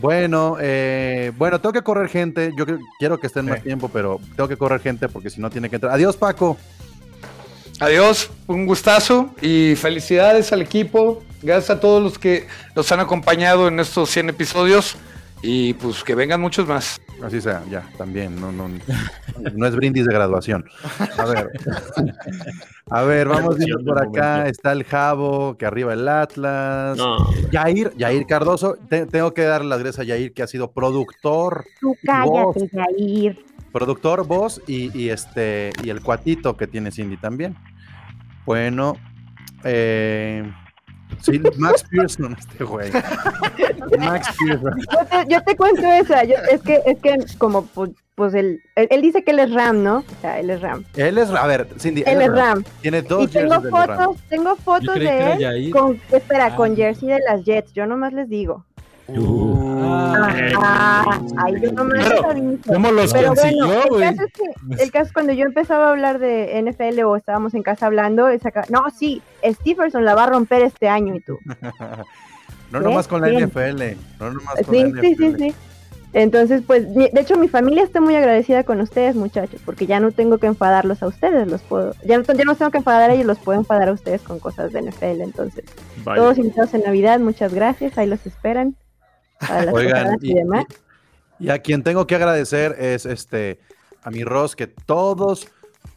Bueno, 0.00 0.56
eh, 0.58 1.30
bueno, 1.36 1.60
tengo 1.60 1.74
que 1.74 1.82
correr 1.82 2.08
gente. 2.08 2.52
Yo 2.56 2.64
quiero 2.98 3.18
que 3.18 3.26
estén 3.26 3.44
más 3.44 3.62
tiempo, 3.62 3.90
pero 3.92 4.18
tengo 4.34 4.48
que 4.48 4.56
correr 4.56 4.80
gente 4.80 5.10
porque 5.10 5.28
si 5.28 5.42
no 5.42 5.50
tiene 5.50 5.68
que 5.68 5.76
entrar. 5.76 5.92
Adiós, 5.92 6.16
Paco. 6.16 6.56
Adiós, 7.80 8.30
un 8.48 8.66
gustazo 8.66 9.34
y 9.40 9.74
felicidades 9.76 10.52
al 10.52 10.62
equipo. 10.62 11.22
Gracias 11.42 11.70
a 11.70 11.80
todos 11.80 12.02
los 12.02 12.18
que 12.18 12.48
nos 12.74 12.90
han 12.90 12.98
acompañado 12.98 13.68
en 13.68 13.78
estos 13.78 14.10
100 14.10 14.30
episodios 14.30 14.96
y 15.42 15.74
pues 15.74 16.02
que 16.02 16.16
vengan 16.16 16.40
muchos 16.40 16.66
más. 16.66 17.00
Así 17.22 17.40
sea, 17.40 17.62
ya, 17.70 17.88
también, 17.96 18.40
no, 18.40 18.50
no, 18.50 18.68
no 19.54 19.66
es 19.66 19.76
brindis 19.76 20.06
de 20.06 20.12
graduación. 20.12 20.64
A 21.16 21.24
ver, 21.24 21.50
a 22.90 23.02
ver, 23.02 23.28
vamos 23.28 23.56
viendo 23.58 23.84
por 23.84 24.02
acá, 24.02 24.48
está 24.48 24.72
el 24.72 24.84
Jabo, 24.84 25.56
que 25.56 25.66
arriba 25.66 25.92
el 25.92 26.08
Atlas. 26.08 26.96
No. 26.96 27.16
Yair, 27.52 27.92
Yair 27.96 28.26
Cardoso, 28.26 28.76
tengo 28.88 29.34
que 29.34 29.42
dar 29.42 29.64
las 29.64 29.78
gracias 29.80 30.00
a 30.00 30.04
Yair, 30.04 30.32
que 30.32 30.42
ha 30.42 30.46
sido 30.46 30.72
productor. 30.72 31.64
Tú 31.80 31.96
cállate, 32.04 32.70
Yair. 32.72 33.47
Productor, 33.72 34.26
voz 34.26 34.60
y, 34.66 35.08
este, 35.08 35.72
y 35.82 35.90
el 35.90 36.00
cuatito 36.00 36.56
que 36.56 36.66
tiene 36.66 36.90
Cindy 36.90 37.16
también. 37.16 37.56
Bueno, 38.44 38.96
eh, 39.64 40.50
Sí, 41.20 41.40
Max 41.56 41.84
Pearson, 41.90 42.36
este 42.38 42.64
güey. 42.64 42.90
Max 43.98 44.28
Pearson. 44.38 44.80
Yo 45.28 45.42
te, 45.42 45.56
cuento 45.56 45.82
esa. 45.82 46.22
es 46.22 46.62
que, 46.62 46.82
es 46.86 46.98
que 47.00 47.16
como 47.38 47.66
pues, 47.66 47.90
pues 48.14 48.34
él, 48.34 48.60
él, 48.76 49.02
dice 49.02 49.24
que 49.24 49.32
él 49.32 49.40
es 49.40 49.52
Ram, 49.52 49.82
¿no? 49.82 49.98
O 49.98 50.20
sea, 50.20 50.38
él 50.38 50.50
es 50.50 50.60
Ram. 50.60 50.84
Él 50.94 51.18
es, 51.18 51.30
a 51.30 51.46
ver, 51.46 51.68
Cindy. 51.78 52.02
Él, 52.06 52.20
es 52.20 52.30
Ram. 52.30 52.64
Tiene 52.82 53.02
dos 53.02 53.30
y 53.30 53.32
tengo 53.32 53.60
fotos, 53.62 54.16
tengo 54.28 54.56
fotos 54.56 54.94
de 54.94 55.32
él 55.32 55.70
con, 55.70 56.00
espera, 56.12 56.54
con 56.54 56.72
ah. 56.72 56.76
jersey 56.76 57.08
de 57.08 57.20
las 57.20 57.44
Jets. 57.44 57.72
Yo 57.72 57.86
nomás 57.86 58.12
les 58.12 58.28
digo. 58.28 58.64
Uh, 59.10 59.82
ah, 60.56 61.18
ay, 61.38 61.54
yo 61.62 61.72
no 61.72 61.84
me 61.84 62.58
¿Cómo 62.66 62.92
los 62.92 63.10
Pero 63.10 63.28
consiguió, 63.28 63.66
bueno, 63.66 63.96
el, 63.96 64.16
caso 64.16 64.22
es 64.22 64.32
que, 64.32 64.82
el 64.82 64.90
caso 64.90 65.06
es 65.06 65.12
cuando 65.14 65.32
yo 65.32 65.46
empezaba 65.46 65.86
a 65.86 65.90
hablar 65.90 66.18
de 66.18 66.62
NFL 66.62 67.00
o 67.04 67.16
estábamos 67.16 67.54
en 67.54 67.62
casa 67.62 67.86
hablando, 67.86 68.28
es 68.28 68.44
acá, 68.44 68.64
no, 68.68 68.84
sí, 68.90 69.22
Stevenson 69.42 70.04
la 70.04 70.14
va 70.14 70.24
a 70.24 70.26
romper 70.26 70.62
este 70.62 70.88
año 70.88 71.14
y 71.14 71.20
tú. 71.20 71.38
no 72.70 72.80
nomás 72.80 73.08
con 73.08 73.22
la 73.22 73.30
NFL, 73.30 73.82
no 74.20 74.30
nomás 74.30 74.56
con 74.56 74.74
sí, 74.74 74.82
la 74.82 74.88
NFL. 74.88 75.00
Sí, 75.00 75.14
sí, 75.16 75.34
sí. 75.38 75.54
Entonces, 76.12 76.62
pues, 76.66 76.92
de 76.94 77.10
hecho, 77.14 77.36
mi 77.36 77.48
familia 77.48 77.84
está 77.84 78.00
muy 78.00 78.14
agradecida 78.14 78.64
con 78.64 78.80
ustedes, 78.80 79.14
muchachos, 79.14 79.60
porque 79.64 79.86
ya 79.86 80.00
no 80.00 80.10
tengo 80.10 80.38
que 80.38 80.46
enfadarlos 80.46 81.02
a 81.02 81.06
ustedes, 81.06 81.46
los 81.48 81.62
puedo, 81.62 81.94
ya 82.04 82.18
no, 82.18 82.24
ya 82.24 82.44
no 82.44 82.56
tengo 82.56 82.70
que 82.70 82.78
enfadar 82.78 83.10
a 83.10 83.14
ellos, 83.14 83.26
los 83.26 83.38
puedo 83.38 83.58
enfadar 83.58 83.88
a 83.88 83.92
ustedes 83.92 84.22
con 84.22 84.38
cosas 84.38 84.72
de 84.72 84.82
NFL. 84.82 85.22
Entonces, 85.22 85.64
todos 86.04 86.38
invitados 86.38 86.74
en 86.74 86.82
Navidad, 86.82 87.20
muchas 87.20 87.54
gracias, 87.54 87.96
ahí 87.96 88.06
los 88.06 88.26
esperan. 88.26 88.76
Oigan, 89.72 90.18
y, 91.40 91.50
a 91.50 91.58
quien 91.58 91.82
tengo 91.82 92.06
que 92.06 92.14
agradecer 92.14 92.76
es 92.78 93.06
este 93.06 93.58
a 94.02 94.10
mi 94.10 94.24
Ross, 94.24 94.56
que 94.56 94.66
todos, 94.66 95.48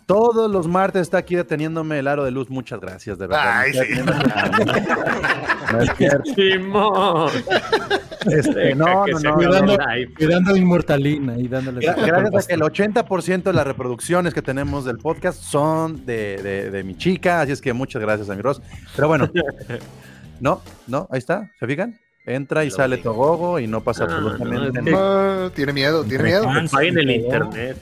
todos 0.05 0.51
los 0.51 0.67
martes 0.67 1.03
está 1.03 1.19
aquí 1.19 1.35
deteniéndome 1.35 1.99
el 1.99 2.07
aro 2.07 2.23
de 2.23 2.31
luz. 2.31 2.49
Muchas 2.49 2.79
gracias, 2.79 3.17
de 3.17 3.27
verdad. 3.27 3.59
Ay, 3.59 3.73
sí. 3.73 3.79
no, 6.59 7.27
este, 8.29 8.75
no, 8.75 9.07
no, 9.07 9.19
no, 9.19 9.35
cuidando, 9.35 9.77
cuidando 10.17 10.55
inmortalina 10.55 11.37
y 11.37 11.47
dándole. 11.47 11.81
Gracias 11.81 12.45
a 12.45 12.47
que 12.47 12.53
el 12.53 12.61
80% 12.61 13.43
de 13.43 13.53
las 13.53 13.65
reproducciones 13.65 14.33
que 14.33 14.41
tenemos 14.41 14.85
del 14.85 14.97
podcast 14.97 15.41
son 15.41 16.05
de, 16.05 16.41
de, 16.41 16.71
de 16.71 16.83
mi 16.83 16.97
chica, 16.97 17.41
así 17.41 17.53
es 17.53 17.61
que 17.61 17.73
muchas 17.73 18.01
gracias 18.01 18.29
a 18.29 18.35
mi 18.35 18.41
Ross. 18.41 18.61
Pero 18.95 19.07
bueno, 19.07 19.29
no, 20.39 20.61
no, 20.87 21.07
ahí 21.09 21.19
está, 21.19 21.51
¿se 21.59 21.65
fijan? 21.65 21.99
Entra 22.35 22.63
y 22.65 22.71
sale 22.71 22.97
Togogo 22.97 23.59
y 23.59 23.67
no 23.67 23.81
pasa 23.81 24.05
ah, 24.05 24.13
absolutamente 24.13 24.81
nada. 24.81 25.49
tiene 25.51 25.73
miedo, 25.73 26.03
tiene 26.03 26.23
miedo. 26.23 26.45
en 26.81 26.97
el 26.97 27.11
internet. 27.11 27.77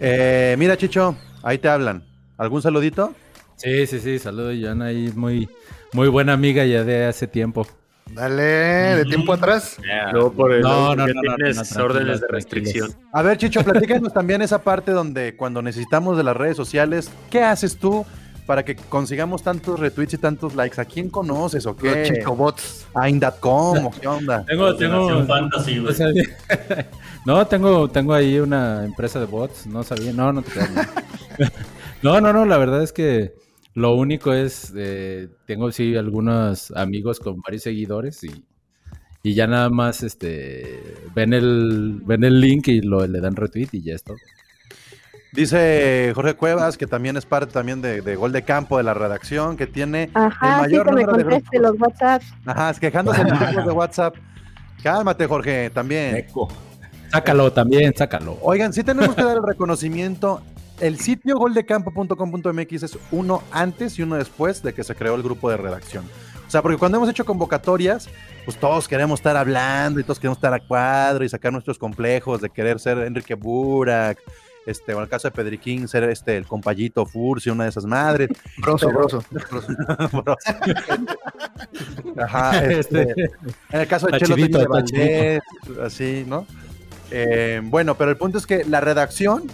Eh, 0.00 0.56
mira, 0.58 0.76
Chicho, 0.76 1.16
ahí 1.42 1.58
te 1.58 1.68
hablan. 1.68 2.04
¿Algún 2.38 2.62
saludito? 2.62 3.14
Sí, 3.56 3.86
sí, 3.86 4.00
sí, 4.00 4.18
saludo, 4.18 4.50
Joana, 4.60 4.86
ahí 4.86 5.12
muy, 5.14 5.48
muy 5.92 6.08
buena 6.08 6.32
amiga 6.32 6.64
ya 6.64 6.82
de 6.82 7.04
hace 7.04 7.26
tiempo. 7.28 7.66
Dale, 8.10 8.42
de 8.42 9.04
tiempo 9.04 9.32
atrás. 9.32 9.78
no, 10.12 10.32
no, 10.34 10.94
no, 10.94 11.06
no, 11.06 11.84
órdenes 11.84 12.20
de 12.20 12.26
restricción. 12.28 12.92
A 13.12 13.22
ver, 13.22 13.38
Chicho, 13.38 13.62
platícanos 13.62 14.12
también 14.12 14.42
esa 14.42 14.62
parte 14.62 14.90
donde 14.90 15.36
cuando 15.36 15.62
necesitamos 15.62 16.16
de 16.16 16.24
las 16.24 16.36
redes 16.36 16.56
sociales, 16.56 17.10
¿qué 17.30 17.42
haces 17.42 17.76
tú 17.76 18.04
para 18.46 18.64
que 18.64 18.76
consigamos 18.76 19.42
tantos 19.42 19.78
retweets 19.78 20.14
y 20.14 20.18
tantos 20.18 20.54
likes? 20.54 20.80
¿A 20.80 20.84
quién 20.84 21.08
conoces 21.10 21.66
o 21.66 21.76
qué? 21.76 21.94
Los 21.94 22.08
chicobots. 22.08 22.86
A 22.94 23.08
Indacom, 23.08 23.90
¿qué 23.92 24.06
onda? 24.06 24.44
Tengo, 24.44 24.74
tengo. 24.76 25.24
Fantasy, 25.26 25.82
no, 27.26 27.46
tengo, 27.46 27.88
tengo 27.88 28.14
ahí 28.14 28.38
una 28.38 28.84
empresa 28.84 29.20
de 29.20 29.26
bots, 29.26 29.66
no 29.66 29.82
sabía, 29.82 30.12
no, 30.12 30.32
no 30.32 30.42
te 30.42 30.50
No, 32.02 32.20
no, 32.20 32.32
no, 32.32 32.44
la 32.44 32.58
verdad 32.58 32.82
es 32.82 32.92
que 32.92 33.32
lo 33.74 33.94
único 33.94 34.32
es, 34.32 34.72
eh, 34.76 35.28
tengo 35.46 35.70
sí 35.70 35.96
algunos 35.96 36.72
amigos 36.72 37.20
con 37.20 37.40
varios 37.40 37.62
seguidores 37.62 38.22
y, 38.24 38.44
y 39.22 39.34
ya 39.34 39.46
nada 39.46 39.70
más 39.70 40.02
este 40.02 40.94
ven 41.14 41.32
el 41.32 42.00
ven 42.04 42.24
el 42.24 42.40
link 42.40 42.68
y 42.68 42.80
lo 42.80 43.06
le 43.06 43.20
dan 43.20 43.36
retweet 43.36 43.68
y 43.72 43.82
ya 43.82 43.94
es 43.94 44.02
todo. 44.02 44.16
Dice 45.32 46.12
Jorge 46.14 46.34
Cuevas, 46.34 46.76
que 46.76 46.86
también 46.86 47.16
es 47.16 47.24
parte 47.24 47.52
también 47.54 47.80
de, 47.80 48.16
Gol 48.16 48.32
de 48.32 48.42
Campo 48.42 48.76
de 48.76 48.82
la 48.82 48.92
redacción, 48.92 49.56
que 49.56 49.66
tiene 49.66 50.10
Ajá, 50.12 50.56
el 50.56 50.60
mayor 50.62 50.86
sí, 50.86 50.94
que 50.94 51.02
número 51.02 51.16
me 51.16 51.22
conteste 51.24 51.58
los 51.58 51.80
WhatsApp. 51.80 52.22
Ajá, 52.44 52.74
quejándose 52.74 53.24
de 53.24 53.30
los 53.30 53.66
de 53.66 53.72
WhatsApp. 53.72 54.14
Cálmate, 54.82 55.26
Jorge, 55.26 55.70
también. 55.70 56.16
Eco. 56.16 56.48
Sácalo 57.10 57.50
también, 57.52 57.94
sácalo. 57.96 58.38
Oigan, 58.42 58.72
sí 58.72 58.84
tenemos 58.84 59.14
que 59.14 59.22
dar 59.22 59.38
el 59.38 59.42
reconocimiento. 59.42 60.42
El 60.80 60.98
sitio 60.98 61.38
goldecampo.com.mx 61.38 62.82
es 62.82 62.98
uno 63.10 63.42
antes 63.52 63.98
y 63.98 64.02
uno 64.02 64.16
después 64.16 64.62
de 64.62 64.74
que 64.74 64.84
se 64.84 64.94
creó 64.94 65.14
el 65.14 65.22
grupo 65.22 65.48
de 65.48 65.56
redacción. 65.56 66.04
O 66.46 66.50
sea, 66.50 66.60
porque 66.60 66.76
cuando 66.76 66.98
hemos 66.98 67.08
hecho 67.08 67.24
convocatorias, 67.24 68.10
pues 68.44 68.58
todos 68.58 68.86
queremos 68.86 69.20
estar 69.20 69.36
hablando 69.36 70.00
y 70.00 70.02
todos 70.02 70.18
queremos 70.18 70.36
estar 70.36 70.52
a 70.52 70.60
cuadro 70.60 71.24
y 71.24 71.28
sacar 71.28 71.52
nuestros 71.52 71.78
complejos 71.78 72.42
de 72.42 72.50
querer 72.50 72.78
ser 72.78 72.98
Enrique 72.98 73.34
Burak, 73.34 74.18
este, 74.66 74.94
o 74.94 74.98
en 74.98 75.02
el 75.02 75.08
caso 75.08 75.28
de 75.28 75.32
Pedriquín, 75.32 75.88
ser 75.88 76.04
este, 76.04 76.36
el 76.36 76.46
compayito 76.46 77.04
Fursi, 77.06 77.50
una 77.50 77.64
de 77.64 77.70
esas 77.70 77.84
madres. 77.84 78.28
Broso, 78.58 78.88
broso. 78.90 79.24
Ajá, 82.18 82.64
este, 82.70 83.02
en 83.70 83.80
el 83.80 83.86
caso 83.86 84.06
de 84.06 84.18
Chelo 84.18 84.36
de 84.36 84.66
Valdés, 84.66 85.40
así, 85.82 86.24
¿no? 86.26 86.46
Eh, 87.10 87.60
bueno, 87.64 87.96
pero 87.96 88.10
el 88.10 88.16
punto 88.16 88.38
es 88.38 88.46
que 88.46 88.64
la 88.64 88.80
redacción, 88.80 89.44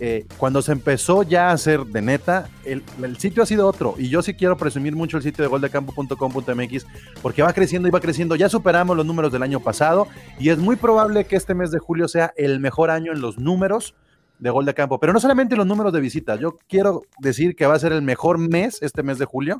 eh, 0.00 0.26
cuando 0.36 0.60
se 0.60 0.72
empezó 0.72 1.22
ya 1.22 1.48
a 1.48 1.52
hacer 1.52 1.84
de 1.84 2.02
neta, 2.02 2.48
el, 2.64 2.82
sitio 3.18 3.42
ha 3.42 3.46
sido 3.46 3.66
otro. 3.66 3.94
Y 3.96 4.08
yo 4.08 4.22
sí 4.22 4.34
quiero 4.34 4.56
presumir 4.58 4.94
mucho 4.94 5.16
el 5.16 5.22
sitio 5.22 5.42
de 5.42 5.48
goldecampo.com.mx 5.48 6.86
porque 7.22 7.42
va 7.42 7.52
creciendo 7.52 7.88
y 7.88 7.90
va 7.90 8.00
creciendo. 8.00 8.36
Ya 8.36 8.48
superamos 8.48 8.96
los 8.96 9.06
números 9.06 9.32
del 9.32 9.42
año 9.42 9.60
pasado 9.60 10.06
y 10.38 10.50
es 10.50 10.58
muy 10.58 10.76
probable 10.76 11.24
que 11.24 11.36
este 11.36 11.54
mes 11.54 11.70
de 11.70 11.78
julio 11.78 12.08
sea 12.08 12.34
el 12.36 12.60
mejor 12.60 12.90
año 12.90 13.12
en 13.12 13.20
los 13.20 13.38
números 13.38 13.94
de 14.38 14.50
gol 14.50 14.64
de 14.64 14.74
campo. 14.74 14.98
Pero 14.98 15.12
no 15.12 15.20
solamente 15.20 15.56
los 15.56 15.66
números 15.66 15.92
de 15.92 16.00
visitas, 16.00 16.38
yo 16.40 16.56
quiero 16.68 17.02
decir 17.18 17.56
que 17.56 17.66
va 17.66 17.74
a 17.74 17.78
ser 17.78 17.92
el 17.92 18.02
mejor 18.02 18.38
mes, 18.38 18.82
este 18.82 19.02
mes 19.02 19.18
de 19.18 19.24
julio, 19.24 19.56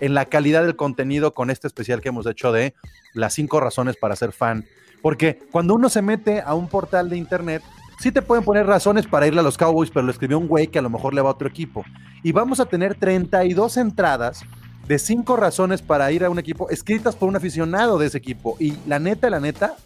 en 0.00 0.14
la 0.14 0.24
calidad 0.24 0.62
del 0.62 0.76
contenido 0.76 1.34
con 1.34 1.50
este 1.50 1.66
especial 1.66 2.00
que 2.00 2.08
hemos 2.08 2.26
hecho 2.26 2.52
de 2.52 2.74
las 3.14 3.34
cinco 3.34 3.60
razones 3.60 3.96
para 3.96 4.16
ser 4.16 4.32
fan. 4.32 4.64
Porque 5.02 5.38
cuando 5.50 5.74
uno 5.74 5.88
se 5.88 6.02
mete 6.02 6.40
a 6.40 6.54
un 6.54 6.68
portal 6.68 7.08
de 7.08 7.16
internet, 7.16 7.62
sí 7.98 8.12
te 8.12 8.22
pueden 8.22 8.44
poner 8.44 8.66
razones 8.66 9.06
para 9.06 9.26
irle 9.26 9.40
a 9.40 9.44
los 9.44 9.58
Cowboys, 9.58 9.90
pero 9.90 10.04
lo 10.04 10.12
escribió 10.12 10.38
un 10.38 10.48
güey 10.48 10.68
que 10.68 10.78
a 10.78 10.82
lo 10.82 10.90
mejor 10.90 11.14
le 11.14 11.22
va 11.22 11.30
a 11.30 11.32
otro 11.32 11.48
equipo. 11.48 11.84
Y 12.22 12.32
vamos 12.32 12.60
a 12.60 12.66
tener 12.66 12.94
32 12.94 13.76
entradas 13.76 14.42
de 14.86 14.98
cinco 14.98 15.36
razones 15.36 15.82
para 15.82 16.10
ir 16.10 16.24
a 16.24 16.30
un 16.30 16.38
equipo 16.38 16.68
escritas 16.68 17.14
por 17.14 17.28
un 17.28 17.36
aficionado 17.36 17.98
de 17.98 18.06
ese 18.06 18.18
equipo. 18.18 18.56
Y 18.58 18.74
la 18.86 18.98
neta, 18.98 19.30
la 19.30 19.40
neta, 19.40 19.76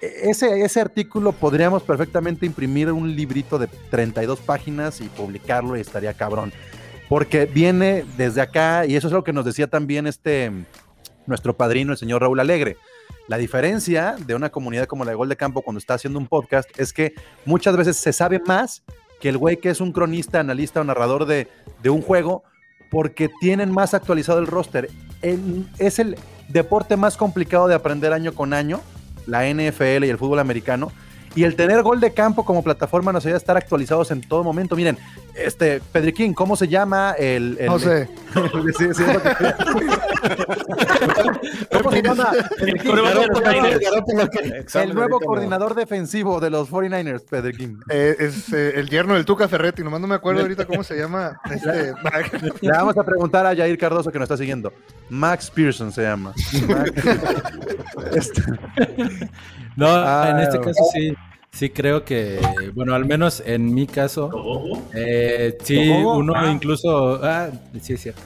ese, 0.00 0.62
ese 0.62 0.80
artículo 0.80 1.32
podríamos 1.32 1.82
perfectamente 1.82 2.44
imprimir 2.44 2.92
un 2.92 3.14
librito 3.16 3.58
de 3.58 3.66
32 3.90 4.40
páginas 4.40 5.00
y 5.00 5.04
publicarlo 5.04 5.76
y 5.76 5.80
estaría 5.80 6.12
cabrón. 6.14 6.52
Porque 7.08 7.46
viene 7.46 8.04
desde 8.16 8.40
acá, 8.40 8.84
y 8.84 8.96
eso 8.96 9.06
es 9.06 9.12
lo 9.12 9.24
que 9.24 9.32
nos 9.32 9.44
decía 9.44 9.68
también 9.68 10.06
este 10.06 10.50
nuestro 11.26 11.56
padrino, 11.56 11.92
el 11.92 11.98
señor 11.98 12.22
Raúl 12.22 12.40
Alegre. 12.40 12.76
La 13.28 13.38
diferencia 13.38 14.16
de 14.26 14.34
una 14.34 14.50
comunidad 14.50 14.86
como 14.86 15.04
la 15.04 15.10
de 15.10 15.16
Gol 15.16 15.28
de 15.28 15.36
Campo 15.36 15.62
cuando 15.62 15.78
está 15.78 15.94
haciendo 15.94 16.18
un 16.18 16.28
podcast 16.28 16.68
es 16.78 16.92
que 16.92 17.14
muchas 17.44 17.76
veces 17.76 17.96
se 17.96 18.12
sabe 18.12 18.40
más 18.40 18.82
que 19.20 19.28
el 19.28 19.38
güey 19.38 19.56
que 19.56 19.70
es 19.70 19.80
un 19.80 19.92
cronista, 19.92 20.40
analista 20.40 20.80
o 20.80 20.84
narrador 20.84 21.26
de, 21.26 21.48
de 21.82 21.90
un 21.90 22.02
juego, 22.02 22.44
porque 22.90 23.28
tienen 23.40 23.72
más 23.72 23.94
actualizado 23.94 24.38
el 24.38 24.46
roster. 24.46 24.90
es 25.78 25.98
el 25.98 26.16
deporte 26.48 26.96
más 26.96 27.16
complicado 27.16 27.66
de 27.66 27.74
aprender 27.74 28.12
año 28.12 28.34
con 28.34 28.52
año 28.52 28.80
la 29.26 29.48
NFL 29.48 30.04
y 30.04 30.08
el 30.08 30.18
fútbol 30.18 30.38
americano. 30.38 30.92
Y 31.34 31.44
el 31.44 31.54
tener 31.54 31.82
gol 31.82 32.00
de 32.00 32.14
campo 32.14 32.46
como 32.46 32.64
plataforma 32.64 33.12
nos 33.12 33.26
ayuda 33.26 33.36
a 33.36 33.38
estar 33.38 33.58
actualizados 33.58 34.10
en 34.10 34.22
todo 34.22 34.42
momento. 34.42 34.74
Miren, 34.74 34.96
este, 35.34 35.82
Pedriquín, 35.92 36.32
¿cómo 36.32 36.56
se 36.56 36.66
llama 36.66 37.14
el. 37.18 37.58
no 37.66 37.78
sé. 37.78 38.08
El, 44.74 44.94
nuevo 44.94 45.20
coordinador 45.20 45.74
defensivo 45.74 46.40
de 46.40 46.50
los 46.50 46.70
49ers, 46.70 47.24
Pedriquín. 47.28 47.80
Eh, 47.88 48.16
es 48.18 48.52
eh, 48.52 48.72
el 48.76 48.88
yerno 48.88 49.14
del 49.14 49.24
Tuca 49.24 49.48
Ferretti, 49.48 49.82
nomás 49.82 50.00
no 50.00 50.06
me 50.06 50.14
acuerdo 50.14 50.42
ahorita 50.42 50.66
cómo 50.66 50.82
se 50.82 50.96
llama. 50.96 51.40
Este, 51.50 51.92
Le 52.60 52.70
vamos 52.70 52.96
a 52.96 53.04
preguntar 53.04 53.46
a 53.46 53.54
Jair 53.54 53.78
Cardoso 53.78 54.10
que 54.10 54.18
nos 54.18 54.26
está 54.26 54.36
siguiendo. 54.36 54.72
Max 55.08 55.50
Pearson 55.50 55.92
se 55.92 56.02
llama. 56.02 56.34
Este. 58.12 58.42
No, 59.74 60.28
en 60.28 60.38
este 60.38 60.60
caso 60.60 60.84
sí. 60.92 61.16
Sí, 61.56 61.70
creo 61.70 62.04
que, 62.04 62.38
bueno, 62.74 62.94
al 62.94 63.06
menos 63.06 63.42
en 63.46 63.74
mi 63.74 63.86
caso, 63.86 64.30
eh, 64.92 65.56
sí, 65.62 65.88
uno 65.88 66.34
ah. 66.36 66.52
incluso, 66.52 67.18
ah, 67.24 67.48
sí 67.80 67.94
es 67.94 68.02
cierto, 68.02 68.20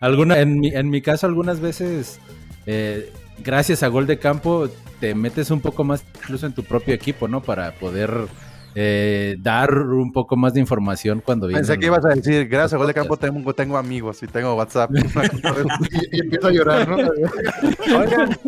alguna, 0.00 0.38
en, 0.38 0.60
mi, 0.60 0.68
en 0.68 0.90
mi 0.90 1.02
caso 1.02 1.26
algunas 1.26 1.60
veces, 1.60 2.20
eh, 2.66 3.12
gracias 3.44 3.82
a 3.82 3.88
gol 3.88 4.06
de 4.06 4.18
campo, 4.18 4.68
te 5.00 5.14
metes 5.14 5.50
un 5.50 5.60
poco 5.60 5.84
más 5.84 6.04
incluso 6.16 6.46
en 6.46 6.54
tu 6.54 6.64
propio 6.64 6.94
equipo, 6.94 7.28
¿no? 7.28 7.42
Para 7.42 7.72
poder 7.72 8.28
eh, 8.74 9.36
dar 9.40 9.72
un 9.74 10.12
poco 10.12 10.36
más 10.36 10.54
de 10.54 10.60
información 10.60 11.22
cuando 11.24 11.46
viene. 11.46 11.60
Pensé 11.60 11.78
que 11.78 11.86
ibas 11.86 12.04
a 12.04 12.10
decir, 12.10 12.46
gracias 12.48 12.74
a 12.74 12.76
gol 12.76 12.86
de 12.86 12.94
campo 12.94 13.16
tengo, 13.16 13.54
tengo 13.54 13.76
amigos 13.76 14.22
y 14.22 14.26
tengo 14.26 14.54
WhatsApp. 14.54 14.90
y, 16.12 16.20
empiezo 16.20 16.48
a 16.48 16.50
llorar, 16.50 16.88
¿no? 16.88 16.96
Oigan, 17.98 18.38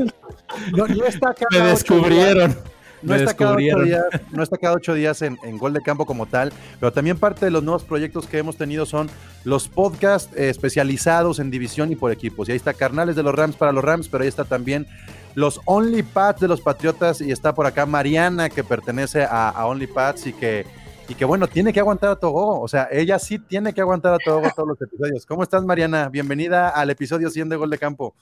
no, 0.77 0.87
está 1.05 1.31
acá 1.31 1.47
Me 1.51 1.59
descubrieron. 1.61 2.57
No 3.03 3.15
está, 3.15 3.35
cada 3.35 3.53
ocho 3.55 3.81
días, 3.83 4.05
no 4.31 4.43
está 4.43 4.57
cada 4.59 4.75
ocho 4.75 4.95
días 4.95 5.23
en, 5.23 5.37
gol 5.59 5.73
de 5.73 5.81
campo 5.81 6.07
como 6.07 6.27
tal, 6.27 6.53
pero 6.79 6.93
también 6.93 7.19
parte 7.19 7.45
de 7.45 7.51
los 7.51 7.63
nuevos 7.63 7.85
proyectos 7.85 8.27
que 8.27 8.39
hemos 8.39 8.57
tenido 8.57 8.87
son 8.87 9.09
los 9.45 9.69
podcasts 9.69 10.35
eh, 10.37 10.51
especializados 10.51 11.39
en 11.39 11.51
división 11.51 11.91
y 11.93 11.97
por 11.97 12.13
equipos. 12.13 12.49
Y 12.49 12.53
ahí 12.53 12.57
está 12.57 12.75
Carnales 12.75 13.17
de 13.17 13.23
los 13.23 13.35
Rams 13.35 13.57
para 13.57 13.73
los 13.73 13.83
Rams, 13.83 14.09
pero 14.09 14.23
ahí 14.23 14.29
está 14.29 14.45
también 14.45 14.87
los 15.35 15.61
Only 15.65 16.03
Pats 16.03 16.41
de 16.41 16.49
los 16.49 16.61
Patriotas 16.61 17.21
y 17.21 17.31
está 17.31 17.55
por 17.55 17.67
acá 17.67 17.87
Mariana 17.87 18.51
que 18.51 18.65
pertenece 18.65 19.23
a, 19.23 19.49
a 19.49 19.67
Only 19.67 19.87
Pats 19.87 20.27
y 20.27 20.33
que, 20.33 20.67
y 21.09 21.15
que 21.15 21.25
bueno, 21.25 21.47
tiene 21.47 21.73
que 21.73 21.81
aguantar 21.81 22.11
a 22.11 22.17
Togo. 22.17 22.61
O 22.61 22.69
sea, 22.69 22.89
ella 22.91 23.19
sí 23.19 23.39
tiene 23.39 23.73
que 23.73 23.81
aguantar 23.81 24.15
a 24.15 24.19
Togo 24.19 24.49
todos 24.55 24.69
los 24.69 24.83
episodios. 24.83 25.25
¿Cómo 25.27 25.43
estás 25.43 25.65
Mariana? 25.65 26.09
Bienvenida 26.09 26.69
al 26.69 26.91
episodio 26.91 27.31
100 27.31 27.49
de 27.49 27.57
Gol 27.57 27.71
de 27.71 27.79
Campo. 27.79 28.15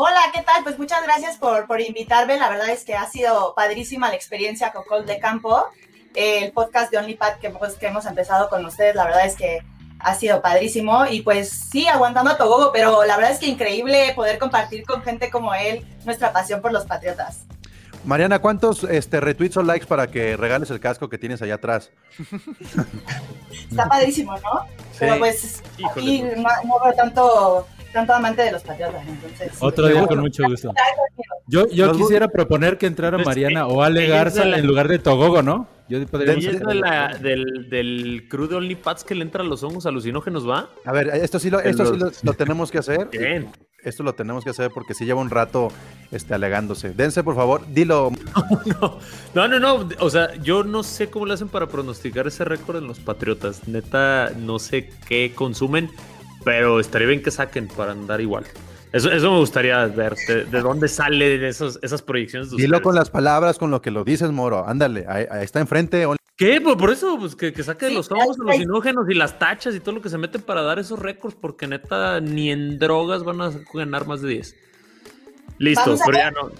Hola, 0.00 0.20
¿qué 0.32 0.42
tal? 0.42 0.62
Pues 0.62 0.78
muchas 0.78 1.02
gracias 1.02 1.38
por, 1.38 1.66
por 1.66 1.80
invitarme. 1.80 2.38
La 2.38 2.48
verdad 2.48 2.70
es 2.70 2.84
que 2.84 2.94
ha 2.94 3.04
sido 3.10 3.52
padrísima 3.56 4.08
la 4.08 4.14
experiencia 4.14 4.70
con 4.70 4.84
Col 4.84 5.06
de 5.06 5.18
Campo. 5.18 5.64
El 6.14 6.52
podcast 6.52 6.92
de 6.92 6.98
OnlyPad 6.98 7.38
que, 7.40 7.50
pues, 7.50 7.74
que 7.74 7.88
hemos 7.88 8.06
empezado 8.06 8.48
con 8.48 8.64
ustedes, 8.64 8.94
la 8.94 9.06
verdad 9.06 9.26
es 9.26 9.34
que 9.34 9.58
ha 9.98 10.14
sido 10.14 10.40
padrísimo. 10.40 11.04
Y 11.10 11.22
pues 11.22 11.48
sí, 11.50 11.88
aguantando 11.88 12.30
a 12.30 12.36
Togogo, 12.36 12.70
pero 12.72 13.04
la 13.06 13.16
verdad 13.16 13.32
es 13.32 13.40
que 13.40 13.46
increíble 13.46 14.12
poder 14.14 14.38
compartir 14.38 14.84
con 14.84 15.02
gente 15.02 15.30
como 15.30 15.52
él 15.52 15.84
nuestra 16.04 16.32
pasión 16.32 16.62
por 16.62 16.70
los 16.70 16.84
patriotas. 16.84 17.40
Mariana, 18.04 18.38
¿cuántos 18.38 18.84
este, 18.84 19.18
retweets 19.18 19.56
o 19.56 19.64
likes 19.64 19.86
para 19.86 20.06
que 20.06 20.36
regales 20.36 20.70
el 20.70 20.78
casco 20.78 21.08
que 21.08 21.18
tienes 21.18 21.42
allá 21.42 21.56
atrás? 21.56 21.90
Está 23.68 23.88
padrísimo, 23.88 24.36
¿no? 24.36 24.64
Pero 24.96 25.18
pues 25.18 25.60
aquí 25.90 26.22
no, 26.22 26.48
no 26.64 26.84
veo 26.84 26.92
tanto 26.94 27.66
tanto 27.98 28.14
amante 28.14 28.42
de 28.42 28.52
los 28.52 28.62
patriotas. 28.62 29.02
Entonces, 29.06 29.52
Otro 29.58 29.88
día 29.88 30.06
con 30.06 30.20
mucho 30.20 30.44
gusto. 30.46 30.72
Yo, 31.48 31.68
yo 31.68 31.92
quisiera 31.92 32.28
proponer 32.28 32.78
que 32.78 32.86
entrara 32.86 33.16
pues, 33.16 33.26
Mariana 33.26 33.66
o 33.66 33.82
Ale 33.82 34.06
Garza 34.06 34.44
en 34.44 34.66
lugar 34.66 34.86
de 34.86 34.98
Togogo, 34.98 35.42
¿no? 35.42 35.66
Yo 35.88 36.06
podría 36.06 36.34
¿Es 36.34 36.60
de 36.60 36.74
la, 36.74 37.16
del, 37.16 37.68
del 37.70 38.26
crudo 38.28 38.58
Only 38.58 38.76
Pats 38.76 39.04
que 39.04 39.14
le 39.14 39.22
entra 39.22 39.42
a 39.42 39.46
los 39.46 39.62
hongos 39.62 39.86
alucinógenos, 39.86 40.48
va? 40.48 40.68
A 40.84 40.92
ver, 40.92 41.08
esto 41.08 41.38
sí 41.38 41.48
lo, 41.48 41.60
esto 41.60 41.86
sí 41.86 41.98
lo, 42.22 42.32
tenemos 42.34 42.70
que 42.70 42.78
hacer. 42.78 43.08
Bien. 43.10 43.50
Esto 43.82 44.02
lo 44.02 44.12
tenemos 44.12 44.44
que 44.44 44.50
hacer 44.50 44.70
porque 44.72 44.92
sí 44.92 45.06
lleva 45.06 45.20
un 45.20 45.30
rato 45.30 45.72
este, 46.12 46.34
alegándose. 46.34 46.90
Dense, 46.90 47.24
por 47.24 47.34
favor, 47.34 47.62
dilo. 47.72 48.10
No, 49.34 49.48
no, 49.48 49.58
no, 49.58 49.88
O 50.00 50.10
sea, 50.10 50.34
yo 50.36 50.62
no 50.62 50.82
sé 50.82 51.08
cómo 51.08 51.26
le 51.26 51.34
hacen 51.34 51.48
para 51.48 51.68
pronosticar 51.68 52.26
ese 52.26 52.44
récord 52.44 52.76
en 52.76 52.86
los 52.86 52.98
Patriotas. 52.98 53.66
Neta, 53.66 54.30
no 54.36 54.58
sé 54.58 54.90
qué 55.08 55.32
consumen 55.34 55.90
pero 56.44 56.80
estaría 56.80 57.08
bien 57.08 57.22
que 57.22 57.30
saquen 57.30 57.68
para 57.68 57.92
andar 57.92 58.20
igual. 58.20 58.44
Eso, 58.92 59.10
eso 59.12 59.30
me 59.30 59.38
gustaría 59.38 59.84
ver, 59.86 60.14
de, 60.26 60.60
dónde 60.60 60.88
salen 60.88 61.44
esos, 61.44 61.78
esas 61.82 62.00
proyecciones. 62.00 62.50
De 62.50 62.56
Dilo 62.56 62.80
con 62.80 62.94
las 62.94 63.10
palabras, 63.10 63.58
con 63.58 63.70
lo 63.70 63.82
que 63.82 63.90
lo 63.90 64.02
dices, 64.02 64.30
Moro. 64.30 64.66
Ándale, 64.66 65.04
ahí, 65.08 65.26
está 65.42 65.60
enfrente. 65.60 66.06
¿Qué? 66.36 66.60
Pues 66.60 66.76
por 66.76 66.90
eso, 66.90 67.18
pues 67.18 67.34
que, 67.34 67.52
que 67.52 67.62
saque 67.62 67.90
los 67.90 68.10
ojos, 68.10 68.38
los 68.38 68.56
inógenos 68.56 69.10
y 69.10 69.14
las 69.14 69.38
tachas 69.38 69.74
y 69.74 69.80
todo 69.80 69.96
lo 69.96 70.02
que 70.02 70.08
se 70.08 70.16
meten 70.16 70.40
para 70.40 70.62
dar 70.62 70.78
esos 70.78 70.98
récords, 70.98 71.36
porque 71.38 71.66
neta, 71.66 72.20
ni 72.20 72.50
en 72.50 72.78
drogas 72.78 73.24
van 73.24 73.40
a 73.42 73.50
ganar 73.74 74.06
más 74.06 74.22
de 74.22 74.28
10. 74.28 74.56
Listo, 75.58 75.96
pero 76.06 76.18
ya 76.18 76.30
no, 76.30 76.50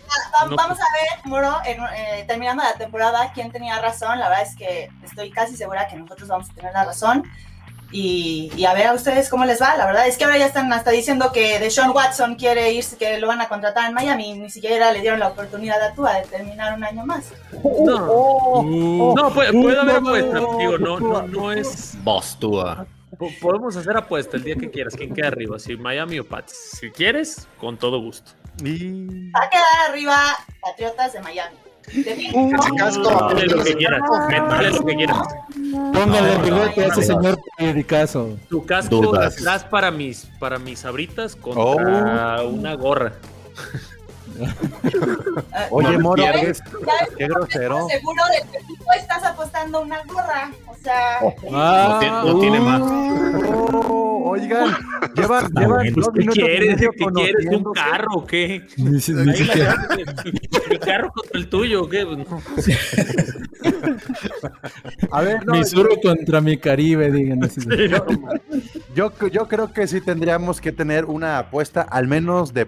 vamos, 0.56 0.78
a 0.78 0.92
ver, 0.92 1.24
Moro, 1.26 1.56
eh, 1.64 2.24
terminando 2.26 2.64
la 2.64 2.74
temporada, 2.74 3.30
quién 3.32 3.52
tenía 3.52 3.80
razón. 3.80 4.18
La 4.18 4.28
verdad 4.28 4.44
es 4.44 4.56
que 4.56 4.90
estoy 5.04 5.30
casi 5.30 5.56
segura 5.56 5.86
que 5.86 5.96
nosotros 5.96 6.28
vamos 6.28 6.50
a 6.50 6.54
tener 6.54 6.72
la 6.72 6.84
razón. 6.84 7.22
Y, 7.90 8.64
a 8.64 8.74
ver 8.74 8.86
a 8.86 8.92
ustedes 8.92 9.28
cómo 9.28 9.44
les 9.44 9.60
va. 9.60 9.76
La 9.76 9.86
verdad 9.86 10.06
es 10.06 10.18
que 10.18 10.24
ahora 10.24 10.38
ya 10.38 10.46
están 10.46 10.72
hasta 10.72 10.90
diciendo 10.90 11.32
que 11.32 11.58
Deshaun 11.58 11.90
Watson 11.90 12.34
quiere 12.34 12.72
irse, 12.72 12.96
que 12.96 13.18
lo 13.18 13.26
van 13.26 13.40
a 13.40 13.48
contratar 13.48 13.88
en 13.88 13.94
Miami. 13.94 14.38
Ni 14.38 14.50
siquiera 14.50 14.92
le 14.92 15.00
dieron 15.00 15.20
la 15.20 15.28
oportunidad 15.28 15.80
a 15.82 15.94
Tua 15.94 16.14
de 16.14 16.26
terminar 16.26 16.74
un 16.74 16.84
año 16.84 17.06
más. 17.06 17.32
No, 17.62 18.62
no 19.14 19.30
puede, 19.32 19.78
haber 19.78 19.96
apuesta. 19.96 20.40
Digo, 20.58 20.78
no, 20.78 21.00
no, 21.00 21.22
no 21.22 21.52
es. 21.52 21.96
Boss 22.02 22.36
Tua. 22.38 22.86
Podemos 23.40 23.74
hacer 23.76 23.96
apuesta 23.96 24.36
el 24.36 24.44
día 24.44 24.54
que 24.54 24.70
quieras, 24.70 24.94
quien 24.94 25.12
quede 25.12 25.26
arriba, 25.26 25.58
si 25.58 25.76
Miami 25.76 26.20
o 26.20 26.24
Pats. 26.24 26.78
Si 26.78 26.90
quieres, 26.90 27.48
con 27.58 27.76
todo 27.76 28.00
gusto. 28.00 28.32
Va 28.60 29.44
a 29.44 29.50
quedar 29.50 29.88
arriba 29.88 30.36
Patriotas 30.60 31.12
de 31.12 31.20
Miami. 31.20 31.56
Uh, 32.34 32.52
lo 32.52 33.64
que 33.64 33.74
quieras, 33.76 34.02
lo 34.74 34.84
que 34.84 34.96
quieras. 34.96 35.22
Póngale 35.92 36.34
el 36.34 36.42
bigote 36.42 36.84
a 36.84 36.88
ese 36.88 37.02
señor 37.02 37.40
periodicazo. 37.56 38.36
Tu 38.48 38.64
casco 38.64 39.14
atrás 39.14 39.64
para 39.64 39.90
mis, 39.90 40.26
para 40.38 40.58
mis 40.58 40.84
abritas 40.84 41.34
contra 41.34 42.42
oh. 42.42 42.48
una 42.48 42.74
gorra. 42.74 43.12
Oye, 45.70 45.98
Moro, 45.98 46.22
qué, 47.16 47.26
grosero. 47.26 47.88
Seguro 47.88 48.22
de 48.30 48.50
que 48.50 48.64
tú 48.64 48.74
estás 48.96 49.24
apostando 49.24 49.80
una 49.80 50.02
gorra. 50.04 50.52
O 50.66 50.74
sea, 50.76 51.18
ah, 51.52 52.22
no, 52.24 52.38
tiene, 52.38 52.60
más. 52.60 52.80
Oh, 52.82 54.22
oigan, 54.30 54.76
llevan, 55.16 55.52
llevan 55.52 55.92
dos 55.94 56.10
¿Qué 56.14 56.26
quieres? 56.26 56.80
¿Qué 56.80 56.88
quieres? 57.14 57.46
¿Un 57.46 57.64
carro 57.72 58.12
o 58.16 58.26
qué? 58.26 58.66
Mi 58.76 59.00
carro 60.78 61.12
contra 61.12 61.38
el 61.38 61.48
tuyo 61.48 61.82
o 61.82 61.88
qué? 61.88 62.06
A 65.10 65.22
ver, 65.22 65.44
no, 65.46 65.52
mi 65.54 65.64
sur 65.64 65.88
contra 66.02 66.40
mi 66.40 66.56
Caribe, 66.58 67.10
digan 67.10 67.40
Yo, 68.94 69.12
yo 69.30 69.48
creo 69.48 69.72
que 69.72 69.86
sí 69.86 70.00
tendríamos 70.00 70.60
que 70.60 70.72
tener 70.72 71.04
una 71.04 71.38
apuesta, 71.38 71.82
al 71.82 72.06
menos 72.06 72.52
de 72.54 72.66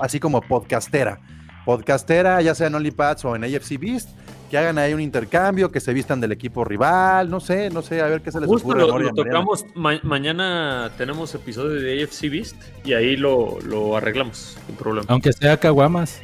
así 0.00 0.20
como 0.20 0.40
podcastera. 0.40 1.20
Podcastera, 1.64 2.42
ya 2.42 2.54
sea 2.54 2.66
en 2.66 2.74
OnlyPads 2.74 3.24
o 3.24 3.36
en 3.36 3.44
AFC 3.44 3.78
Beast, 3.78 4.10
que 4.54 4.58
hagan 4.58 4.78
ahí 4.78 4.94
un 4.94 5.00
intercambio, 5.00 5.72
que 5.72 5.80
se 5.80 5.92
vistan 5.92 6.20
del 6.20 6.30
equipo 6.30 6.64
rival, 6.64 7.28
no 7.28 7.40
sé, 7.40 7.70
no 7.70 7.82
sé, 7.82 8.00
a 8.00 8.06
ver 8.06 8.20
qué 8.20 8.30
se 8.30 8.38
les 8.38 8.48
Justo 8.48 8.68
ocurre. 8.68 8.86
Lo, 8.86 8.98
lo 9.00 9.12
tocamos, 9.12 9.66
mañana 9.74 10.92
tenemos 10.96 11.34
episodio 11.34 11.80
de 11.80 12.04
AFC 12.04 12.30
Beast 12.30 12.56
y 12.84 12.92
ahí 12.92 13.16
lo, 13.16 13.58
lo 13.62 13.96
arreglamos, 13.96 14.56
sin 14.64 14.76
problema. 14.76 15.06
Aunque 15.08 15.32
sea 15.32 15.56
Caguamas. 15.56 16.22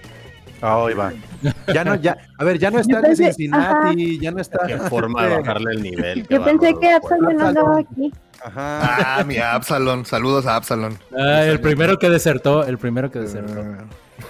Ah, 0.63 0.85
ahí 0.87 0.95
va. 0.95 1.13
Ya 1.75 1.83
no, 1.83 1.97
ya, 1.97 2.19
a 2.39 2.45
ver, 2.45 2.61
ya 2.61 2.71
no 2.71 2.79
está 2.79 3.01
en 3.01 3.17
Cincinnati, 3.17 4.21
ya 4.21 4.31
no 4.31 4.41
está. 4.41 4.65
Qué 4.65 4.79
forma 4.79 5.27
de 5.27 5.39
bajarle 5.39 5.73
el 5.73 5.83
nivel. 5.83 6.25
Yo 6.29 6.45
pensé 6.45 6.73
que 6.81 6.89
Absalon 6.89 7.37
no 7.37 7.47
andaba 7.49 7.79
aquí. 7.81 8.13
Ajá. 8.45 9.19
Ah, 9.19 9.25
mi 9.25 9.39
Absalon. 9.39 10.07
Saludos 10.07 10.47
a 10.47 10.55
Absalon. 10.55 10.97
Ah, 11.19 11.43
el 11.47 11.61
primero 11.61 11.99
que 11.99 12.09
desertó, 12.09 12.65
el 12.65 12.79
primero 12.79 13.11
que 13.11 13.19
desertó. 13.19 13.65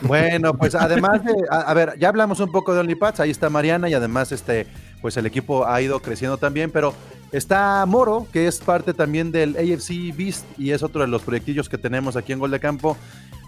Bueno, 0.03 0.55
pues 0.55 0.75
además 0.75 1.25
de, 1.25 1.35
a, 1.51 1.73
ver, 1.75 1.99
ya 1.99 2.09
hablamos 2.09 2.41
un 2.41 2.51
poco 2.51 2.75
de 2.75 2.81
OnlyPads, 2.81 3.21
ahí 3.21 3.31
está 3.31 3.51
Mariana 3.51 3.89
y 3.89 3.95
además 3.95 4.33
este, 4.33 4.67
pues 5.01 5.17
el 5.17 5.27
equipo 5.27 5.67
ha 5.67 5.81
ido 5.81 6.01
creciendo 6.01 6.37
también, 6.37 6.71
pero 6.71 6.95
está 7.33 7.85
Moro, 7.87 8.27
que 8.33 8.47
es 8.47 8.59
parte 8.59 8.95
también 8.95 9.33
del 9.33 9.57
AFC 9.57 10.17
Beast 10.17 10.45
y 10.59 10.71
es 10.71 10.83
otro 10.83 11.03
de 11.03 11.09
los 11.09 11.23
proyectillos 11.23 11.69
que 11.69 11.79
tenemos 11.79 12.17
aquí 12.17 12.33
en 12.33 12.39
Gol 12.39 12.51
de 12.51 12.61
Campo. 12.61 12.97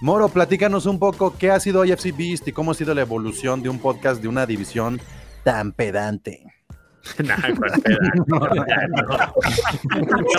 Moro, 0.01 0.29
platícanos 0.29 0.87
un 0.87 0.99
poco 0.99 1.37
qué 1.39 1.51
ha 1.51 1.61
sido 1.61 1.85
IFC 1.85 2.17
Beast 2.17 2.49
y 2.49 2.53
cómo 2.53 2.73
ha 2.73 2.75
sido 2.75 2.95
la 2.95 3.03
evolución 3.03 3.63
de 3.63 3.69
un 3.69 3.79
podcast 3.79 4.21
de 4.21 4.29
una 4.29 4.47
división 4.47 5.01
tan 5.45 5.73
pedante. 5.73 6.45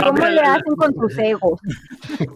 ¿Cómo 0.03 0.25
le 0.27 0.41
hacen 0.41 0.75
con 0.75 0.93
tus 0.93 1.17
egos? 1.17 1.59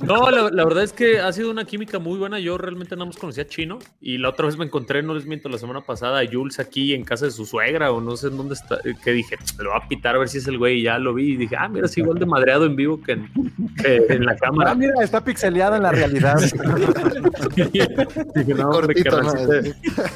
No, 0.04 0.30
la, 0.32 0.66
verdad 0.66 0.84
es 0.84 0.94
que 0.94 1.20
ha 1.20 1.32
sido 1.32 1.50
una 1.50 1.66
química 1.66 2.00
muy 2.00 2.18
buena. 2.18 2.40
Yo 2.40 2.58
realmente 2.58 2.96
nada 2.96 3.06
más 3.06 3.18
conocía 3.18 3.48
chino 3.48 3.80
y 4.02 4.18
la 4.18 4.30
otra 4.30 4.46
vez 4.48 4.58
me 4.58 4.66
encontré, 4.66 5.02
no 5.02 5.14
les 5.14 5.26
miento, 5.26 5.50
la 5.50 5.58
semana 5.58 5.82
pasada 5.82 6.20
a 6.20 6.28
Jules 6.30 6.60
aquí 6.60 6.94
en 6.94 7.04
casa 7.04 7.26
de 7.26 7.32
su 7.32 7.46
suegra 7.46 7.92
o 7.92 8.02
no 8.02 8.18
sé 8.18 8.28
en 8.28 8.38
dónde 8.38 8.56
está, 8.56 8.80
que 9.04 9.12
dije, 9.12 9.38
lo 9.60 9.72
va 9.72 9.78
a 9.78 9.88
pitar 9.88 10.16
a 10.16 10.20
ver 10.20 10.30
si 10.30 10.40
es 10.40 10.48
el 10.48 10.58
güey 10.58 10.80
y 10.80 10.84
ya 10.84 11.00
lo 11.00 11.14
vi 11.14 11.34
y 11.34 11.38
dije, 11.38 11.56
ah, 11.58 11.68
mira, 11.70 11.86
es 11.86 11.98
igual 11.98 12.20
de 12.20 12.26
madreado 12.26 12.66
en 12.66 12.76
vivo 12.76 13.02
que 13.02 13.14
en, 13.14 14.26
la 14.26 14.36
cámara. 14.40 14.72
Ah, 14.72 14.76
mira, 14.76 14.94
está 15.02 15.24
pixeleado 15.24 15.76
en 15.76 15.84
la 15.84 15.92
realidad. 15.92 16.38
dije, 17.56 18.54
no, 18.54 18.70
hombre, 18.70 18.96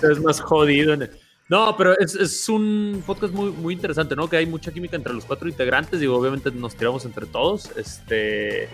es 0.03 0.21
más 0.21 0.41
jodido 0.41 0.93
en 0.93 1.03
el... 1.03 1.11
No, 1.51 1.75
pero 1.75 1.99
es, 1.99 2.47
un 2.47 3.03
podcast 3.05 3.33
muy, 3.33 3.51
muy 3.51 3.73
interesante, 3.73 4.15
¿no? 4.15 4.29
Que 4.29 4.37
hay 4.37 4.45
mucha 4.45 4.71
química 4.71 4.95
entre 4.95 5.11
los 5.13 5.25
cuatro 5.25 5.49
integrantes, 5.49 5.99
digo, 5.99 6.15
obviamente 6.15 6.49
nos 6.49 6.77
tiramos 6.77 7.03
entre 7.03 7.25
todos, 7.25 7.69
este, 7.75 8.69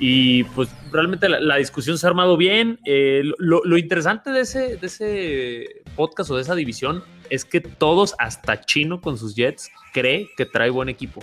y 0.00 0.42
pues 0.42 0.68
realmente 0.90 1.28
la, 1.28 1.56
discusión 1.56 1.98
se 1.98 2.04
ha 2.04 2.10
armado 2.10 2.36
bien. 2.36 2.80
Eh, 2.84 3.22
lo, 3.38 3.78
interesante 3.78 4.32
de 4.32 4.40
ese, 4.40 4.76
de 4.76 4.86
ese 4.88 5.82
podcast 5.94 6.28
o 6.32 6.34
de 6.34 6.42
esa 6.42 6.56
división 6.56 7.04
es 7.30 7.44
que 7.44 7.60
todos, 7.60 8.16
hasta 8.18 8.60
Chino 8.60 9.00
con 9.00 9.16
sus 9.18 9.36
Jets, 9.36 9.70
cree 9.92 10.28
que 10.36 10.46
trae 10.46 10.70
buen 10.70 10.88
equipo. 10.88 11.22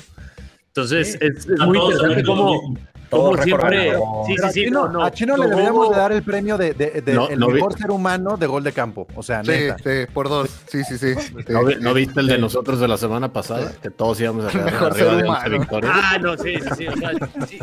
Entonces, 0.67 1.17
es, 1.19 1.49
muy 1.49 1.79
interesante 1.79 2.23
cómo, 2.23 2.77
como 3.13 3.37
siempre. 3.37 3.93
Sí, 4.25 4.35
sí, 4.37 4.49
sí. 4.51 4.71
No, 4.71 4.87
no, 4.87 5.03
a 5.03 5.11
Chino 5.11 5.37
le 5.37 5.47
deberíamos 5.47 5.89
de 5.89 5.95
dar 5.95 6.11
el 6.11 6.23
premio 6.23 6.57
de, 6.57 6.73
de, 6.73 7.01
de 7.01 7.11
el 7.11 7.39
mejor 7.39 7.77
ser 7.77 7.91
humano 7.91 8.37
de 8.37 8.47
gol 8.47 8.63
de 8.63 8.71
campo. 8.71 9.07
O 9.15 9.23
sea, 9.23 9.43
sí, 9.43 9.51
neta. 9.51 9.77
Sí, 9.77 10.11
por 10.13 10.29
dos. 10.29 10.49
Sí, 10.67 10.83
sí, 10.83 10.97
sí. 10.97 11.13
¿No, 11.81 11.93
viste 11.93 12.19
el 12.19 12.27
de 12.27 12.37
nosotros 12.37 12.79
de 12.79 12.87
la 12.87 12.97
semana 12.97 13.31
pasada? 13.31 13.71
Que 13.81 13.89
todos 13.89 14.19
íbamos 14.19 14.45
a 14.45 14.49
quedar 14.49 14.83
arriba 14.83 15.15
de 15.15 15.23
11 15.23 15.49
victorias. 15.49 15.93
Ah, 15.95 16.17
no, 16.19 16.37
sí, 16.37 16.55
sí, 16.55 16.69
sí. 16.77 16.87
O 16.87 16.97
sea, 16.97 17.11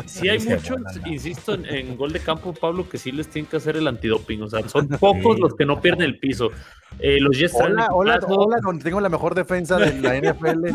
sí, 0.05 0.29
hay 0.29 0.39
muchos, 0.39 0.77
insisto, 1.05 1.53
en, 1.53 1.97
gol 1.97 2.13
de 2.13 2.19
campo, 2.19 2.53
Pablo, 2.53 2.87
que 2.87 2.97
sí 2.97 3.11
les 3.11 3.27
tienen 3.27 3.49
que 3.49 3.57
hacer 3.57 3.77
el 3.77 3.87
antidoping. 3.87 4.41
O 4.43 4.49
sea, 4.49 4.67
son 4.67 4.87
pocos 4.99 5.39
los 5.39 5.55
que 5.55 5.65
no 5.65 5.81
pierden 5.81 6.03
el 6.03 6.19
piso. 6.19 6.51
Eh, 6.99 7.19
los 7.19 7.37
Jets 7.37 7.55
hola, 7.55 7.87
hola, 7.91 8.19
hola, 8.27 8.57
donde 8.61 8.83
tengo 8.83 8.99
la 8.99 9.09
mejor 9.09 9.33
defensa 9.33 9.77
de 9.77 9.93
la 10.01 10.17
NFL. 10.17 10.67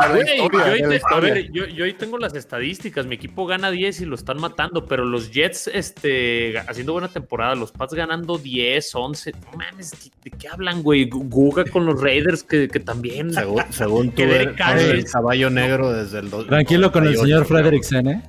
a 0.00 0.08
ver, 0.08 1.50
yo, 1.50 1.66
yo 1.66 1.84
ahí 1.84 1.92
tengo 1.92 2.18
las 2.18 2.34
estadísticas. 2.34 3.06
Mi 3.06 3.16
equipo 3.16 3.46
gana 3.46 3.70
10 3.70 4.00
y 4.00 4.04
lo 4.16 4.18
están 4.18 4.40
matando, 4.40 4.86
pero 4.86 5.04
los 5.04 5.30
Jets 5.30 5.68
este, 5.68 6.58
haciendo 6.58 6.94
buena 6.94 7.08
temporada, 7.08 7.54
los 7.54 7.70
Pats 7.70 7.92
ganando 7.92 8.38
10, 8.38 8.94
11. 8.94 9.32
No 9.32 9.58
mames, 9.58 10.10
¿de 10.24 10.30
qué 10.30 10.48
hablan, 10.48 10.82
güey? 10.82 11.08
Guga 11.08 11.64
con 11.64 11.84
los 11.84 12.00
Raiders 12.00 12.42
que, 12.42 12.66
que 12.68 12.80
también. 12.80 13.32
Según, 13.32 13.62
según 13.70 14.10
tú, 14.12 14.22
el, 14.22 14.54
caballo 14.54 15.50
negro 15.50 15.92
desde 15.92 16.20
el. 16.20 16.30
Tranquilo 16.46 16.90
con 16.90 17.06
el 17.06 17.16
señor 17.16 17.44
Frederiksen, 17.44 18.08
¿eh? 18.08 18.22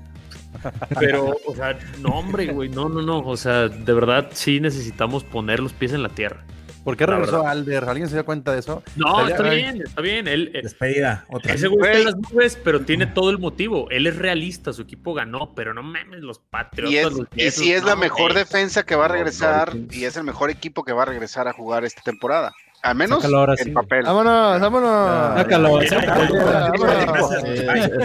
Pero, 0.99 1.35
o 1.45 1.55
sea, 1.55 1.77
no, 2.01 2.09
hombre, 2.09 2.47
güey, 2.47 2.67
no, 2.67 2.89
no, 2.89 3.01
no. 3.01 3.19
O 3.19 3.38
sea, 3.38 3.69
de 3.69 3.93
verdad 3.93 4.27
sí 4.33 4.59
necesitamos 4.59 5.23
poner 5.23 5.61
los 5.61 5.71
pies 5.71 5.93
en 5.93 6.03
la 6.03 6.09
tierra. 6.09 6.43
¿Por 6.88 6.95
qué 6.95 7.05
regresó 7.05 7.45
Alder? 7.45 7.83
¿Alguien 7.83 8.07
se 8.07 8.15
dio 8.15 8.23
cuenta 8.23 8.53
de 8.53 8.59
eso? 8.59 8.81
No, 8.95 9.27
está 9.27 9.49
bien, 9.49 9.81
está 9.81 9.99
bien. 9.99 10.25
Él, 10.25 10.51
eh, 10.53 10.61
Despedida, 10.63 11.25
otra 11.27 11.51
vez. 11.51 11.67
gusta 11.67 11.99
las 11.99 12.15
nubes, 12.15 12.57
pero 12.63 12.79
tiene 12.79 13.07
todo 13.07 13.29
el 13.29 13.39
motivo. 13.39 13.89
Él 13.89 14.07
es 14.07 14.15
realista, 14.15 14.71
su 14.71 14.83
equipo 14.83 15.13
ganó, 15.13 15.53
pero 15.53 15.73
no 15.73 15.83
mames, 15.83 16.21
los 16.21 16.39
Patriotas. 16.39 17.27
Y, 17.35 17.51
si 17.51 17.73
es 17.73 17.83
la 17.83 17.97
mejor 17.97 18.33
defensa 18.33 18.85
que 18.85 18.95
va 18.95 19.03
a 19.03 19.07
regresar 19.09 19.75
y 19.91 20.05
es 20.05 20.15
el 20.15 20.23
mejor 20.23 20.49
equipo 20.49 20.85
que 20.85 20.93
va 20.93 21.01
a 21.01 21.07
regresar 21.07 21.49
a 21.49 21.51
jugar 21.51 21.83
esta 21.83 22.01
temporada. 22.03 22.53
Al 22.83 22.95
menos 22.95 23.21
en 23.25 23.73
papel. 23.73 24.05
Vámonos, 24.05 24.61
vámonos. 24.61 25.39
Sácalo, 25.39 25.81
Es 25.81 25.91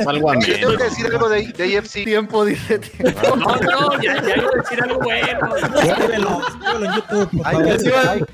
algo 0.08 0.28
a 0.28 0.40
Yo 0.40 0.58
tengo 0.58 0.76
que 0.76 0.82
decir 0.82 1.06
algo 1.06 1.28
de, 1.28 1.52
de 1.52 1.78
AFC. 1.78 2.02
Tiempo, 2.02 2.44
dice. 2.44 2.80
No, 3.22 3.36
no, 3.36 4.02
ya, 4.02 4.20
ya 4.22 4.36
iba 4.38 4.48
a 4.48 4.56
decir 4.60 4.82
algo 4.82 4.98
bueno. 4.98 5.54
Escríbelo, 5.54 6.42
en 6.80 6.94
YouTube. 6.94 8.26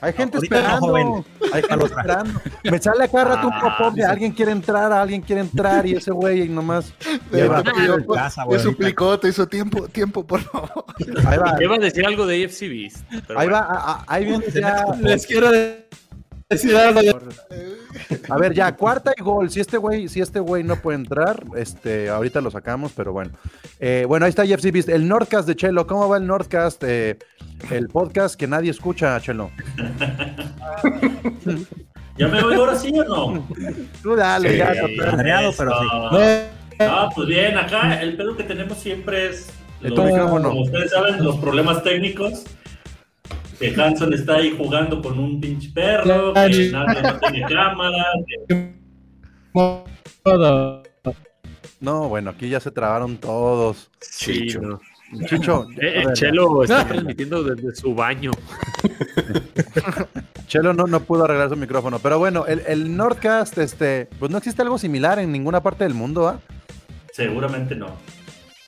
Hay 0.00 0.12
gente 0.12 0.38
esperando. 0.38 1.24
Hay 1.52 1.62
gente 1.62 1.84
esperando. 1.84 2.40
Me 2.64 2.78
sale 2.78 3.04
acá 3.04 3.24
rato 3.24 3.46
un 3.46 3.52
ah, 3.54 3.76
pop 3.78 3.94
de 3.94 4.04
alguien 4.04 4.32
quiere 4.32 4.52
entrar, 4.52 4.92
alguien 4.92 5.20
quiere 5.22 5.42
entrar 5.42 5.86
y 5.86 5.94
ese 5.94 6.10
güey 6.10 6.48
nomás. 6.48 6.92
Me 7.30 8.58
suplicó, 8.58 9.18
te 9.18 9.28
hizo 9.28 9.46
tiempo, 9.46 9.88
tiempo, 9.88 10.24
por 10.24 10.40
favor. 10.40 10.84
Ahí 11.26 11.38
va. 11.38 11.62
Iba 11.62 11.76
a 11.76 11.78
decir 11.78 12.06
algo 12.06 12.26
de 12.26 12.44
AFC 12.44 12.60
Beast. 12.68 13.30
Ahí 13.36 13.48
va, 13.48 14.04
ahí 14.06 14.24
viene 14.24 14.44
ya. 14.52 14.86
Les 15.00 15.26
quiero 15.26 15.50
decir. 15.50 15.82
A 18.28 18.36
ver, 18.36 18.54
ya, 18.54 18.74
cuarta 18.76 19.12
y 19.16 19.22
gol. 19.22 19.50
Si 19.50 19.60
este 19.60 19.76
güey, 19.76 20.08
si 20.08 20.20
este 20.20 20.40
güey 20.40 20.64
no 20.64 20.76
puede 20.76 20.98
entrar, 20.98 21.44
este, 21.56 22.08
ahorita 22.08 22.40
lo 22.40 22.50
sacamos, 22.50 22.92
pero 22.96 23.12
bueno. 23.12 23.32
Eh, 23.80 24.04
bueno, 24.06 24.24
ahí 24.26 24.30
está 24.30 24.42
AFC 24.42 24.72
Beast. 24.72 24.88
El 24.88 25.08
Nordcast 25.08 25.46
de 25.46 25.56
Chelo, 25.56 25.86
¿cómo 25.86 26.08
va 26.08 26.16
el 26.16 26.26
Nordcast? 26.26 26.82
Eh, 26.84 27.18
el 27.70 27.88
podcast 27.88 28.36
que 28.36 28.46
nadie 28.46 28.70
escucha, 28.70 29.20
Chelo. 29.20 29.50
¿Ya 32.18 32.28
me 32.28 32.42
voy 32.42 32.54
ahora 32.54 32.76
sí 32.76 32.92
o 32.98 33.04
no? 33.04 33.48
Tú 34.02 34.14
dale, 34.14 34.56
ya. 34.56 34.72
pero 35.56 35.72
sí. 35.80 35.86
Ah, 36.78 37.08
pues 37.14 37.28
bien, 37.28 37.56
acá 37.56 38.00
el 38.00 38.16
pedo 38.16 38.36
que 38.36 38.42
tenemos 38.44 38.78
siempre 38.78 39.30
es, 39.30 39.48
como 39.88 40.60
ustedes 40.62 40.90
saben, 40.90 41.22
los 41.24 41.36
problemas 41.36 41.82
técnicos. 41.82 42.44
Que 43.62 43.80
Hanson 43.80 44.12
está 44.12 44.38
ahí 44.38 44.56
jugando 44.58 45.00
con 45.00 45.16
un 45.20 45.40
pinche 45.40 45.70
perro, 45.72 46.34
que 46.34 46.70
nadie 46.72 47.00
no 47.00 47.18
tiene 47.20 47.42
cámara. 47.48 48.04
No, 51.78 52.08
bueno, 52.08 52.30
aquí 52.30 52.48
ya 52.48 52.58
se 52.58 52.72
trabaron 52.72 53.18
todos. 53.18 53.88
Chicho. 54.18 54.80
Chicho. 55.28 55.68
Eh, 55.80 56.02
eh, 56.02 56.06
Chelo 56.14 56.64
está 56.64 56.88
transmitiendo 56.88 57.44
desde 57.44 57.72
su 57.76 57.94
baño. 57.94 58.32
Chelo 60.48 60.72
no, 60.72 60.88
no 60.88 60.98
pudo 61.04 61.26
arreglar 61.26 61.48
su 61.48 61.56
micrófono. 61.56 62.00
Pero 62.00 62.18
bueno, 62.18 62.46
el, 62.46 62.64
el 62.66 62.96
Nordcast, 62.96 63.58
este, 63.58 64.08
pues 64.18 64.32
no 64.32 64.38
existe 64.38 64.62
algo 64.62 64.76
similar 64.76 65.20
en 65.20 65.30
ninguna 65.30 65.62
parte 65.62 65.84
del 65.84 65.94
mundo, 65.94 66.26
¿ah? 66.26 66.40
Seguramente 67.12 67.76
no. 67.76 67.94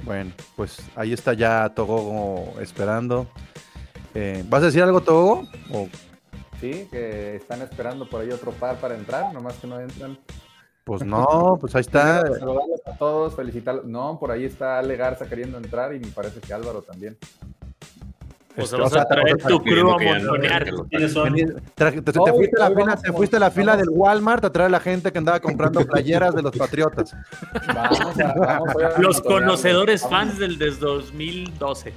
Bueno, 0.05 0.30
pues 0.55 0.78
ahí 0.95 1.12
está 1.12 1.32
ya 1.32 1.72
Togo 1.74 2.55
esperando. 2.61 3.26
Eh, 4.15 4.45
¿Vas 4.49 4.62
a 4.62 4.67
decir 4.67 4.83
algo, 4.83 5.01
Togo? 5.01 5.45
¿O 5.73 5.89
Sí, 6.61 6.89
que 6.91 7.37
están 7.37 7.61
esperando 7.62 8.09
por 8.09 8.23
ahí 8.23 8.31
otro 8.31 8.53
par 8.53 8.77
para 8.77 8.95
entrar, 8.95 9.35
nomás 9.35 9.55
que 9.57 9.67
no 9.67 9.79
entran. 9.79 10.17
Pues 10.85 11.05
no, 11.05 11.59
pues 11.61 11.75
ahí 11.75 11.81
está. 11.81 12.21
Saludarlos 12.21 12.81
a 12.87 12.97
todos, 12.97 13.35
felicitarlos. 13.35 13.85
No, 13.87 14.19
por 14.19 14.31
ahí 14.31 14.45
está 14.45 14.79
Ale 14.79 14.97
Garza 14.97 15.27
queriendo 15.27 15.59
entrar 15.59 15.95
y 15.95 15.99
me 15.99 16.09
parece 16.09 16.41
que 16.41 16.53
Álvaro 16.53 16.83
también. 16.83 17.17
Pues 18.55 18.73
o 18.73 18.89
sea, 18.89 19.03
a 19.03 19.05
traer 19.07 19.37
tu 19.39 19.61
crew 19.61 19.91
a 19.91 19.99
montonear. 19.99 20.65
Te, 20.65 20.73
fuiste 21.09 22.62
a 22.62 22.69
la 22.69 22.75
fila, 22.75 22.97
te 22.97 23.12
fuiste 23.12 23.37
a 23.37 23.41
la 23.41 23.51
fila 23.51 23.77
del 23.77 23.89
Walmart 23.91 24.45
a 24.45 24.53
traer 24.53 24.69
a 24.69 24.71
la 24.71 24.81
gente 24.81 25.11
que 25.11 25.19
andaba 25.19 25.41
comprando 25.41 25.81
playeras 25.87 26.35
de 26.35 26.43
los 26.43 26.57
Patriotas. 26.57 27.17
Vamos 27.75 28.21
a, 28.21 28.35
vamos 28.35 28.75
a 28.77 29.01
los 29.01 29.21
conocedores 29.21 30.07
fans 30.09 30.39
del 30.39 30.57
desde 30.57 30.81
2012. 30.81 31.93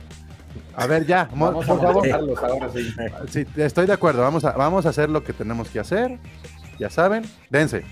A 0.77 0.85
ver, 0.85 1.07
ya, 1.07 1.27
vamos 1.33 1.65
por 1.65 1.81
favor. 1.81 2.07
Ahora 2.07 2.69
sí. 2.69 2.93
sí. 3.29 3.45
estoy 3.55 3.87
de 3.87 3.93
acuerdo. 3.93 4.21
Vamos 4.21 4.45
a, 4.45 4.51
vamos 4.51 4.85
a 4.85 4.89
hacer 4.89 5.09
lo 5.09 5.23
que 5.23 5.33
tenemos 5.33 5.69
que 5.69 5.79
hacer. 5.79 6.19
Ya 6.77 6.91
saben, 6.91 7.23
dense. 7.49 7.83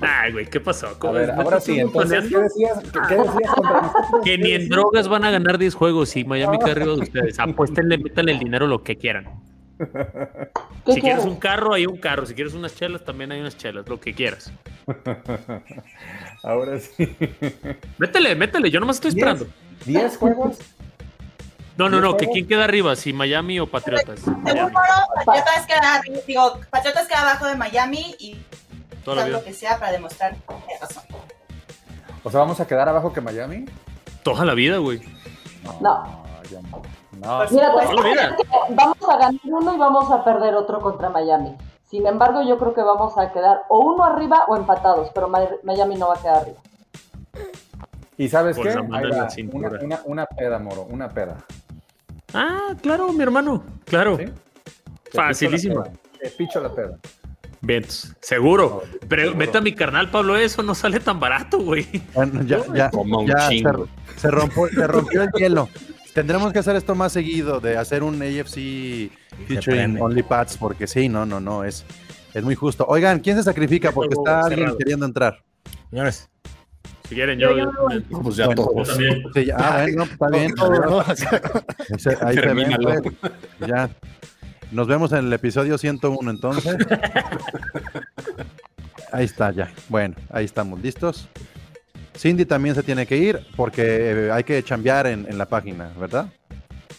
Ay, 0.00 0.32
güey, 0.32 0.46
¿qué 0.46 0.58
pasó? 0.58 0.88
A 1.00 1.10
ver, 1.12 1.30
ahora 1.30 1.60
sí, 1.60 1.78
entonces, 1.78 2.24
¿qué 2.28 2.38
decías, 2.38 2.82
¿qué 3.08 3.14
decías 3.14 3.54
contra 3.54 3.92
Que 4.24 4.36
ni 4.36 4.50
en 4.50 4.68
drogas 4.68 5.06
van 5.06 5.24
a 5.24 5.30
ganar 5.30 5.58
10 5.58 5.76
juegos 5.76 6.16
y 6.16 6.24
Miami 6.24 6.58
queda 6.58 6.72
arriba 6.72 6.96
de 6.96 7.02
ustedes. 7.02 7.38
Apuéstenle, 7.38 7.98
métanle 7.98 8.32
el 8.32 8.40
dinero 8.40 8.66
lo 8.66 8.82
que 8.82 8.96
quieran. 8.98 9.26
Si 10.84 11.00
quieres 11.00 11.24
un 11.24 11.36
carro, 11.36 11.74
hay 11.74 11.86
un 11.86 11.96
carro. 11.96 12.26
Si 12.26 12.34
quieres 12.34 12.54
unas 12.54 12.74
chelas, 12.74 13.04
también 13.04 13.30
hay 13.30 13.40
unas 13.40 13.56
chelas, 13.56 13.88
lo 13.88 14.00
que 14.00 14.12
quieras. 14.14 14.52
Ahora 16.42 16.80
sí. 16.80 17.16
Métele, 17.98 18.34
métele, 18.34 18.68
yo 18.68 18.80
nomás 18.80 18.96
estoy 18.96 19.10
esperando. 19.10 19.46
¿10 19.86 20.16
juegos? 20.16 20.58
No, 21.76 21.88
no, 21.88 22.00
no, 22.00 22.16
que 22.16 22.28
quién 22.28 22.46
queda 22.46 22.64
arriba, 22.64 22.94
si 22.96 23.12
Miami 23.12 23.58
o 23.58 23.66
Patriotas. 23.66 24.20
Según 24.20 24.44
Patriotas 24.44 25.66
queda 25.66 25.94
arriba, 25.94 26.20
digo, 26.26 26.60
Patriotas 26.70 27.08
queda 27.08 27.22
abajo 27.22 27.46
de 27.46 27.56
Miami 27.56 28.14
y 28.18 28.36
todo 29.04 29.26
lo 29.26 29.42
que 29.42 29.52
sea 29.52 29.78
para 29.78 29.92
demostrar 29.92 30.36
que 30.36 30.78
razón. 30.80 31.04
O 32.24 32.30
sea, 32.30 32.40
¿vamos 32.40 32.60
a 32.60 32.66
quedar 32.66 32.88
abajo 32.88 33.12
que 33.12 33.20
Miami? 33.20 33.66
Toda 34.22 34.44
la 34.44 34.54
vida, 34.54 34.78
güey. 34.78 35.00
No. 35.64 35.80
no. 35.80 36.22
no. 37.18 37.44
Mira, 37.50 37.72
vamos 38.70 38.98
a 39.08 39.16
ganar 39.16 39.40
uno 39.44 39.74
y 39.74 39.78
vamos 39.78 40.10
a 40.10 40.22
perder 40.22 40.54
otro 40.54 40.80
contra 40.80 41.08
Miami. 41.08 41.56
Sin 41.90 42.06
embargo, 42.06 42.42
yo 42.42 42.58
creo 42.58 42.74
que 42.74 42.82
vamos 42.82 43.18
a 43.18 43.32
quedar 43.32 43.64
o 43.68 43.80
uno 43.80 44.04
arriba 44.04 44.44
o 44.48 44.56
empatados, 44.56 45.10
pero 45.14 45.28
Miami 45.28 45.96
no 45.96 46.08
va 46.08 46.14
a 46.14 46.22
quedar 46.22 46.36
arriba. 46.38 46.58
¿Y 48.16 48.28
sabes 48.28 48.56
qué? 48.56 48.68
Una, 49.82 50.00
una, 50.04 50.26
peda, 50.26 50.58
Moro, 50.58 50.82
una 50.82 51.08
peda. 51.08 51.38
Ah, 52.34 52.74
claro, 52.80 53.12
mi 53.12 53.22
hermano. 53.22 53.64
Claro. 53.84 54.18
Facilísimo. 55.12 55.84
Te 56.20 56.30
picho 56.30 56.60
la 56.60 56.74
peda. 56.74 56.98
Bien, 57.60 57.84
seguro. 58.20 58.82
Pero 59.08 59.34
meta 59.36 59.60
mi 59.60 59.72
carnal, 59.72 60.10
Pablo, 60.10 60.36
eso 60.36 60.62
no 60.62 60.74
sale 60.74 60.98
tan 60.98 61.20
barato, 61.20 61.60
güey. 61.60 61.86
ya, 62.44 62.58
ya, 62.74 62.90
ya 63.26 63.48
se, 64.16 64.30
rompió, 64.30 64.68
se 64.68 64.86
rompió 64.86 65.22
el 65.22 65.30
hielo. 65.32 65.68
Tendremos 66.12 66.52
que 66.52 66.58
hacer 66.58 66.76
esto 66.76 66.94
más 66.94 67.12
seguido, 67.12 67.60
de 67.60 67.76
hacer 67.76 68.02
un 68.02 68.20
AFC 68.20 69.10
featuring 69.46 70.00
OnlyPads, 70.00 70.58
porque 70.58 70.86
sí, 70.86 71.08
no, 71.08 71.24
no, 71.24 71.40
no, 71.40 71.64
es, 71.64 71.86
es 72.34 72.42
muy 72.42 72.54
justo. 72.54 72.84
Oigan, 72.88 73.20
¿quién 73.20 73.36
se 73.36 73.44
sacrifica? 73.44 73.92
Porque 73.92 74.14
está 74.14 74.40
alguien 74.40 74.76
queriendo 74.76 75.06
entrar. 75.06 75.42
Señores. 75.88 76.28
Si 77.08 77.14
quieren, 77.14 77.38
yo. 77.38 77.56
yo, 77.56 77.70
pues 78.22 78.36
ya 78.36 78.48
todos. 78.54 78.88
También. 78.88 79.22
Sí, 79.34 79.44
ya, 79.46 79.56
ah, 79.58 79.82
bueno, 79.82 80.04
está 80.04 80.28
bien. 80.28 80.52
ahí 82.22 82.34
se 82.34 82.54
ven, 82.54 83.02
pues, 83.02 83.68
ya. 83.68 83.90
Nos 84.70 84.86
vemos 84.86 85.12
en 85.12 85.26
el 85.26 85.32
episodio 85.32 85.76
101 85.76 86.30
entonces. 86.30 86.76
ahí 89.12 89.24
está 89.24 89.50
ya. 89.50 89.70
Bueno, 89.88 90.14
ahí 90.30 90.44
estamos 90.44 90.80
listos. 90.80 91.28
Cindy 92.16 92.44
también 92.44 92.74
se 92.74 92.82
tiene 92.82 93.06
que 93.06 93.16
ir 93.16 93.40
porque 93.56 93.82
eh, 94.26 94.30
hay 94.32 94.44
que 94.44 94.62
chambear 94.62 95.06
en, 95.06 95.26
en 95.28 95.36
la 95.38 95.46
página, 95.46 95.90
¿verdad? 95.98 96.26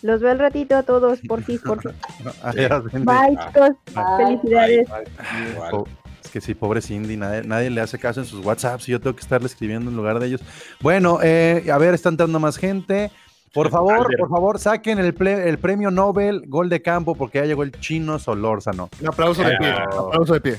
Los 0.03 0.19
veo 0.19 0.31
al 0.31 0.39
ratito 0.39 0.75
a 0.75 0.83
todos, 0.83 1.19
por 1.21 1.41
fin, 1.43 1.59
por 1.65 1.81
fin. 2.91 3.05
Bye, 3.05 3.37
chicos. 3.47 3.69
Felicidades. 4.17 4.81
Es 4.81 6.02
que 6.33 6.41
sí, 6.41 6.55
pobre 6.55 6.81
Cindy, 6.81 7.15
nadie, 7.15 7.69
le 7.69 7.79
hace 7.79 7.99
caso 7.99 8.19
en 8.19 8.25
sus 8.25 8.43
WhatsApps 8.43 8.89
y 8.89 8.91
yo 8.93 8.99
tengo 8.99 9.15
que 9.15 9.21
estarle 9.21 9.45
escribiendo 9.45 9.91
en 9.91 9.95
lugar 9.95 10.17
de 10.17 10.25
ellos. 10.25 10.41
Bueno, 10.81 11.19
eh, 11.21 11.63
a 11.71 11.77
ver, 11.77 11.93
está 11.93 12.09
entrando 12.09 12.39
más 12.39 12.57
gente. 12.57 13.11
Por 13.53 13.69
favor, 13.69 14.07
por 14.17 14.29
favor, 14.29 14.57
saquen 14.57 14.97
el, 14.97 15.15
el, 15.27 15.59
premio 15.59 15.91
Nobel 15.91 16.45
Gol 16.47 16.69
de 16.69 16.81
Campo 16.81 17.13
porque 17.13 17.37
ya 17.37 17.45
llegó 17.45 17.61
el 17.61 17.71
chino 17.71 18.17
Solórzano. 18.17 18.89
Un 18.99 19.07
aplauso 19.09 19.43
de 19.43 19.57
pie, 19.57 19.75
un 19.75 20.07
aplauso 20.07 20.33
de 20.33 20.41
pie. 20.41 20.57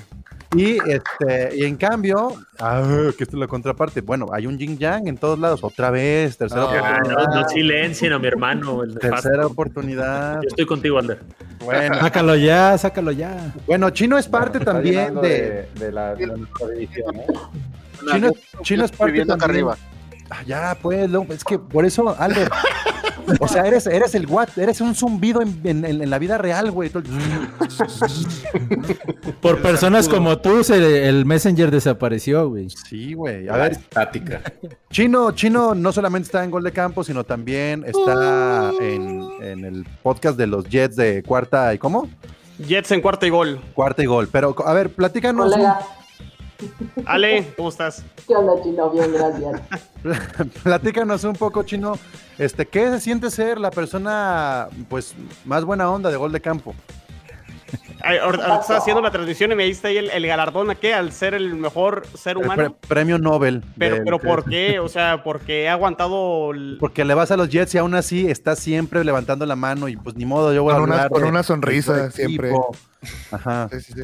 Y, 0.54 0.78
este, 0.88 1.56
y 1.56 1.64
en 1.64 1.76
cambio, 1.76 2.34
ah, 2.60 3.10
que 3.16 3.24
esto 3.24 3.36
es 3.36 3.40
la 3.40 3.46
contraparte. 3.46 4.00
Bueno, 4.00 4.26
hay 4.32 4.46
un 4.46 4.58
yin 4.58 4.78
yang 4.78 5.08
en 5.08 5.16
todos 5.16 5.38
lados. 5.38 5.64
Otra 5.64 5.90
vez, 5.90 6.36
tercera 6.36 6.64
oportunidad. 6.66 7.26
No, 7.28 7.40
no 7.40 7.48
silencien 7.48 8.20
mi 8.20 8.26
hermano. 8.26 8.82
tercera 9.00 9.46
oportunidad. 9.46 10.42
Yo 10.42 10.48
estoy 10.48 10.66
contigo, 10.66 10.98
Ander. 10.98 11.20
Bueno. 11.64 11.98
Sácalo 11.98 12.36
ya, 12.36 12.78
sácalo 12.78 13.10
ya. 13.12 13.52
Bueno, 13.66 13.90
Chino 13.90 14.18
es 14.18 14.28
parte 14.28 14.60
también 14.60 15.20
de, 15.20 15.68
de, 15.74 15.92
la, 15.92 16.14
de 16.14 16.26
división. 16.74 17.16
¿eh? 17.16 17.26
Chino, 18.12 18.30
Chino 18.62 18.84
es 18.84 18.92
parte 18.92 19.24
también. 19.24 19.42
arriba. 19.42 19.76
Ah, 20.30 20.42
ya, 20.46 20.76
pues, 20.80 21.10
es 21.30 21.44
que 21.44 21.58
por 21.58 21.84
eso, 21.84 22.14
Albert. 22.18 22.52
O 23.40 23.48
sea, 23.48 23.66
eres, 23.66 23.86
eres 23.86 24.14
el 24.14 24.26
what, 24.26 24.48
eres 24.56 24.80
un 24.80 24.94
zumbido 24.94 25.42
en, 25.42 26.10
la 26.10 26.18
vida 26.18 26.38
real, 26.38 26.70
güey. 26.70 26.90
por 29.40 29.62
personas 29.62 30.08
como 30.08 30.38
tú, 30.38 30.60
el 30.72 31.24
Messenger 31.24 31.70
desapareció, 31.70 32.48
güey. 32.48 32.68
Sí, 32.70 33.14
güey. 33.14 33.48
A 33.48 33.56
ver. 33.56 33.72
Estática. 33.72 34.42
Chino, 34.90 35.32
Chino 35.32 35.74
no 35.74 35.92
solamente 35.92 36.26
está 36.26 36.44
en 36.44 36.50
Gol 36.50 36.64
de 36.64 36.72
Campo, 36.72 37.04
sino 37.04 37.24
también 37.24 37.84
está 37.86 38.72
en, 38.80 39.64
el 39.64 39.86
podcast 40.02 40.36
de 40.36 40.46
los 40.46 40.68
Jets 40.68 40.96
de 40.96 41.22
cuarta 41.22 41.72
y 41.74 41.78
¿cómo? 41.78 42.08
Jets 42.58 42.92
en 42.92 43.00
cuarta 43.00 43.26
y 43.26 43.30
gol. 43.30 43.60
Cuarta 43.74 44.02
y 44.02 44.06
gol. 44.06 44.28
Pero, 44.30 44.54
a 44.64 44.72
ver, 44.72 44.90
platícanos. 44.90 45.52
Ale, 47.06 47.52
¿cómo 47.56 47.68
estás? 47.68 48.04
¿Qué 48.26 48.34
onda, 48.34 48.62
Chino? 48.62 48.90
Bien, 48.90 49.12
gracias. 49.12 49.60
Platícanos 50.62 51.24
un 51.24 51.34
poco, 51.34 51.62
Chino. 51.62 51.98
Este, 52.38 52.66
¿Qué 52.66 52.88
se 52.90 53.00
siente 53.00 53.30
ser 53.30 53.58
la 53.58 53.70
persona 53.70 54.68
pues 54.88 55.14
más 55.44 55.64
buena 55.64 55.90
onda 55.90 56.10
de 56.10 56.16
gol 56.16 56.32
de 56.32 56.40
campo? 56.40 56.74
ahora, 58.20 58.60
estás 58.60 58.78
haciendo 58.78 59.00
la 59.00 59.10
transmisión 59.10 59.52
y 59.52 59.54
me 59.54 59.64
diste 59.64 59.88
ahí 59.88 59.96
el, 59.98 60.26
galardón 60.26 60.70
a 60.70 60.74
qué, 60.74 60.94
al 60.94 61.12
ser 61.12 61.34
el 61.34 61.54
mejor 61.54 62.06
ser 62.16 62.36
humano. 62.36 62.76
premio 62.88 63.18
Nobel. 63.18 63.62
Pero, 63.78 63.98
pero 64.04 64.18
¿por 64.18 64.44
qué? 64.44 64.78
O 64.78 64.88
sea, 64.88 65.22
porque 65.22 65.64
he 65.64 65.68
aguantado. 65.68 66.52
Porque 66.80 67.04
le 67.04 67.14
vas 67.14 67.30
a 67.30 67.36
los 67.36 67.48
Jets 67.48 67.74
y 67.74 67.78
aún 67.78 67.94
así 67.94 68.28
estás 68.28 68.58
siempre 68.58 69.04
levantando 69.04 69.46
la 69.46 69.56
mano 69.56 69.88
y 69.88 69.96
pues 69.96 70.16
ni 70.16 70.26
modo, 70.26 70.52
yo 70.52 70.62
voy 70.62 70.74
a 70.74 70.76
hablar. 70.76 71.10
Con 71.10 71.24
una 71.24 71.42
sonrisa 71.42 72.10
siempre. 72.10 72.52
Ajá. 73.30 73.68
Sí, 73.72 73.80
sí, 73.80 73.92
sí. 73.94 74.02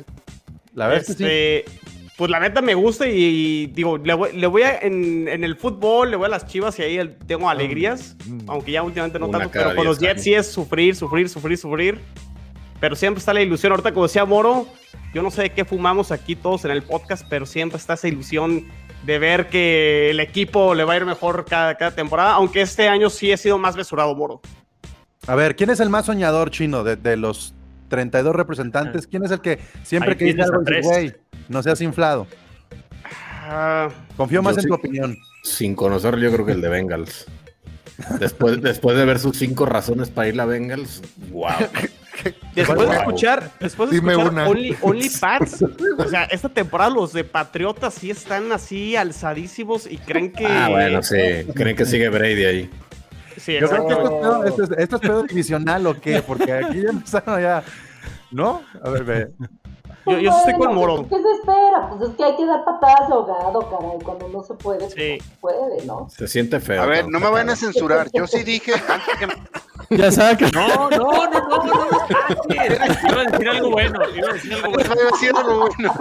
La 0.74 0.86
verdad 0.86 1.02
es 1.02 1.06
que 1.06 1.14
sí. 1.14 1.24
Este, 1.24 1.89
pues 2.20 2.30
la 2.30 2.38
neta 2.38 2.60
me 2.60 2.74
gusta 2.74 3.08
y, 3.08 3.68
digo, 3.68 3.96
le 3.96 4.12
voy, 4.12 4.62
a, 4.62 4.76
en, 4.80 5.26
el 5.26 5.56
fútbol, 5.56 6.10
le 6.10 6.16
voy 6.16 6.26
a 6.26 6.28
las 6.28 6.46
chivas 6.46 6.78
y 6.78 6.82
ahí 6.82 7.16
tengo 7.26 7.48
alegrías, 7.48 8.14
mm. 8.26 8.40
aunque 8.46 8.72
ya 8.72 8.82
últimamente 8.82 9.18
no 9.18 9.30
tanto, 9.30 9.48
pero 9.50 9.74
con 9.74 9.86
los 9.86 9.98
Jets 9.98 10.22
sí 10.22 10.34
es 10.34 10.46
sufrir, 10.52 10.94
sufrir, 10.94 11.30
sufrir, 11.30 11.56
sufrir. 11.56 11.98
Pero 12.78 12.94
siempre 12.94 13.20
está 13.20 13.32
la 13.32 13.40
ilusión, 13.40 13.72
ahorita 13.72 13.92
como 13.92 14.06
decía 14.06 14.26
Moro, 14.26 14.66
yo 15.14 15.22
no 15.22 15.30
sé 15.30 15.44
de 15.44 15.52
qué 15.52 15.64
fumamos 15.64 16.12
aquí 16.12 16.36
todos 16.36 16.66
en 16.66 16.72
el 16.72 16.82
podcast, 16.82 17.26
pero 17.30 17.46
siempre 17.46 17.78
está 17.78 17.94
esa 17.94 18.08
ilusión 18.08 18.66
de 19.06 19.18
ver 19.18 19.48
que 19.48 20.10
el 20.10 20.20
equipo 20.20 20.74
le 20.74 20.84
va 20.84 20.92
a 20.92 20.96
ir 20.98 21.06
mejor 21.06 21.46
cada, 21.46 21.74
temporada, 21.92 22.34
aunque 22.34 22.60
este 22.60 22.86
año 22.86 23.08
sí 23.08 23.32
he 23.32 23.38
sido 23.38 23.56
más 23.56 23.76
mesurado, 23.76 24.14
Moro. 24.14 24.42
A 25.26 25.34
ver, 25.36 25.56
¿quién 25.56 25.70
es 25.70 25.80
el 25.80 25.88
más 25.88 26.04
soñador 26.04 26.50
chino 26.50 26.84
de, 26.84 26.96
de 26.96 27.16
los 27.16 27.54
32 27.88 28.36
representantes? 28.36 29.06
¿Quién 29.06 29.24
es 29.24 29.30
el 29.30 29.40
que 29.40 29.58
siempre 29.84 30.18
que 30.18 30.26
dice 30.26 30.42
algo 30.42 30.62
güey, 30.82 31.14
no 31.50 31.62
seas 31.62 31.80
inflado. 31.80 32.26
Ah, 33.42 33.88
Confío 34.16 34.42
más 34.42 34.56
en 34.56 34.66
tu 34.66 34.74
opinión. 34.74 35.18
Sin 35.42 35.74
conocerlo, 35.74 36.20
yo 36.20 36.32
creo 36.32 36.46
que 36.46 36.52
el 36.52 36.60
de 36.60 36.68
Bengals. 36.68 37.26
Después, 38.18 38.62
después 38.62 38.96
de 38.96 39.04
ver 39.04 39.18
sus 39.18 39.36
cinco 39.36 39.66
razones 39.66 40.10
para 40.10 40.28
ir 40.28 40.40
a 40.40 40.46
Bengals, 40.46 41.02
wow. 41.30 41.50
Después 42.54 42.90
de 42.90 42.96
escuchar, 42.96 43.50
después 43.60 43.90
de 43.90 43.96
escuchar 43.96 44.46
Only, 44.46 44.76
Only 44.82 45.08
Pats, 45.20 45.62
o 45.62 46.08
sea, 46.08 46.24
esta 46.24 46.50
temporada 46.50 46.90
los 46.90 47.14
de 47.14 47.24
Patriotas 47.24 47.94
sí 47.94 48.10
están 48.10 48.52
así 48.52 48.94
alzadísimos 48.94 49.90
y 49.90 49.96
creen 49.96 50.30
que. 50.30 50.44
Ah, 50.44 50.68
bueno, 50.68 51.02
sí. 51.02 51.16
Creen 51.54 51.74
que 51.74 51.86
sigue 51.86 52.10
Brady 52.10 52.44
ahí. 52.44 52.70
Sí, 53.38 53.56
Yo 53.58 53.70
creo 53.70 53.86
que 53.86 53.92
esto 53.94 54.04
es, 54.04 54.10
pedo, 54.10 54.44
esto, 54.44 54.64
es, 54.64 54.70
esto 54.78 54.96
es 54.96 55.02
pedo 55.02 55.22
divisional 55.22 55.86
o 55.86 55.98
qué, 55.98 56.20
porque 56.20 56.52
aquí 56.52 56.82
ya 56.82 56.90
empezaron 56.90 57.40
ya. 57.40 57.64
¿No? 58.30 58.62
A 58.82 58.90
ver, 58.90 59.04
ve. 59.04 59.28
Yo, 60.06 60.18
yo 60.18 60.30
estoy 60.30 60.54
con 60.54 60.74
Moro. 60.74 61.06
¿Qué 61.08 61.16
se 61.16 61.30
espera? 61.32 61.88
Pues 61.90 62.10
es 62.10 62.16
que 62.16 62.24
hay 62.24 62.36
que 62.36 62.46
dar 62.46 62.64
patadas 62.64 63.08
de 63.08 63.14
ahogado, 63.14 63.70
caray. 63.70 63.98
Cuando 64.04 64.28
no 64.28 64.42
se 64.42 64.54
puede, 64.54 64.78
pues 64.80 64.92
Sí. 64.94 65.18
no 65.18 65.24
se 65.24 65.36
puede, 65.40 65.86
¿no? 65.86 66.08
Se 66.10 66.28
siente 66.28 66.60
feo. 66.60 66.82
A 66.82 66.86
ver, 66.86 67.08
no 67.08 67.20
me 67.20 67.28
vayan 67.30 67.50
a 67.50 67.56
censurar. 67.56 68.08
Yo 68.12 68.26
sí 68.26 68.42
dije 68.42 68.72
antes 68.88 69.16
que 69.18 69.96
Ya 69.96 70.10
saben 70.12 70.36
que. 70.36 70.50
No, 70.52 70.88
no, 70.90 70.98
no, 70.98 71.30
no, 71.30 71.48
no, 71.48 71.64
no. 71.64 72.54
Iba 72.54 72.62
a 73.22 73.24
decir 73.24 73.48
algo 73.48 73.70
bueno. 73.70 74.00
Iba 74.14 74.30
a 74.30 74.32
decir 74.34 74.54
algo 74.54 74.70
bueno. 74.70 74.94
iba 74.94 75.02
a 75.02 75.10
decir 75.12 75.32
algo 75.36 75.68
bueno. 75.68 75.94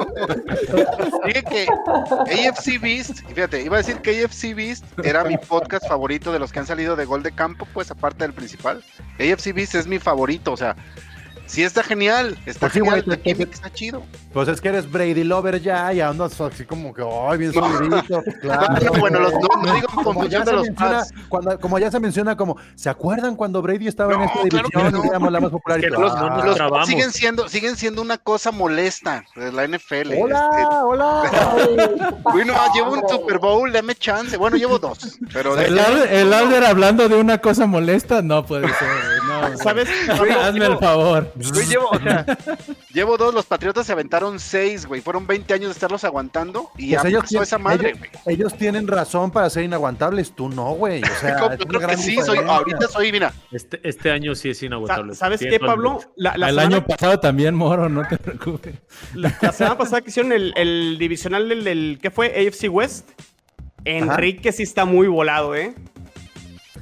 Dije 1.26 1.43
que 1.43 1.68
AFC 2.47 2.80
Beast, 2.82 3.20
fíjate, 3.34 3.62
iba 3.64 3.76
a 3.78 3.80
decir 3.80 3.97
que 4.02 4.24
AFC 4.24 4.54
Beast 4.56 4.86
era 5.04 5.24
mi 5.24 5.38
podcast 5.38 5.88
favorito 5.88 6.32
de 6.32 6.39
los 6.39 6.52
que 6.52 6.60
han 6.60 6.68
salido 6.68 6.95
de 6.95 7.06
gol 7.06 7.24
de 7.24 7.32
campo, 7.32 7.68
pues 7.74 7.89
aparte 7.91 8.24
del 8.24 8.34
principal. 8.34 8.84
AFC 9.20 9.54
Beast 9.54 9.76
es 9.76 9.88
mi 9.88 9.97
favorito, 10.00 10.52
o 10.54 10.58
sea, 10.58 10.76
sí 11.50 11.64
está 11.64 11.84
genial, 11.84 12.38
está 12.45 12.60
Pues 12.62 12.74
sí, 12.74 12.80
genial, 12.80 13.04
güey, 13.04 13.18
la 13.18 13.24
te- 13.24 13.34
química 13.34 13.52
está 13.54 13.72
chido. 13.74 14.04
Pues 14.32 14.48
es 14.48 14.62
que 14.62 14.70
eres 14.70 14.90
Brady 14.92 15.24
Lover 15.24 15.60
ya 15.60 15.92
y 15.92 16.02
andas 16.02 16.40
así 16.40 16.64
como 16.64 16.94
que, 16.94 17.02
ay, 17.04 17.38
bien 17.40 17.52
subidito. 17.54 18.22
Claro. 18.42 18.76
No, 18.86 18.92
bueno, 19.00 19.20
los- 19.22 19.34
no, 19.34 19.64
no 19.66 19.74
digo 19.74 19.88
como 20.04 20.26
ya 20.26 20.44
de 20.44 20.52
los 20.54 20.68
menciona, 20.68 21.04
cuando, 21.30 21.60
como 21.60 21.80
ya 21.80 21.90
se 21.90 22.00
menciona 22.00 22.38
como, 22.38 22.56
¿se 22.76 22.90
acuerdan 22.92 23.36
cuando 23.36 23.62
Brady 23.64 23.88
estaba 23.88 24.14
en 24.14 24.22
esta 24.22 24.34
claro 24.34 24.70
división? 24.70 25.02
que 25.02 25.20
no. 25.20 25.30
la 25.32 25.40
más 25.40 25.50
popular 25.50 25.80
Es 25.80 25.86
que 25.86 25.90
los- 25.92 26.14
ah, 26.16 26.84
siguen 26.86 27.12
siendo, 27.12 27.50
siguen 27.50 27.76
siendo 27.76 28.04
una 28.04 28.20
cosa 28.20 28.52
molesta 28.52 29.26
de 29.36 29.52
la 29.52 29.64
NFL. 29.68 30.14
Hola, 30.22 30.50
este. 30.60 30.76
hola. 30.84 31.24
Uy, 32.34 32.46
no, 32.46 32.54
llevo 32.76 32.92
un 32.94 33.10
Super 33.10 33.40
Bowl, 33.40 33.72
dame 33.72 33.96
chance. 33.96 34.38
Bueno, 34.38 34.58
llevo 34.58 34.78
dos, 34.78 35.18
pero 35.34 35.56
de- 35.56 35.66
El, 35.66 35.80
Al- 35.80 36.08
el 36.08 36.34
Alder 36.34 36.66
hablando 36.66 37.10
de 37.10 37.16
una 37.16 37.40
cosa 37.40 37.66
molesta, 37.66 38.22
no 38.22 38.46
puede 38.46 38.68
ser. 38.68 38.88
No, 39.28 39.58
¿Sabes? 39.58 39.90
Hazme 40.08 40.66
el 40.66 40.78
favor. 40.78 41.32
Güey, 41.36 41.66
llevo, 41.68 41.90
o 41.90 42.00
sea, 42.00 42.26
llevo 43.00 43.18
dos, 43.18 43.34
los 43.34 43.45
Patriotas 43.45 43.86
se 43.88 43.93
aventaron 43.93 44.39
seis, 44.39 44.86
güey. 44.86 45.02
Fueron 45.02 45.26
20 45.26 45.54
años 45.54 45.68
de 45.68 45.72
estarlos 45.74 46.04
aguantando 46.04 46.70
y 46.78 46.93
Pues 46.95 47.06
ellos, 47.06 47.32
esa 47.32 47.58
madre, 47.58 47.89
ellos, 47.89 48.00
güey. 48.00 48.12
ellos 48.36 48.58
tienen 48.58 48.88
razón 48.88 49.32
para 49.32 49.50
ser 49.50 49.64
inaguantables, 49.64 50.32
tú 50.34 50.50
no, 50.50 50.72
güey. 50.74 51.02
O 51.04 51.06
sea, 51.22 51.45
una 51.68 51.88
que 51.88 51.97
sí, 51.97 52.18
soy, 52.24 52.38
ahorita 52.39 52.88
soy, 52.88 53.12
mira, 53.12 53.34
Este, 53.52 53.80
este 53.88 54.12
año 54.12 54.36
sí 54.36 54.50
es 54.50 54.62
inaguantable. 54.64 55.14
Sa- 55.14 55.20
¿Sabes 55.26 55.39
qué, 55.39 55.60
Pablo? 55.60 56.00
La, 56.16 56.38
la 56.38 56.50
el 56.50 56.56
semana, 56.56 56.76
año 56.78 56.86
pasado 56.86 57.20
también, 57.20 57.56
Moro, 57.56 57.89
no 57.89 58.08
te 58.08 58.18
preocupes. 58.18 58.76
la, 59.14 59.36
la 59.41 59.52
semana 59.52 59.78
pasada 59.78 60.02
que 60.02 60.10
hicieron 60.10 60.32
el, 60.32 60.54
el 60.56 60.97
divisional 61.00 61.50
del, 61.50 61.64
del- 61.64 62.00
¿qué 62.02 62.12
fue? 62.12 62.28
AFC 62.28 62.70
West. 62.72 63.10
Enrique 63.86 64.52
sí 64.52 64.64
está 64.64 64.86
muy 64.86 65.08
volado, 65.08 65.56
¿eh? 65.56 65.74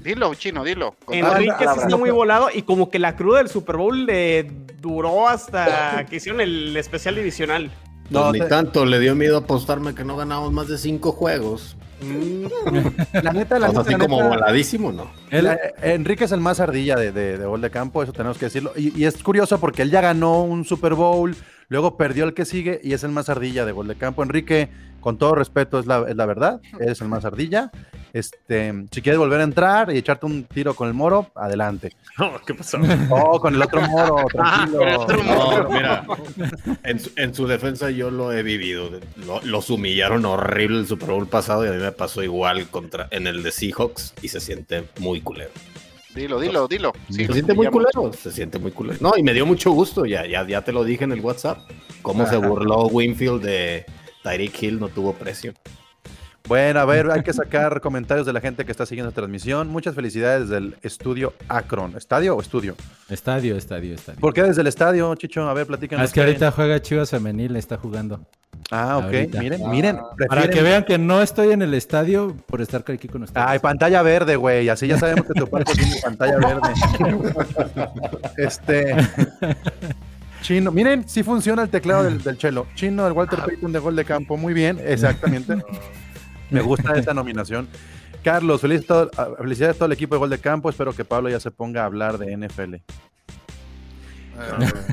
Dilo, 0.07 0.33
chino, 0.33 0.63
dilo. 0.63 0.95
Enrique 1.11 1.53
sí 1.73 1.79
está 1.83 1.97
muy 1.97 2.09
volado 2.09 2.47
y 2.53 2.63
como 2.63 2.89
que 2.89 2.97
la 2.99 3.15
cruda 3.15 3.37
del 3.39 3.49
Super 3.49 3.77
Bowl 3.77 4.05
le 4.05 4.49
duró 4.81 5.27
hasta 5.29 6.05
que 6.09 6.15
hicieron 6.15 6.41
el 6.41 6.75
especial 6.77 7.15
divisional. 7.15 7.71
Pues 8.03 8.11
No, 8.11 8.31
ni 8.31 8.39
te- 8.39 8.45
tanto, 8.45 8.85
le 8.85 8.99
dio 8.99 9.13
miedo 9.15 9.37
apostarme 9.37 9.93
que 9.93 10.03
no 10.03 10.15
ganamos 10.17 10.51
más 10.51 10.67
de 10.67 10.77
cinco 10.77 11.11
juegos. 11.11 11.75
La 13.21 13.31
neta, 13.33 13.57
la 13.59 13.69
O 13.69 13.71
sea, 13.71 13.79
neta, 13.79 13.81
así 13.81 13.91
la 13.91 13.97
como 13.97 14.17
neta, 14.17 14.29
voladísimo, 14.29 14.91
¿no? 14.91 15.09
Enrique 15.81 16.25
es 16.25 16.31
el 16.31 16.39
más 16.39 16.59
ardilla 16.59 16.95
de, 16.95 17.11
de, 17.11 17.37
de 17.37 17.45
gol 17.45 17.59
de 17.61 17.69
campo, 17.71 18.03
eso 18.03 18.13
tenemos 18.13 18.37
que 18.37 18.45
decirlo. 18.45 18.71
Y, 18.75 18.97
y 18.99 19.05
es 19.05 19.21
curioso 19.23 19.59
porque 19.59 19.81
él 19.81 19.91
ya 19.91 20.01
ganó 20.01 20.43
un 20.43 20.63
Super 20.63 20.93
Bowl, 20.93 21.35
luego 21.69 21.97
perdió 21.97 22.25
el 22.25 22.33
que 22.33 22.45
sigue 22.45 22.79
y 22.83 22.93
es 22.93 23.03
el 23.03 23.11
más 23.11 23.29
ardilla 23.29 23.65
de 23.65 23.71
gol 23.71 23.87
de 23.87 23.95
campo. 23.95 24.23
Enrique, 24.23 24.69
con 25.01 25.17
todo 25.17 25.35
respeto, 25.35 25.79
es 25.79 25.85
la, 25.85 26.05
es 26.07 26.15
la 26.15 26.25
verdad, 26.25 26.59
eres 26.79 27.01
el 27.01 27.07
más 27.07 27.25
ardilla. 27.25 27.71
Este, 28.13 28.73
si 28.91 29.01
quieres 29.01 29.19
volver 29.19 29.41
a 29.41 29.43
entrar 29.43 29.93
y 29.93 29.97
echarte 29.97 30.25
un 30.25 30.43
tiro 30.45 30.73
con 30.73 30.87
el 30.87 30.93
moro, 30.93 31.29
adelante. 31.35 31.93
No, 32.17 32.33
¿qué 32.47 32.53
pasó? 32.53 32.79
Oh, 33.09 33.39
con 33.39 33.53
el 33.53 33.61
otro 33.61 33.81
moro, 33.81 34.25
tranquilo. 34.31 34.77
con 34.79 34.87
el 34.87 34.95
otro 34.95 35.23
moro. 35.23 35.63
No, 35.63 35.69
mira, 35.69 36.05
en 36.83 36.99
su, 36.99 37.11
en 37.15 37.33
su 37.35 37.45
defensa 37.47 37.91
yo 37.91 38.09
lo 38.09 38.31
he 38.33 38.41
vivido. 38.43 38.89
Lo- 39.25 39.41
los 39.43 39.69
humillaron 39.69 40.25
horrible 40.25 40.79
el 40.79 40.87
Super 40.87 41.09
Bowl 41.09 41.27
pasado 41.27 41.65
y 41.65 41.69
a 41.69 41.71
mí 41.73 41.77
me 41.77 41.91
pasó 41.91 42.23
igual 42.23 42.67
contra 42.69 43.07
en 43.11 43.27
el 43.27 43.43
de 43.43 43.51
Seahawks 43.51 44.13
y 44.21 44.29
se 44.29 44.39
siente 44.39 44.85
muy 44.99 45.21
culero. 45.21 45.51
Dilo, 46.15 46.39
dilo, 46.39 46.67
dilo. 46.67 46.93
Sí, 47.11 47.25
se 47.27 47.33
siente 47.33 47.53
muy 47.53 47.67
culero, 47.67 48.11
se 48.13 48.31
siente 48.31 48.57
muy 48.57 48.71
culero. 48.71 48.97
No, 49.01 49.13
y 49.15 49.21
me 49.21 49.33
dio 49.33 49.45
mucho 49.45 49.69
gusto, 49.71 50.05
ya, 50.07 50.25
ya, 50.25 50.47
ya 50.47 50.63
te 50.63 50.71
lo 50.71 50.83
dije 50.83 51.03
en 51.03 51.11
el 51.11 51.19
WhatsApp, 51.19 51.59
cómo 52.01 52.25
se 52.25 52.37
Ajá. 52.37 52.47
burló 52.47 52.87
Winfield 52.87 53.43
de 53.43 53.85
Tyreek 54.27 54.61
Hill, 54.63 54.79
no 54.79 54.89
tuvo 54.89 55.13
precio. 55.13 55.53
Bueno, 56.49 56.79
a 56.81 56.85
ver, 56.85 57.09
hay 57.11 57.23
que 57.23 57.31
sacar 57.33 57.79
comentarios 57.81 58.25
de 58.25 58.33
la 58.33 58.39
gente 58.41 58.65
que 58.65 58.71
está 58.71 58.85
siguiendo 58.85 59.09
esta 59.09 59.21
transmisión. 59.21 59.69
Muchas 59.69 59.95
felicidades 59.95 60.49
del 60.49 60.75
estudio 60.81 61.33
Akron. 61.47 61.95
¿Estadio 61.97 62.35
o 62.35 62.41
estudio? 62.41 62.75
Estadio, 63.09 63.55
estadio, 63.55 63.95
estadio. 63.95 64.19
¿Por 64.19 64.33
qué 64.33 64.43
desde 64.43 64.61
el 64.61 64.67
estadio, 64.67 65.13
Chicho? 65.15 65.47
A 65.49 65.53
ver, 65.53 65.65
platícanos. 65.65 66.05
Es 66.05 66.11
que 66.11 66.21
qué- 66.21 66.25
ahorita 66.27 66.51
juega 66.51 66.81
Chivas 66.81 67.09
Femenil, 67.09 67.55
está 67.55 67.77
jugando. 67.77 68.19
Ah, 68.71 68.97
ok. 68.97 69.03
ahorita. 69.05 69.39
Miren, 69.39 69.69
miren. 69.69 69.99
Para 70.27 70.49
que 70.49 70.61
vean 70.61 70.83
que 70.83 70.97
no 70.97 71.21
estoy 71.21 71.51
en 71.51 71.61
el 71.61 71.73
estadio 71.73 72.35
por 72.47 72.59
estar 72.61 72.83
aquí 72.87 73.07
con 73.07 73.23
ustedes. 73.23 73.45
Ay, 73.47 73.59
pantalla 73.59 74.01
verde, 74.01 74.35
güey. 74.35 74.67
Así 74.69 74.87
ya 74.87 74.97
sabemos 74.97 75.25
que 75.25 75.33
tu 75.39 75.47
parte 75.47 75.73
tiene 75.73 75.95
pantalla 76.03 76.37
verde. 76.37 76.73
este. 78.37 78.95
Chino, 80.41 80.71
miren, 80.71 81.07
sí 81.07 81.23
funciona 81.23 81.63
el 81.63 81.69
teclado 81.69 82.03
del, 82.03 82.21
del 82.23 82.37
Chelo. 82.37 82.67
Chino, 82.75 83.05
el 83.07 83.13
Walter 83.13 83.39
Payton 83.45 83.71
de 83.71 83.79
gol 83.79 83.95
de 83.95 84.05
campo. 84.05 84.37
Muy 84.37 84.53
bien, 84.53 84.79
exactamente. 84.85 85.55
Me 86.49 86.61
gusta 86.61 86.95
esta 86.97 87.13
nominación. 87.13 87.67
Carlos, 88.23 88.61
feliz 88.61 88.85
todo- 88.85 89.09
ah, 89.17 89.29
felicidades 89.37 89.75
a 89.75 89.79
todo 89.79 89.85
el 89.87 89.91
equipo 89.93 90.15
de 90.15 90.19
gol 90.19 90.29
de 90.29 90.37
campo. 90.39 90.69
Espero 90.69 90.93
que 90.93 91.03
Pablo 91.05 91.29
ya 91.29 91.39
se 91.39 91.51
ponga 91.51 91.81
a 91.83 91.85
hablar 91.85 92.17
de 92.17 92.35
NFL. 92.37 92.75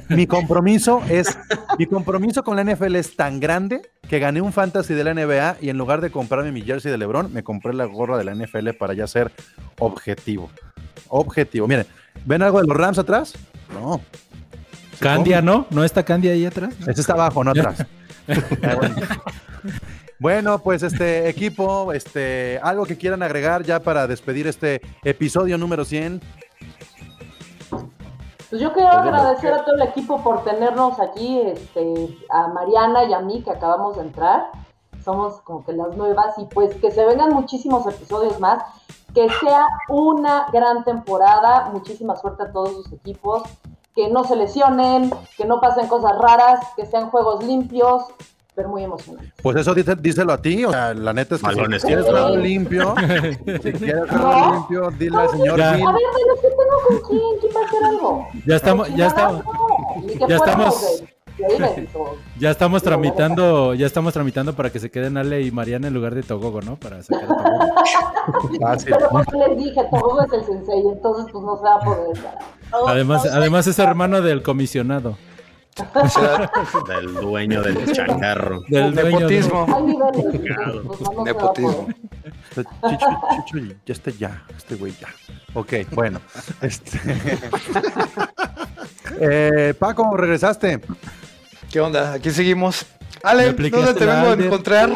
Mi 0.08 0.26
compromiso 0.26 1.02
es, 1.08 1.36
mi 1.78 1.86
compromiso 1.86 2.42
con 2.42 2.56
la 2.56 2.64
NFL 2.64 2.96
es 2.96 3.14
tan 3.14 3.40
grande 3.40 3.82
que 4.08 4.18
gané 4.18 4.40
un 4.40 4.52
fantasy 4.52 4.94
de 4.94 5.04
la 5.04 5.12
NBA 5.12 5.58
y 5.60 5.68
en 5.68 5.76
lugar 5.76 6.00
de 6.00 6.10
comprarme 6.10 6.50
mi 6.50 6.62
jersey 6.62 6.90
de 6.90 6.96
LeBron, 6.98 7.32
me 7.32 7.42
compré 7.44 7.74
la 7.74 7.84
gorra 7.84 8.16
de 8.16 8.24
la 8.24 8.34
NFL 8.34 8.70
para 8.78 8.94
ya 8.94 9.06
ser 9.06 9.30
objetivo. 9.78 10.50
Objetivo. 11.08 11.68
Miren, 11.68 11.86
¿ven 12.24 12.42
algo 12.42 12.60
de 12.60 12.66
los 12.66 12.76
Rams 12.76 12.98
atrás? 12.98 13.34
No. 13.72 14.00
Candia, 14.98 15.42
¿no? 15.42 15.66
¿No 15.70 15.84
está 15.84 16.02
Candia 16.02 16.32
ahí 16.32 16.46
atrás? 16.46 16.74
Este 16.86 17.00
está 17.00 17.14
abajo, 17.14 17.44
no 17.44 17.50
atrás. 17.50 17.86
Bueno. 18.26 18.94
Bueno, 20.20 20.58
pues 20.60 20.82
este 20.82 21.28
equipo, 21.28 21.92
este, 21.92 22.58
algo 22.62 22.86
que 22.86 22.96
quieran 22.96 23.22
agregar 23.22 23.62
ya 23.62 23.80
para 23.80 24.06
despedir 24.06 24.46
este 24.46 24.80
episodio 25.02 25.58
número 25.58 25.84
100. 25.84 26.22
Pues 28.48 28.62
yo 28.62 28.72
quiero 28.72 28.88
agradecer 28.88 29.52
a 29.52 29.64
todo 29.64 29.74
el 29.74 29.82
equipo 29.82 30.22
por 30.22 30.44
tenernos 30.44 31.00
aquí, 31.00 31.40
este, 31.40 32.16
a 32.30 32.48
Mariana 32.48 33.04
y 33.04 33.12
a 33.12 33.20
mí 33.20 33.42
que 33.42 33.50
acabamos 33.50 33.96
de 33.96 34.02
entrar. 34.02 34.46
Somos 35.04 35.40
como 35.42 35.64
que 35.64 35.72
las 35.72 35.96
nuevas 35.96 36.38
y 36.38 36.46
pues 36.46 36.74
que 36.76 36.90
se 36.90 37.04
vengan 37.04 37.30
muchísimos 37.34 37.86
episodios 37.86 38.38
más. 38.40 38.62
Que 39.12 39.28
sea 39.28 39.66
una 39.88 40.46
gran 40.52 40.84
temporada. 40.84 41.68
Muchísima 41.72 42.16
suerte 42.16 42.44
a 42.44 42.52
todos 42.52 42.72
sus 42.72 42.92
equipos. 42.92 43.42
Que 43.94 44.08
no 44.08 44.24
se 44.24 44.34
lesionen, 44.36 45.10
que 45.36 45.44
no 45.44 45.60
pasen 45.60 45.86
cosas 45.86 46.12
raras, 46.20 46.60
que 46.76 46.84
sean 46.86 47.10
juegos 47.10 47.44
limpios, 47.44 48.02
pero 48.56 48.68
muy 48.68 48.82
emocionantes. 48.84 49.32
Pues 49.42 49.56
eso 49.56 49.74
dice- 49.74 49.96
díselo 49.96 50.32
a 50.32 50.40
ti, 50.42 50.64
o 50.64 50.70
sea, 50.70 50.94
la 50.94 51.12
neta 51.12 51.34
es 51.36 51.42
que 51.42 51.48
si 51.80 51.86
quieres 51.86 52.04
juego. 52.06 52.36
limpio, 52.36 52.94
si 53.62 53.72
quieres 53.72 54.08
juego 54.10 54.32
No. 54.32 54.54
limpio, 54.54 54.90
dile 54.98 55.16
al 55.16 55.30
señor 55.30 55.58
Ya. 55.58 55.70
A 55.70 55.72
ver, 55.76 55.82
pero 55.82 56.34
es 56.34 56.40
que 56.40 56.48
tengo 56.48 56.82
con 56.88 57.08
quién, 57.08 57.22
¿quién 57.40 57.52
va 57.56 57.60
a 57.60 57.64
hacer 57.64 57.84
algo? 57.84 58.28
Ya 58.46 58.56
estamos, 58.56 58.88
ya 58.94 59.06
estamos, 59.06 59.44
No, 59.44 60.00
ni 60.02 60.06
que 60.18 60.26
ya 60.28 60.36
estamos- 60.36 61.02
de- 61.38 61.46
de 61.46 61.58
de- 61.58 61.88
ya 62.38 62.50
estamos 62.50 62.82
tramitando, 62.82 63.74
ya 63.74 63.86
estamos 63.86 64.12
tramitando 64.12 64.54
para 64.54 64.70
que 64.70 64.78
se 64.80 64.90
queden 64.90 65.16
Ale 65.16 65.42
y 65.42 65.50
Mariana 65.50 65.88
en 65.88 65.94
lugar 65.94 66.14
de 66.14 66.22
Togogo, 66.22 66.60
¿no? 66.62 66.76
Para 66.76 67.02
sacar 67.02 67.24
a 67.24 67.26
Togogo. 67.28 67.74
Fácil. 68.60 68.94
Pero 68.96 69.08
como 69.08 69.22
les 69.46 69.58
dije, 69.58 69.80
todo 69.90 70.22
es 70.24 70.32
el 70.32 70.44
sensei, 70.44 70.80
entonces 70.92 71.26
pues 71.32 71.44
no 71.44 71.56
se 71.56 71.62
va 71.64 71.74
a 71.76 71.80
poder. 71.80 72.18
Además, 72.88 73.26
además 73.26 73.66
es 73.66 73.78
hermano 73.78 74.20
del 74.22 74.42
comisionado. 74.42 75.16
Del 76.88 77.14
dueño 77.14 77.60
del 77.60 77.92
changarro. 77.92 78.60
Del 78.68 78.94
dueño 78.94 79.26
de- 79.26 79.40
Nepotismo. 79.40 79.66
Pues 80.86 81.00
a 81.18 81.22
Nepotismo. 81.24 81.72
poder. 81.72 81.96
Este 82.50 82.64
Chicho, 82.88 83.06
Chicho, 83.46 83.58
ya 83.84 83.92
este 83.92 84.12
ya, 84.12 84.44
este 84.56 84.74
güey 84.76 84.92
ya. 85.00 85.08
Ok, 85.54 85.72
bueno. 85.92 86.20
Este... 86.60 87.00
Eh, 89.20 89.74
Paco, 89.78 90.16
regresaste. 90.16 90.80
¿Qué 91.74 91.80
onda? 91.80 92.12
Aquí 92.12 92.30
seguimos. 92.30 92.86
¿Me 93.24 93.30
Ale, 93.30 93.52
¿dónde 93.52 93.94
te 93.94 94.06
vengo 94.06 94.28
a 94.28 94.34
encontrar? 94.34 94.92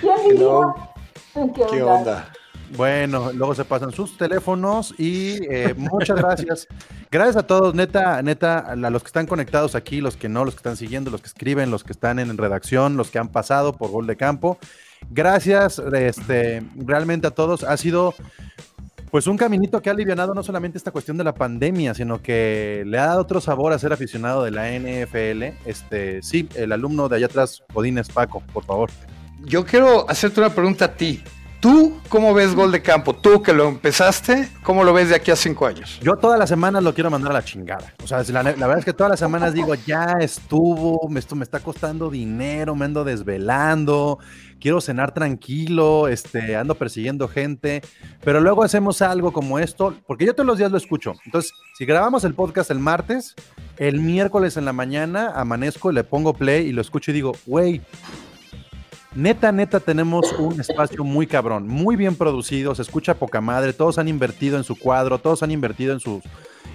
¿Qué, 0.00 1.66
¿Qué 1.72 1.82
onda? 1.82 1.96
onda? 1.96 2.32
Bueno, 2.76 3.32
luego 3.32 3.56
se 3.56 3.64
pasan 3.64 3.90
sus 3.90 4.16
teléfonos 4.16 4.94
y 4.96 5.44
eh, 5.52 5.74
muchas 5.76 6.18
gracias. 6.18 6.68
Gracias 7.10 7.34
a 7.34 7.44
todos, 7.44 7.74
neta, 7.74 8.22
neta, 8.22 8.60
a 8.60 8.76
los 8.76 9.02
que 9.02 9.08
están 9.08 9.26
conectados 9.26 9.74
aquí, 9.74 10.00
los 10.00 10.16
que 10.16 10.28
no, 10.28 10.44
los 10.44 10.54
que 10.54 10.58
están 10.58 10.76
siguiendo, 10.76 11.10
los 11.10 11.20
que 11.20 11.26
escriben, 11.26 11.72
los 11.72 11.82
que 11.82 11.90
están 11.90 12.20
en 12.20 12.38
redacción, 12.38 12.96
los 12.96 13.10
que 13.10 13.18
han 13.18 13.30
pasado 13.30 13.72
por 13.72 13.90
gol 13.90 14.06
de 14.06 14.16
campo. 14.16 14.58
Gracias, 15.10 15.80
este, 15.80 16.62
realmente 16.76 17.26
a 17.26 17.32
todos. 17.32 17.64
Ha 17.64 17.76
sido 17.76 18.14
pues 19.14 19.28
un 19.28 19.36
caminito 19.36 19.80
que 19.80 19.90
ha 19.90 19.92
aliviado 19.92 20.34
no 20.34 20.42
solamente 20.42 20.76
esta 20.76 20.90
cuestión 20.90 21.16
de 21.16 21.22
la 21.22 21.32
pandemia, 21.32 21.94
sino 21.94 22.20
que 22.20 22.82
le 22.84 22.98
ha 22.98 23.06
dado 23.06 23.20
otro 23.20 23.40
sabor 23.40 23.72
a 23.72 23.78
ser 23.78 23.92
aficionado 23.92 24.42
de 24.42 24.50
la 24.50 24.68
NFL. 24.72 25.56
Este, 25.66 26.20
sí, 26.20 26.48
el 26.56 26.72
alumno 26.72 27.08
de 27.08 27.14
allá 27.14 27.26
atrás, 27.26 27.62
Godínez 27.72 28.08
Paco, 28.08 28.42
por 28.52 28.64
favor. 28.64 28.90
Yo 29.44 29.64
quiero 29.64 30.10
hacerte 30.10 30.40
una 30.40 30.50
pregunta 30.50 30.86
a 30.86 30.96
ti. 30.96 31.22
¿Tú 31.64 31.98
cómo 32.10 32.34
ves 32.34 32.54
gol 32.54 32.70
de 32.72 32.82
campo? 32.82 33.14
Tú 33.14 33.42
que 33.42 33.54
lo 33.54 33.66
empezaste, 33.70 34.50
¿cómo 34.62 34.84
lo 34.84 34.92
ves 34.92 35.08
de 35.08 35.14
aquí 35.14 35.30
a 35.30 35.36
cinco 35.36 35.64
años? 35.64 35.98
Yo 36.02 36.14
todas 36.16 36.38
las 36.38 36.50
semanas 36.50 36.82
lo 36.82 36.92
quiero 36.92 37.10
mandar 37.10 37.30
a 37.30 37.36
la 37.36 37.42
chingada. 37.42 37.94
O 38.02 38.06
sea, 38.06 38.22
la, 38.22 38.42
verdad 38.42 38.80
es 38.80 38.84
que 38.84 38.92
todas 38.92 39.08
las 39.08 39.18
semanas 39.18 39.54
digo, 39.54 39.74
ya 39.74 40.16
estuvo, 40.20 41.00
esto 41.16 41.34
me 41.34 41.42
está 41.42 41.60
costando 41.60 42.10
dinero, 42.10 42.76
me 42.76 42.84
ando 42.84 43.02
desvelando, 43.02 44.18
quiero 44.60 44.82
cenar 44.82 45.14
tranquilo, 45.14 46.06
este, 46.08 46.54
ando 46.54 46.74
persiguiendo 46.74 47.28
gente, 47.28 47.80
pero 48.22 48.42
luego 48.42 48.62
hacemos 48.62 49.00
algo 49.00 49.32
como 49.32 49.58
esto, 49.58 49.94
porque 50.06 50.26
yo 50.26 50.34
todos 50.34 50.46
los 50.46 50.58
días 50.58 50.70
lo 50.70 50.76
escucho. 50.76 51.14
Entonces, 51.24 51.54
si 51.78 51.86
grabamos 51.86 52.24
el 52.24 52.34
podcast 52.34 52.70
el 52.70 52.78
martes, 52.78 53.34
el 53.78 54.00
miércoles 54.00 54.58
en 54.58 54.66
la 54.66 54.74
mañana 54.74 55.32
amanezco, 55.34 55.92
le 55.92 56.04
pongo 56.04 56.34
play 56.34 56.66
y 56.66 56.72
lo 56.72 56.82
escucho 56.82 57.10
y 57.10 57.14
digo, 57.14 57.32
güey, 57.46 57.80
Neta, 59.16 59.52
neta, 59.52 59.78
tenemos 59.78 60.32
un 60.32 60.60
espacio 60.60 61.04
muy 61.04 61.28
cabrón, 61.28 61.68
muy 61.68 61.94
bien 61.94 62.16
producido, 62.16 62.74
se 62.74 62.82
escucha 62.82 63.14
poca 63.14 63.40
madre, 63.40 63.72
todos 63.72 63.98
han 63.98 64.08
invertido 64.08 64.56
en 64.56 64.64
su 64.64 64.76
cuadro, 64.76 65.18
todos 65.18 65.44
han 65.44 65.52
invertido 65.52 65.92
en 65.92 66.00
sus, 66.00 66.24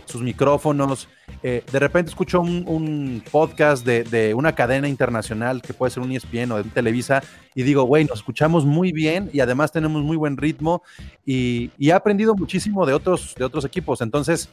sus 0.06 0.22
micrófonos. 0.22 1.10
Eh, 1.44 1.66
de 1.70 1.80
repente 1.80 2.10
escucho 2.10 2.40
un, 2.40 3.22
podcast 3.30 3.86
de, 3.86 4.34
una 4.34 4.56
cadena 4.56 4.88
internacional 4.88 5.62
que 5.62 5.74
puede 5.74 5.92
ser 5.92 6.02
un 6.02 6.14
ESPN 6.14 6.54
o 6.54 6.64
de 6.64 6.64
Televisa 6.64 7.22
y 7.56 7.64
digo, 7.64 7.84
güey, 7.84 8.06
nos 8.06 8.20
escuchamos 8.20 8.66
muy 8.66 8.94
bien 8.94 9.30
y 9.34 9.42
además 9.42 9.74
tenemos 9.74 10.02
muy 10.02 10.16
buen 10.16 10.38
ritmo 10.38 10.82
y, 11.26 11.72
y 11.78 11.90
he 11.90 11.94
aprendido 11.94 12.36
muchísimo 12.36 12.86
de 12.86 12.94
otros, 12.94 13.36
de 13.38 13.44
otros 13.44 13.66
equipos. 13.66 14.00
Entonces, 14.00 14.50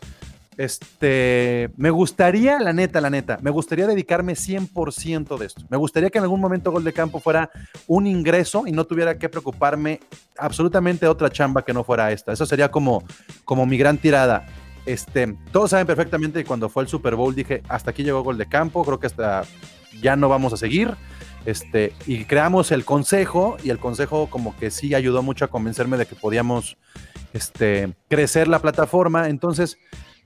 este, 0.57 1.71
me 1.77 1.91
gustaría, 1.91 2.59
la 2.59 2.73
neta, 2.73 3.01
la 3.01 3.11
neta, 3.11 3.39
me 3.43 3.51
gustaría 3.51 3.87
dedicarme 3.87 4.35
100% 4.35 5.37
de 5.37 5.47
esto. 5.47 5.63
Me 5.69 5.77
gustaría 5.77 6.09
que 6.09 6.19
en 6.19 6.25
algún 6.25 6.41
momento 6.41 6.73
Gol 6.73 6.85
de 6.85 6.93
Campo 6.93 7.21
fuera 7.21 7.51
un 7.87 8.07
ingreso 8.07 8.67
y 8.67 8.73
no 8.73 8.85
tuviera 8.85 9.19
que 9.19 9.29
preocuparme 9.29 10.01
absolutamente 10.39 11.07
otra 11.07 11.31
chamba 11.31 11.65
que 11.65 11.75
no 11.75 11.85
fuera 11.85 12.11
esta. 12.11 12.33
Eso 12.33 12.47
sería 12.47 12.71
como, 12.71 13.05
como 13.45 13.67
mi 13.67 13.77
gran 13.77 13.99
tirada. 13.99 14.47
Este, 14.87 15.37
todos 15.53 15.71
saben 15.71 15.87
perfectamente 15.87 16.39
que 16.41 16.47
cuando 16.47 16.69
fue 16.69 16.85
el 16.85 16.89
Super 16.89 17.17
Bowl 17.17 17.35
dije, 17.35 17.63
hasta 17.69 17.91
aquí 17.91 18.03
llegó 18.03 18.23
Gol 18.23 18.39
de 18.39 18.47
Campo, 18.47 18.85
creo 18.85 19.01
que 19.01 19.09
hasta 19.09 19.43
ya 20.01 20.17
no 20.17 20.29
vamos 20.29 20.53
a 20.53 20.57
seguir. 20.57 20.95
Este, 21.45 21.93
y 22.07 22.25
creamos 22.25 22.73
el 22.73 22.85
consejo 22.85 23.57
y 23.63 23.71
el 23.71 23.79
consejo 23.79 24.29
como 24.29 24.57
que 24.57 24.71
sí 24.71 24.95
ayudó 24.95 25.23
mucho 25.23 25.45
a 25.45 25.49
convencerme 25.49 25.97
de 25.97 26.07
que 26.07 26.17
podíamos 26.17 26.77
este, 27.33 27.95
crecer 28.09 28.49
la 28.49 28.59
plataforma. 28.61 29.29
Entonces, 29.29 29.79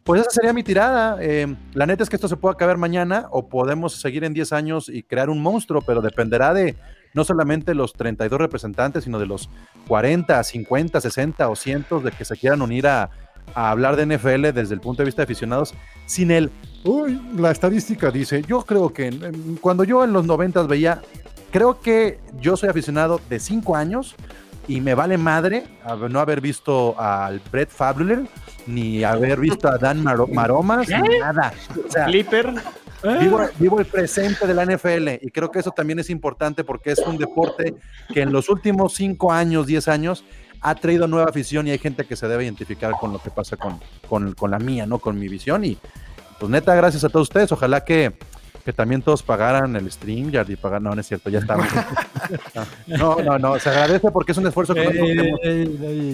pues 0.04 0.22
esa 0.22 0.30
sería 0.30 0.52
mi 0.52 0.62
tirada. 0.62 1.18
Eh, 1.20 1.54
la 1.74 1.86
neta 1.86 2.02
es 2.02 2.08
que 2.08 2.16
esto 2.16 2.28
se 2.28 2.36
puede 2.36 2.54
acabar 2.54 2.78
mañana 2.78 3.26
o 3.30 3.48
podemos 3.48 3.94
seguir 3.94 4.24
en 4.24 4.32
10 4.32 4.52
años 4.52 4.88
y 4.88 5.02
crear 5.02 5.30
un 5.30 5.42
monstruo, 5.42 5.82
pero 5.82 6.00
dependerá 6.00 6.54
de 6.54 6.76
no 7.12 7.24
solamente 7.24 7.74
los 7.74 7.92
32 7.92 8.38
representantes, 8.38 9.04
sino 9.04 9.18
de 9.18 9.26
los 9.26 9.50
40, 9.88 10.42
50, 10.42 11.00
60 11.00 11.48
o 11.48 11.56
cientos 11.56 12.04
de 12.04 12.12
que 12.12 12.24
se 12.24 12.36
quieran 12.36 12.62
unir 12.62 12.86
a, 12.86 13.10
hablar 13.52 13.96
de 13.96 14.06
NFL 14.06 14.52
desde 14.52 14.74
el 14.74 14.80
punto 14.80 15.02
de 15.02 15.06
vista 15.06 15.22
de 15.22 15.24
aficionados, 15.24 15.74
sin 16.06 16.30
el, 16.30 16.52
uy, 16.84 17.20
la 17.36 17.50
estadística 17.50 18.12
dice, 18.12 18.42
yo 18.46 18.62
creo 18.62 18.92
que 18.92 19.10
cuando 19.60 19.82
yo 19.82 20.04
en 20.04 20.12
los 20.12 20.24
90 20.24 20.62
veía, 20.64 21.02
creo 21.50 21.80
que 21.80 22.20
yo 22.40 22.56
soy 22.56 22.68
aficionado 22.68 23.20
de 23.28 23.40
5 23.40 23.74
años 23.74 24.14
y 24.68 24.80
me 24.80 24.94
vale 24.94 25.18
madre 25.18 25.64
no 26.10 26.20
haber 26.20 26.40
visto 26.40 26.98
al 26.98 27.40
Brett 27.50 27.70
Fabler 27.70 28.26
ni 28.66 29.02
haber 29.04 29.40
visto 29.40 29.68
a 29.68 29.78
Dan 29.78 30.02
Maromas, 30.02 30.88
ni 30.88 31.18
nada. 31.18 31.52
O 31.86 31.90
sea, 31.90 32.06
Flipper. 32.06 32.54
Vivo, 33.58 33.80
el 33.80 33.86
presente 33.86 34.46
de 34.46 34.52
la 34.52 34.66
NFL 34.66 35.08
y 35.22 35.30
creo 35.30 35.50
que 35.50 35.60
eso 35.60 35.70
también 35.70 35.98
es 35.98 36.10
importante 36.10 36.64
porque 36.64 36.92
es 36.92 36.98
un 36.98 37.16
deporte 37.16 37.74
que 38.12 38.20
en 38.20 38.30
los 38.30 38.50
últimos 38.50 38.92
5 38.92 39.32
años, 39.32 39.66
10 39.66 39.88
años, 39.88 40.24
ha 40.60 40.74
traído 40.74 41.08
nueva 41.08 41.30
afición 41.30 41.66
y 41.66 41.70
hay 41.70 41.78
gente 41.78 42.04
que 42.04 42.14
se 42.14 42.28
debe 42.28 42.44
identificar 42.44 42.92
con 43.00 43.14
lo 43.14 43.18
que 43.18 43.30
pasa 43.30 43.56
con, 43.56 43.80
con, 44.06 44.34
con 44.34 44.50
la 44.50 44.58
mía, 44.58 44.84
¿no? 44.84 44.98
Con 44.98 45.18
mi 45.18 45.28
visión. 45.28 45.64
Y 45.64 45.78
pues 46.38 46.50
neta, 46.50 46.74
gracias 46.74 47.02
a 47.04 47.08
todos 47.08 47.28
ustedes. 47.28 47.50
Ojalá 47.52 47.84
que 47.84 48.12
que 48.64 48.72
también 48.72 49.02
todos 49.02 49.22
pagaran 49.22 49.74
el 49.76 49.90
stream 49.90 50.30
y 50.48 50.56
pagar, 50.56 50.82
no, 50.82 50.94
no 50.94 51.00
es 51.00 51.06
cierto, 51.06 51.30
ya 51.30 51.38
estamos. 51.38 51.66
no, 52.86 53.16
no, 53.22 53.38
no, 53.38 53.58
se 53.58 53.70
agradece 53.70 54.10
porque 54.10 54.32
es 54.32 54.38
un 54.38 54.46
esfuerzo 54.46 54.74
que 54.74 54.84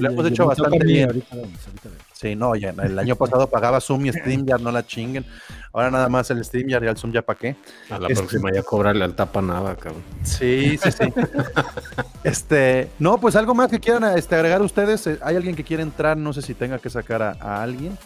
lo 0.01 0.11
hemos 0.11 0.26
hecho 0.26 0.47
bastante 0.47 0.84
bien. 0.84 1.24
Sí, 2.12 2.34
no, 2.34 2.55
ya 2.55 2.70
el 2.70 2.99
año 2.99 3.16
pasado 3.16 3.47
pagaba 3.49 3.80
Zoom 3.80 4.07
y 4.07 4.12
StreamYard, 4.12 4.61
no 4.61 4.70
la 4.72 4.86
chinguen. 4.86 5.26
Ahora 5.72 5.90
nada 5.90 6.09
más 6.09 6.30
el 6.30 6.42
StreamYard 6.42 6.84
y 6.84 6.86
el 6.86 6.97
Zoom 6.97 7.12
ya 7.12 7.22
para 7.22 7.38
qué. 7.38 7.57
A 7.90 7.99
la 7.99 8.09
próxima 8.09 8.51
ya 8.55 8.62
cobrarle 8.62 9.05
al 9.05 9.14
tapa 9.14 9.42
nada, 9.42 9.76
cabrón. 9.76 10.03
Sí, 10.22 10.78
sí, 10.78 10.90
sí. 10.92 11.12
este, 12.24 12.88
no, 12.99 13.18
pues 13.18 13.36
algo 13.36 13.55
más 13.55 13.70
que 13.70 13.80
quieran 13.80 14.16
este, 14.16 14.34
agregar 14.34 14.62
ustedes. 14.62 15.07
Eh, 15.07 15.18
¿Hay 15.22 15.36
alguien 15.36 15.55
que 15.55 15.64
quiere 15.64 15.82
entrar? 15.82 16.16
No 16.16 16.32
sé 16.32 16.40
si 16.40 16.55
tenga 16.55 16.78
que 16.78 16.88
sacar 16.88 17.22
a 17.22 17.62
alguien. 17.62 17.99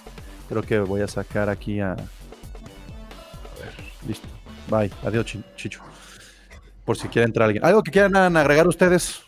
Creo 0.49 0.63
que 0.63 0.81
voy 0.81 1.03
a 1.03 1.07
sacar 1.07 1.49
aquí 1.49 1.79
a, 1.79 1.95
Listo. 4.07 4.29
Bye. 4.69 4.91
Adiós, 5.03 5.27
Chicho. 5.57 5.81
Por 6.85 6.97
si 6.97 7.09
quiere 7.09 7.27
entrar 7.27 7.47
alguien. 7.47 7.65
¿Algo 7.65 7.83
que 7.83 7.91
quieran 7.91 8.37
agregar 8.37 8.67
ustedes? 8.67 9.23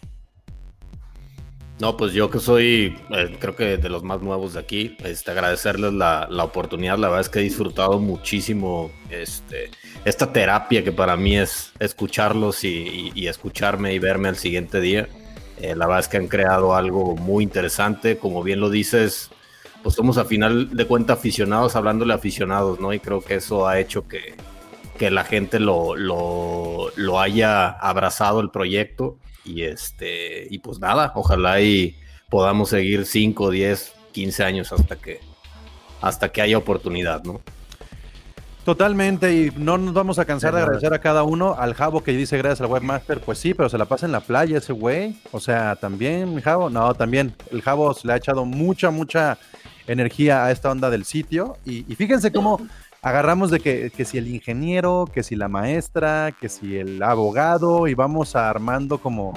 No, 1.83 1.97
pues 1.97 2.12
yo 2.12 2.31
que 2.31 2.39
soy, 2.39 2.97
eh, 3.11 3.37
creo 3.41 3.57
que 3.57 3.77
de 3.77 3.89
los 3.89 4.05
más 4.05 4.23
nuevos 4.23 4.55
de 4.55 4.61
aquí, 4.61 4.97
este, 5.05 5.33
agradecerles 5.33 5.93
la, 5.93 6.29
oportunidad. 6.45 6.97
La 6.97 7.09
verdad 7.09 7.23
es 7.23 7.29
que 7.29 7.41
he 7.41 7.43
disfrutado 7.43 7.99
muchísimo 7.99 8.93
este, 9.11 9.70
esta 10.05 10.33
terapia 10.33 10.85
que 10.85 10.93
para 10.93 11.16
mí 11.16 11.37
es 11.37 11.73
escucharlos 11.81 12.62
y, 12.62 13.27
escucharme 13.27 13.95
y 13.95 13.99
verme 13.99 14.29
al 14.29 14.37
siguiente 14.37 14.81
día. 14.81 15.09
Eh, 15.59 15.75
la 15.75 15.87
verdad 15.87 16.01
es 16.01 16.09
que 16.09 16.18
han 16.18 16.29
creado 16.29 16.77
algo 16.77 17.16
muy 17.16 17.43
interesante. 17.43 18.16
Como 18.16 18.45
bien 18.45 18.61
lo 18.61 18.70
dices, 18.70 19.31
pues 19.83 19.97
somos 19.97 20.18
a 20.18 20.25
final 20.25 20.77
de 20.77 20.87
cuentas 20.87 21.18
aficionados 21.18 21.75
hablándole 21.75 22.14
aficionados, 22.14 22.79
¿no? 22.79 22.93
Y 22.93 23.01
creo 23.01 23.23
que 23.23 23.35
eso 23.35 23.66
ha 23.66 23.81
hecho 23.81 24.07
que, 24.07 24.37
que 25.03 25.11
la 25.11 25.24
gente 25.24 25.59
lo, 25.59 25.96
lo, 25.96 27.20
haya 27.20 27.70
abrazado 27.70 28.38
el 28.38 28.50
proyecto 28.50 29.18
y 29.44 29.62
este 29.62 30.46
y 30.48 30.61
pues 30.61 30.78
nada, 30.78 31.11
ojalá 31.16 31.61
y 31.61 31.96
podamos 32.30 32.68
seguir 32.68 33.05
5, 33.05 33.50
10, 33.50 33.94
15 34.12 34.44
años 34.44 34.70
hasta 34.70 34.94
que 34.94 35.18
hasta 36.00 36.28
que 36.30 36.40
haya 36.40 36.57
oportunidad, 36.57 37.24
¿no? 37.24 37.40
Totalmente, 38.64 39.34
y 39.34 39.50
no 39.57 39.76
nos 39.76 39.92
vamos 39.92 40.20
a 40.20 40.24
cansar 40.24 40.55
de 40.55 40.61
agradecer 40.61 40.94
a 40.94 41.00
cada 41.00 41.24
uno. 41.24 41.57
Al 41.59 41.74
Javo 41.74 42.05
que 42.05 42.12
dice 42.12 42.38
gracias 42.38 42.61
al 42.61 42.68
webmaster, 42.68 43.18
pues 43.18 43.38
sí, 43.38 43.55
pero 43.55 43.68
se 43.68 43.78
la 43.78 43.86
pasa 43.86 44.07
en 44.07 44.12
la 44.12 44.20
playa 44.20 44.59
ese 44.59 44.72
güey. 44.72 45.16
O 45.32 45.40
sea, 45.40 45.74
también, 45.74 46.40
Javo, 46.40 46.70
no, 46.70 46.94
también. 46.94 47.34
El 47.50 47.61
Javo 47.62 47.92
le 48.05 48.12
ha 48.12 48.16
echado 48.18 48.44
mucha, 48.44 48.92
mucha 48.92 49.36
energía 49.88 50.44
a 50.44 50.53
esta 50.53 50.70
onda 50.70 50.90
del 50.90 51.05
sitio. 51.05 51.57
Y, 51.64 51.92
y 51.92 51.96
fíjense 51.96 52.30
cómo 52.30 52.61
agarramos 53.03 53.50
de 53.50 53.59
que, 53.59 53.90
que, 53.90 54.05
si 54.05 54.16
el 54.16 54.28
ingeniero, 54.28 55.09
que 55.12 55.24
si 55.24 55.34
la 55.34 55.48
maestra, 55.48 56.32
que 56.40 56.48
si 56.48 56.78
el 56.78 57.03
abogado, 57.03 57.88
y 57.88 57.94
vamos 57.94 58.36
armando 58.36 58.98
como 58.98 59.34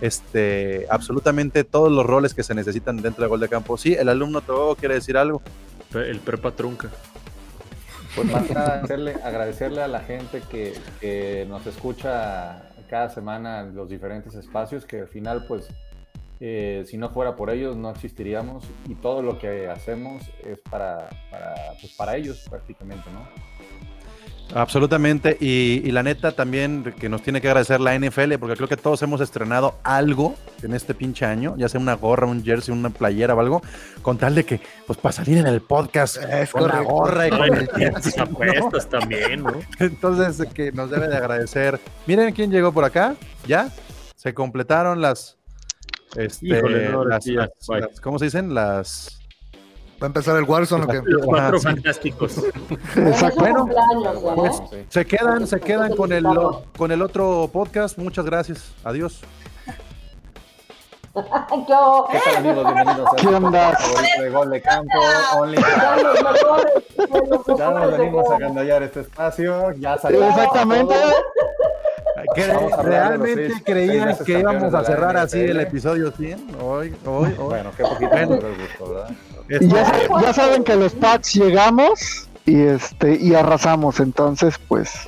este 0.00 0.86
absolutamente 0.90 1.64
todos 1.64 1.92
los 1.92 2.04
roles 2.04 2.34
que 2.34 2.42
se 2.42 2.54
necesitan 2.54 2.96
dentro 2.96 3.22
de 3.22 3.28
Gol 3.28 3.40
de 3.40 3.48
Campo. 3.48 3.76
Sí, 3.76 3.94
el 3.94 4.08
alumno 4.08 4.40
todo 4.40 4.74
quiere 4.74 4.94
decir 4.94 5.16
algo. 5.16 5.42
El 5.94 6.18
prepa 6.18 6.50
trunca. 6.50 6.88
Pues 8.16 8.30
más 8.30 8.44
que 8.44 8.52
agradecerle, 8.52 9.14
agradecerle 9.22 9.82
a 9.82 9.88
la 9.88 10.00
gente 10.00 10.42
que, 10.50 10.72
que 11.00 11.46
nos 11.48 11.66
escucha 11.66 12.70
cada 12.88 13.10
semana 13.10 13.60
en 13.60 13.74
los 13.74 13.88
diferentes 13.88 14.34
espacios, 14.34 14.84
que 14.84 15.00
al 15.00 15.08
final 15.08 15.44
pues 15.46 15.68
eh, 16.40 16.84
si 16.86 16.96
no 16.96 17.10
fuera 17.10 17.36
por 17.36 17.50
ellos 17.50 17.76
no 17.76 17.90
existiríamos 17.90 18.64
y 18.88 18.94
todo 18.94 19.22
lo 19.22 19.38
que 19.38 19.68
hacemos 19.68 20.22
es 20.42 20.58
para, 20.58 21.08
para, 21.30 21.54
pues 21.80 21.92
para 21.94 22.16
ellos 22.16 22.46
prácticamente, 22.48 23.08
¿no? 23.12 23.54
Absolutamente, 24.52 25.36
y, 25.40 25.90
la 25.90 26.02
neta 26.02 26.32
también 26.32 26.94
que 27.00 27.08
nos 27.08 27.22
tiene 27.22 27.40
que 27.40 27.48
agradecer 27.48 27.80
la 27.80 27.98
NFL, 27.98 28.34
porque 28.38 28.56
creo 28.56 28.68
que 28.68 28.76
todos 28.76 29.02
hemos 29.02 29.20
estrenado 29.20 29.78
algo 29.82 30.36
en 30.62 30.74
este 30.74 30.94
pinche 30.94 31.24
año, 31.24 31.56
ya 31.56 31.68
sea 31.68 31.80
una 31.80 31.94
gorra, 31.94 32.26
un 32.26 32.44
jersey, 32.44 32.72
una 32.72 32.90
playera 32.90 33.34
o 33.34 33.40
algo, 33.40 33.62
con 34.02 34.18
tal 34.18 34.34
de 34.34 34.44
que, 34.44 34.60
pues 34.86 34.98
para 34.98 35.12
salir 35.12 35.38
en 35.38 35.46
el 35.46 35.60
podcast 35.60 36.18
es 36.22 36.50
con 36.50 36.68
la 36.68 36.80
gorra 36.82 37.26
y 37.26 37.30
con 37.30 37.42
el 37.42 37.68
jersey, 37.68 38.12
apuestas 38.22 38.88
también, 38.88 39.42
¿no? 39.42 39.54
Entonces, 39.80 40.46
que 40.52 40.70
nos 40.72 40.90
debe 40.90 41.08
de 41.08 41.16
agradecer. 41.16 41.80
Miren 42.06 42.32
quién 42.32 42.50
llegó 42.50 42.70
por 42.70 42.84
acá, 42.84 43.16
ya, 43.46 43.70
se 44.14 44.34
completaron 44.34 45.00
las 45.00 45.38
Este, 46.16 46.92
¿Cómo 48.02 48.18
se 48.18 48.26
dicen? 48.26 48.54
Las 48.54 49.20
¿Va 50.02 50.06
a 50.06 50.08
empezar 50.08 50.36
el 50.36 50.44
Warzone 50.44 50.84
o 50.84 50.88
qué? 50.88 51.00
Los 51.04 51.24
cuatro 51.24 51.60
fantásticos. 51.60 52.38
Exacto. 52.96 53.40
Bueno, 53.40 53.68
pues, 54.34 54.62
se 54.88 55.06
quedan, 55.06 55.46
se 55.46 55.60
quedan 55.60 55.94
con 55.96 56.12
el, 56.12 56.26
con 56.76 56.92
el 56.92 57.00
otro 57.00 57.48
podcast. 57.52 57.96
Muchas 57.96 58.24
gracias. 58.24 58.74
Adiós. 58.82 59.20
¿Qué, 61.14 61.20
¿Qué 62.10 62.20
tal 62.24 62.36
amigos? 62.36 62.74
Bienvenidos 62.74 63.08
a 63.12 63.16
¿Qué 63.16 63.28
onda? 63.28 63.78
de 64.20 64.30
Gol 64.30 64.50
de 64.50 64.60
Campo. 64.60 64.98
Only 65.36 65.58
ya 67.56 67.70
nos 67.70 67.98
venimos 67.98 68.30
a 68.30 68.38
gandallar 68.38 68.82
este 68.82 69.00
espacio. 69.00 69.72
Ya 69.72 69.96
salió. 69.96 70.28
Exactamente. 70.28 70.94
¿Realmente 72.82 73.52
creías 73.64 74.22
que 74.22 74.38
íbamos 74.38 74.74
a 74.74 74.84
cerrar 74.84 75.16
así 75.16 75.40
el 75.40 75.60
episodio 75.60 76.10
100? 76.12 76.56
Hoy, 76.60 76.94
hoy, 77.04 77.26
hoy. 77.26 77.34
Bueno, 77.36 77.70
qué 77.76 77.82
poquito 77.82 78.10
bueno. 78.10 78.36
gusto, 78.36 78.94
¿verdad? 78.94 79.10
Ya, 79.60 80.22
ya, 80.22 80.32
saben 80.32 80.64
que 80.64 80.74
los 80.74 80.94
packs 80.94 81.34
llegamos 81.34 82.28
y 82.46 82.62
este 82.62 83.16
y 83.16 83.34
arrasamos, 83.34 84.00
entonces 84.00 84.58
pues 84.68 85.06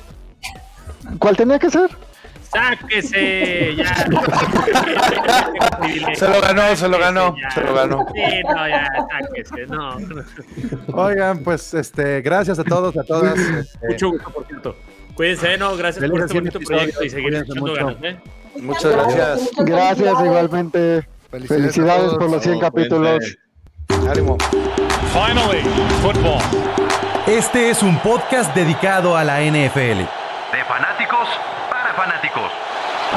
¿cuál 1.17 1.35
tenía 1.35 1.57
que 1.57 1.71
ser? 1.71 1.89
¡Sáquese! 2.51 3.75
Ya. 3.75 3.95
se 6.15 6.27
lo 6.29 6.41
ganó, 6.41 6.75
se 6.75 6.87
lo 6.87 6.99
ganó, 6.99 7.35
se 7.53 7.61
lo 7.61 7.73
ganó. 7.73 8.05
Sí, 8.13 8.21
no, 8.43 8.67
ya, 8.67 8.87
sáquese, 9.09 9.65
no. 9.67 9.97
Oigan, 10.93 11.39
pues 11.39 11.73
este, 11.73 12.21
gracias 12.21 12.59
a 12.59 12.63
todos, 12.63 12.95
a 12.95 13.03
todas. 13.03 13.37
Este, 13.37 13.87
Mucho 13.87 14.11
gusto, 14.11 14.29
por 14.29 14.47
cierto. 14.47 14.75
Cuídense, 15.17 15.57
no, 15.57 15.75
gracias 15.75 16.07
por 16.11 16.21
este 16.21 16.33
bonito 16.35 16.59
proyecto 16.59 17.03
y 17.03 17.09
seguir 17.09 17.33
escuchando 17.33 17.73
ganas, 17.73 17.95
¿eh? 18.03 18.17
Muchas 18.61 18.91
gracias. 18.91 19.49
Gracias 19.57 20.13
igualmente. 20.23 21.07
Felicidades, 21.31 22.13
por 22.13 22.29
los 22.29 22.43
100 22.43 22.59
capítulos. 22.59 23.37
Ánimo. 24.09 24.37
Finally, 25.11 25.63
football. 26.03 26.39
Este 27.25 27.71
es 27.71 27.81
un 27.81 27.97
podcast 27.99 28.53
dedicado 28.55 29.17
a 29.17 29.23
la 29.23 29.41
NFL. 29.41 30.01
De 30.01 30.63
fanáticos 30.67 31.27
para 31.71 31.93
fanáticos. 31.95 32.51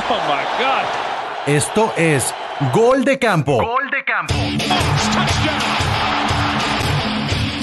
Oh 0.08 0.20
my 0.26 0.64
God. 0.64 1.54
Esto 1.54 1.92
es 1.98 2.34
Gol 2.72 3.04
de 3.04 3.18
Campo. 3.18 3.62
Gol 3.62 3.90
de 3.90 4.04
Campo. 4.04 4.34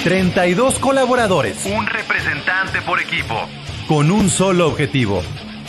32 0.03 0.77
colaboradores. 0.77 1.65
Un 1.65 1.87
representante 1.87 2.83
por 2.83 3.01
equipo. 3.01 3.47
Con 3.87 4.11
un 4.11 4.29
solo 4.29 4.67
objetivo. 4.67 5.23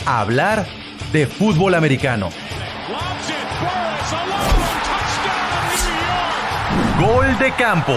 Hablar 0.05 0.67
de 1.13 1.25
fútbol 1.25 1.73
americano. 1.73 2.27
Gol 6.99 7.37
de 7.39 7.53
campo. 7.53 7.95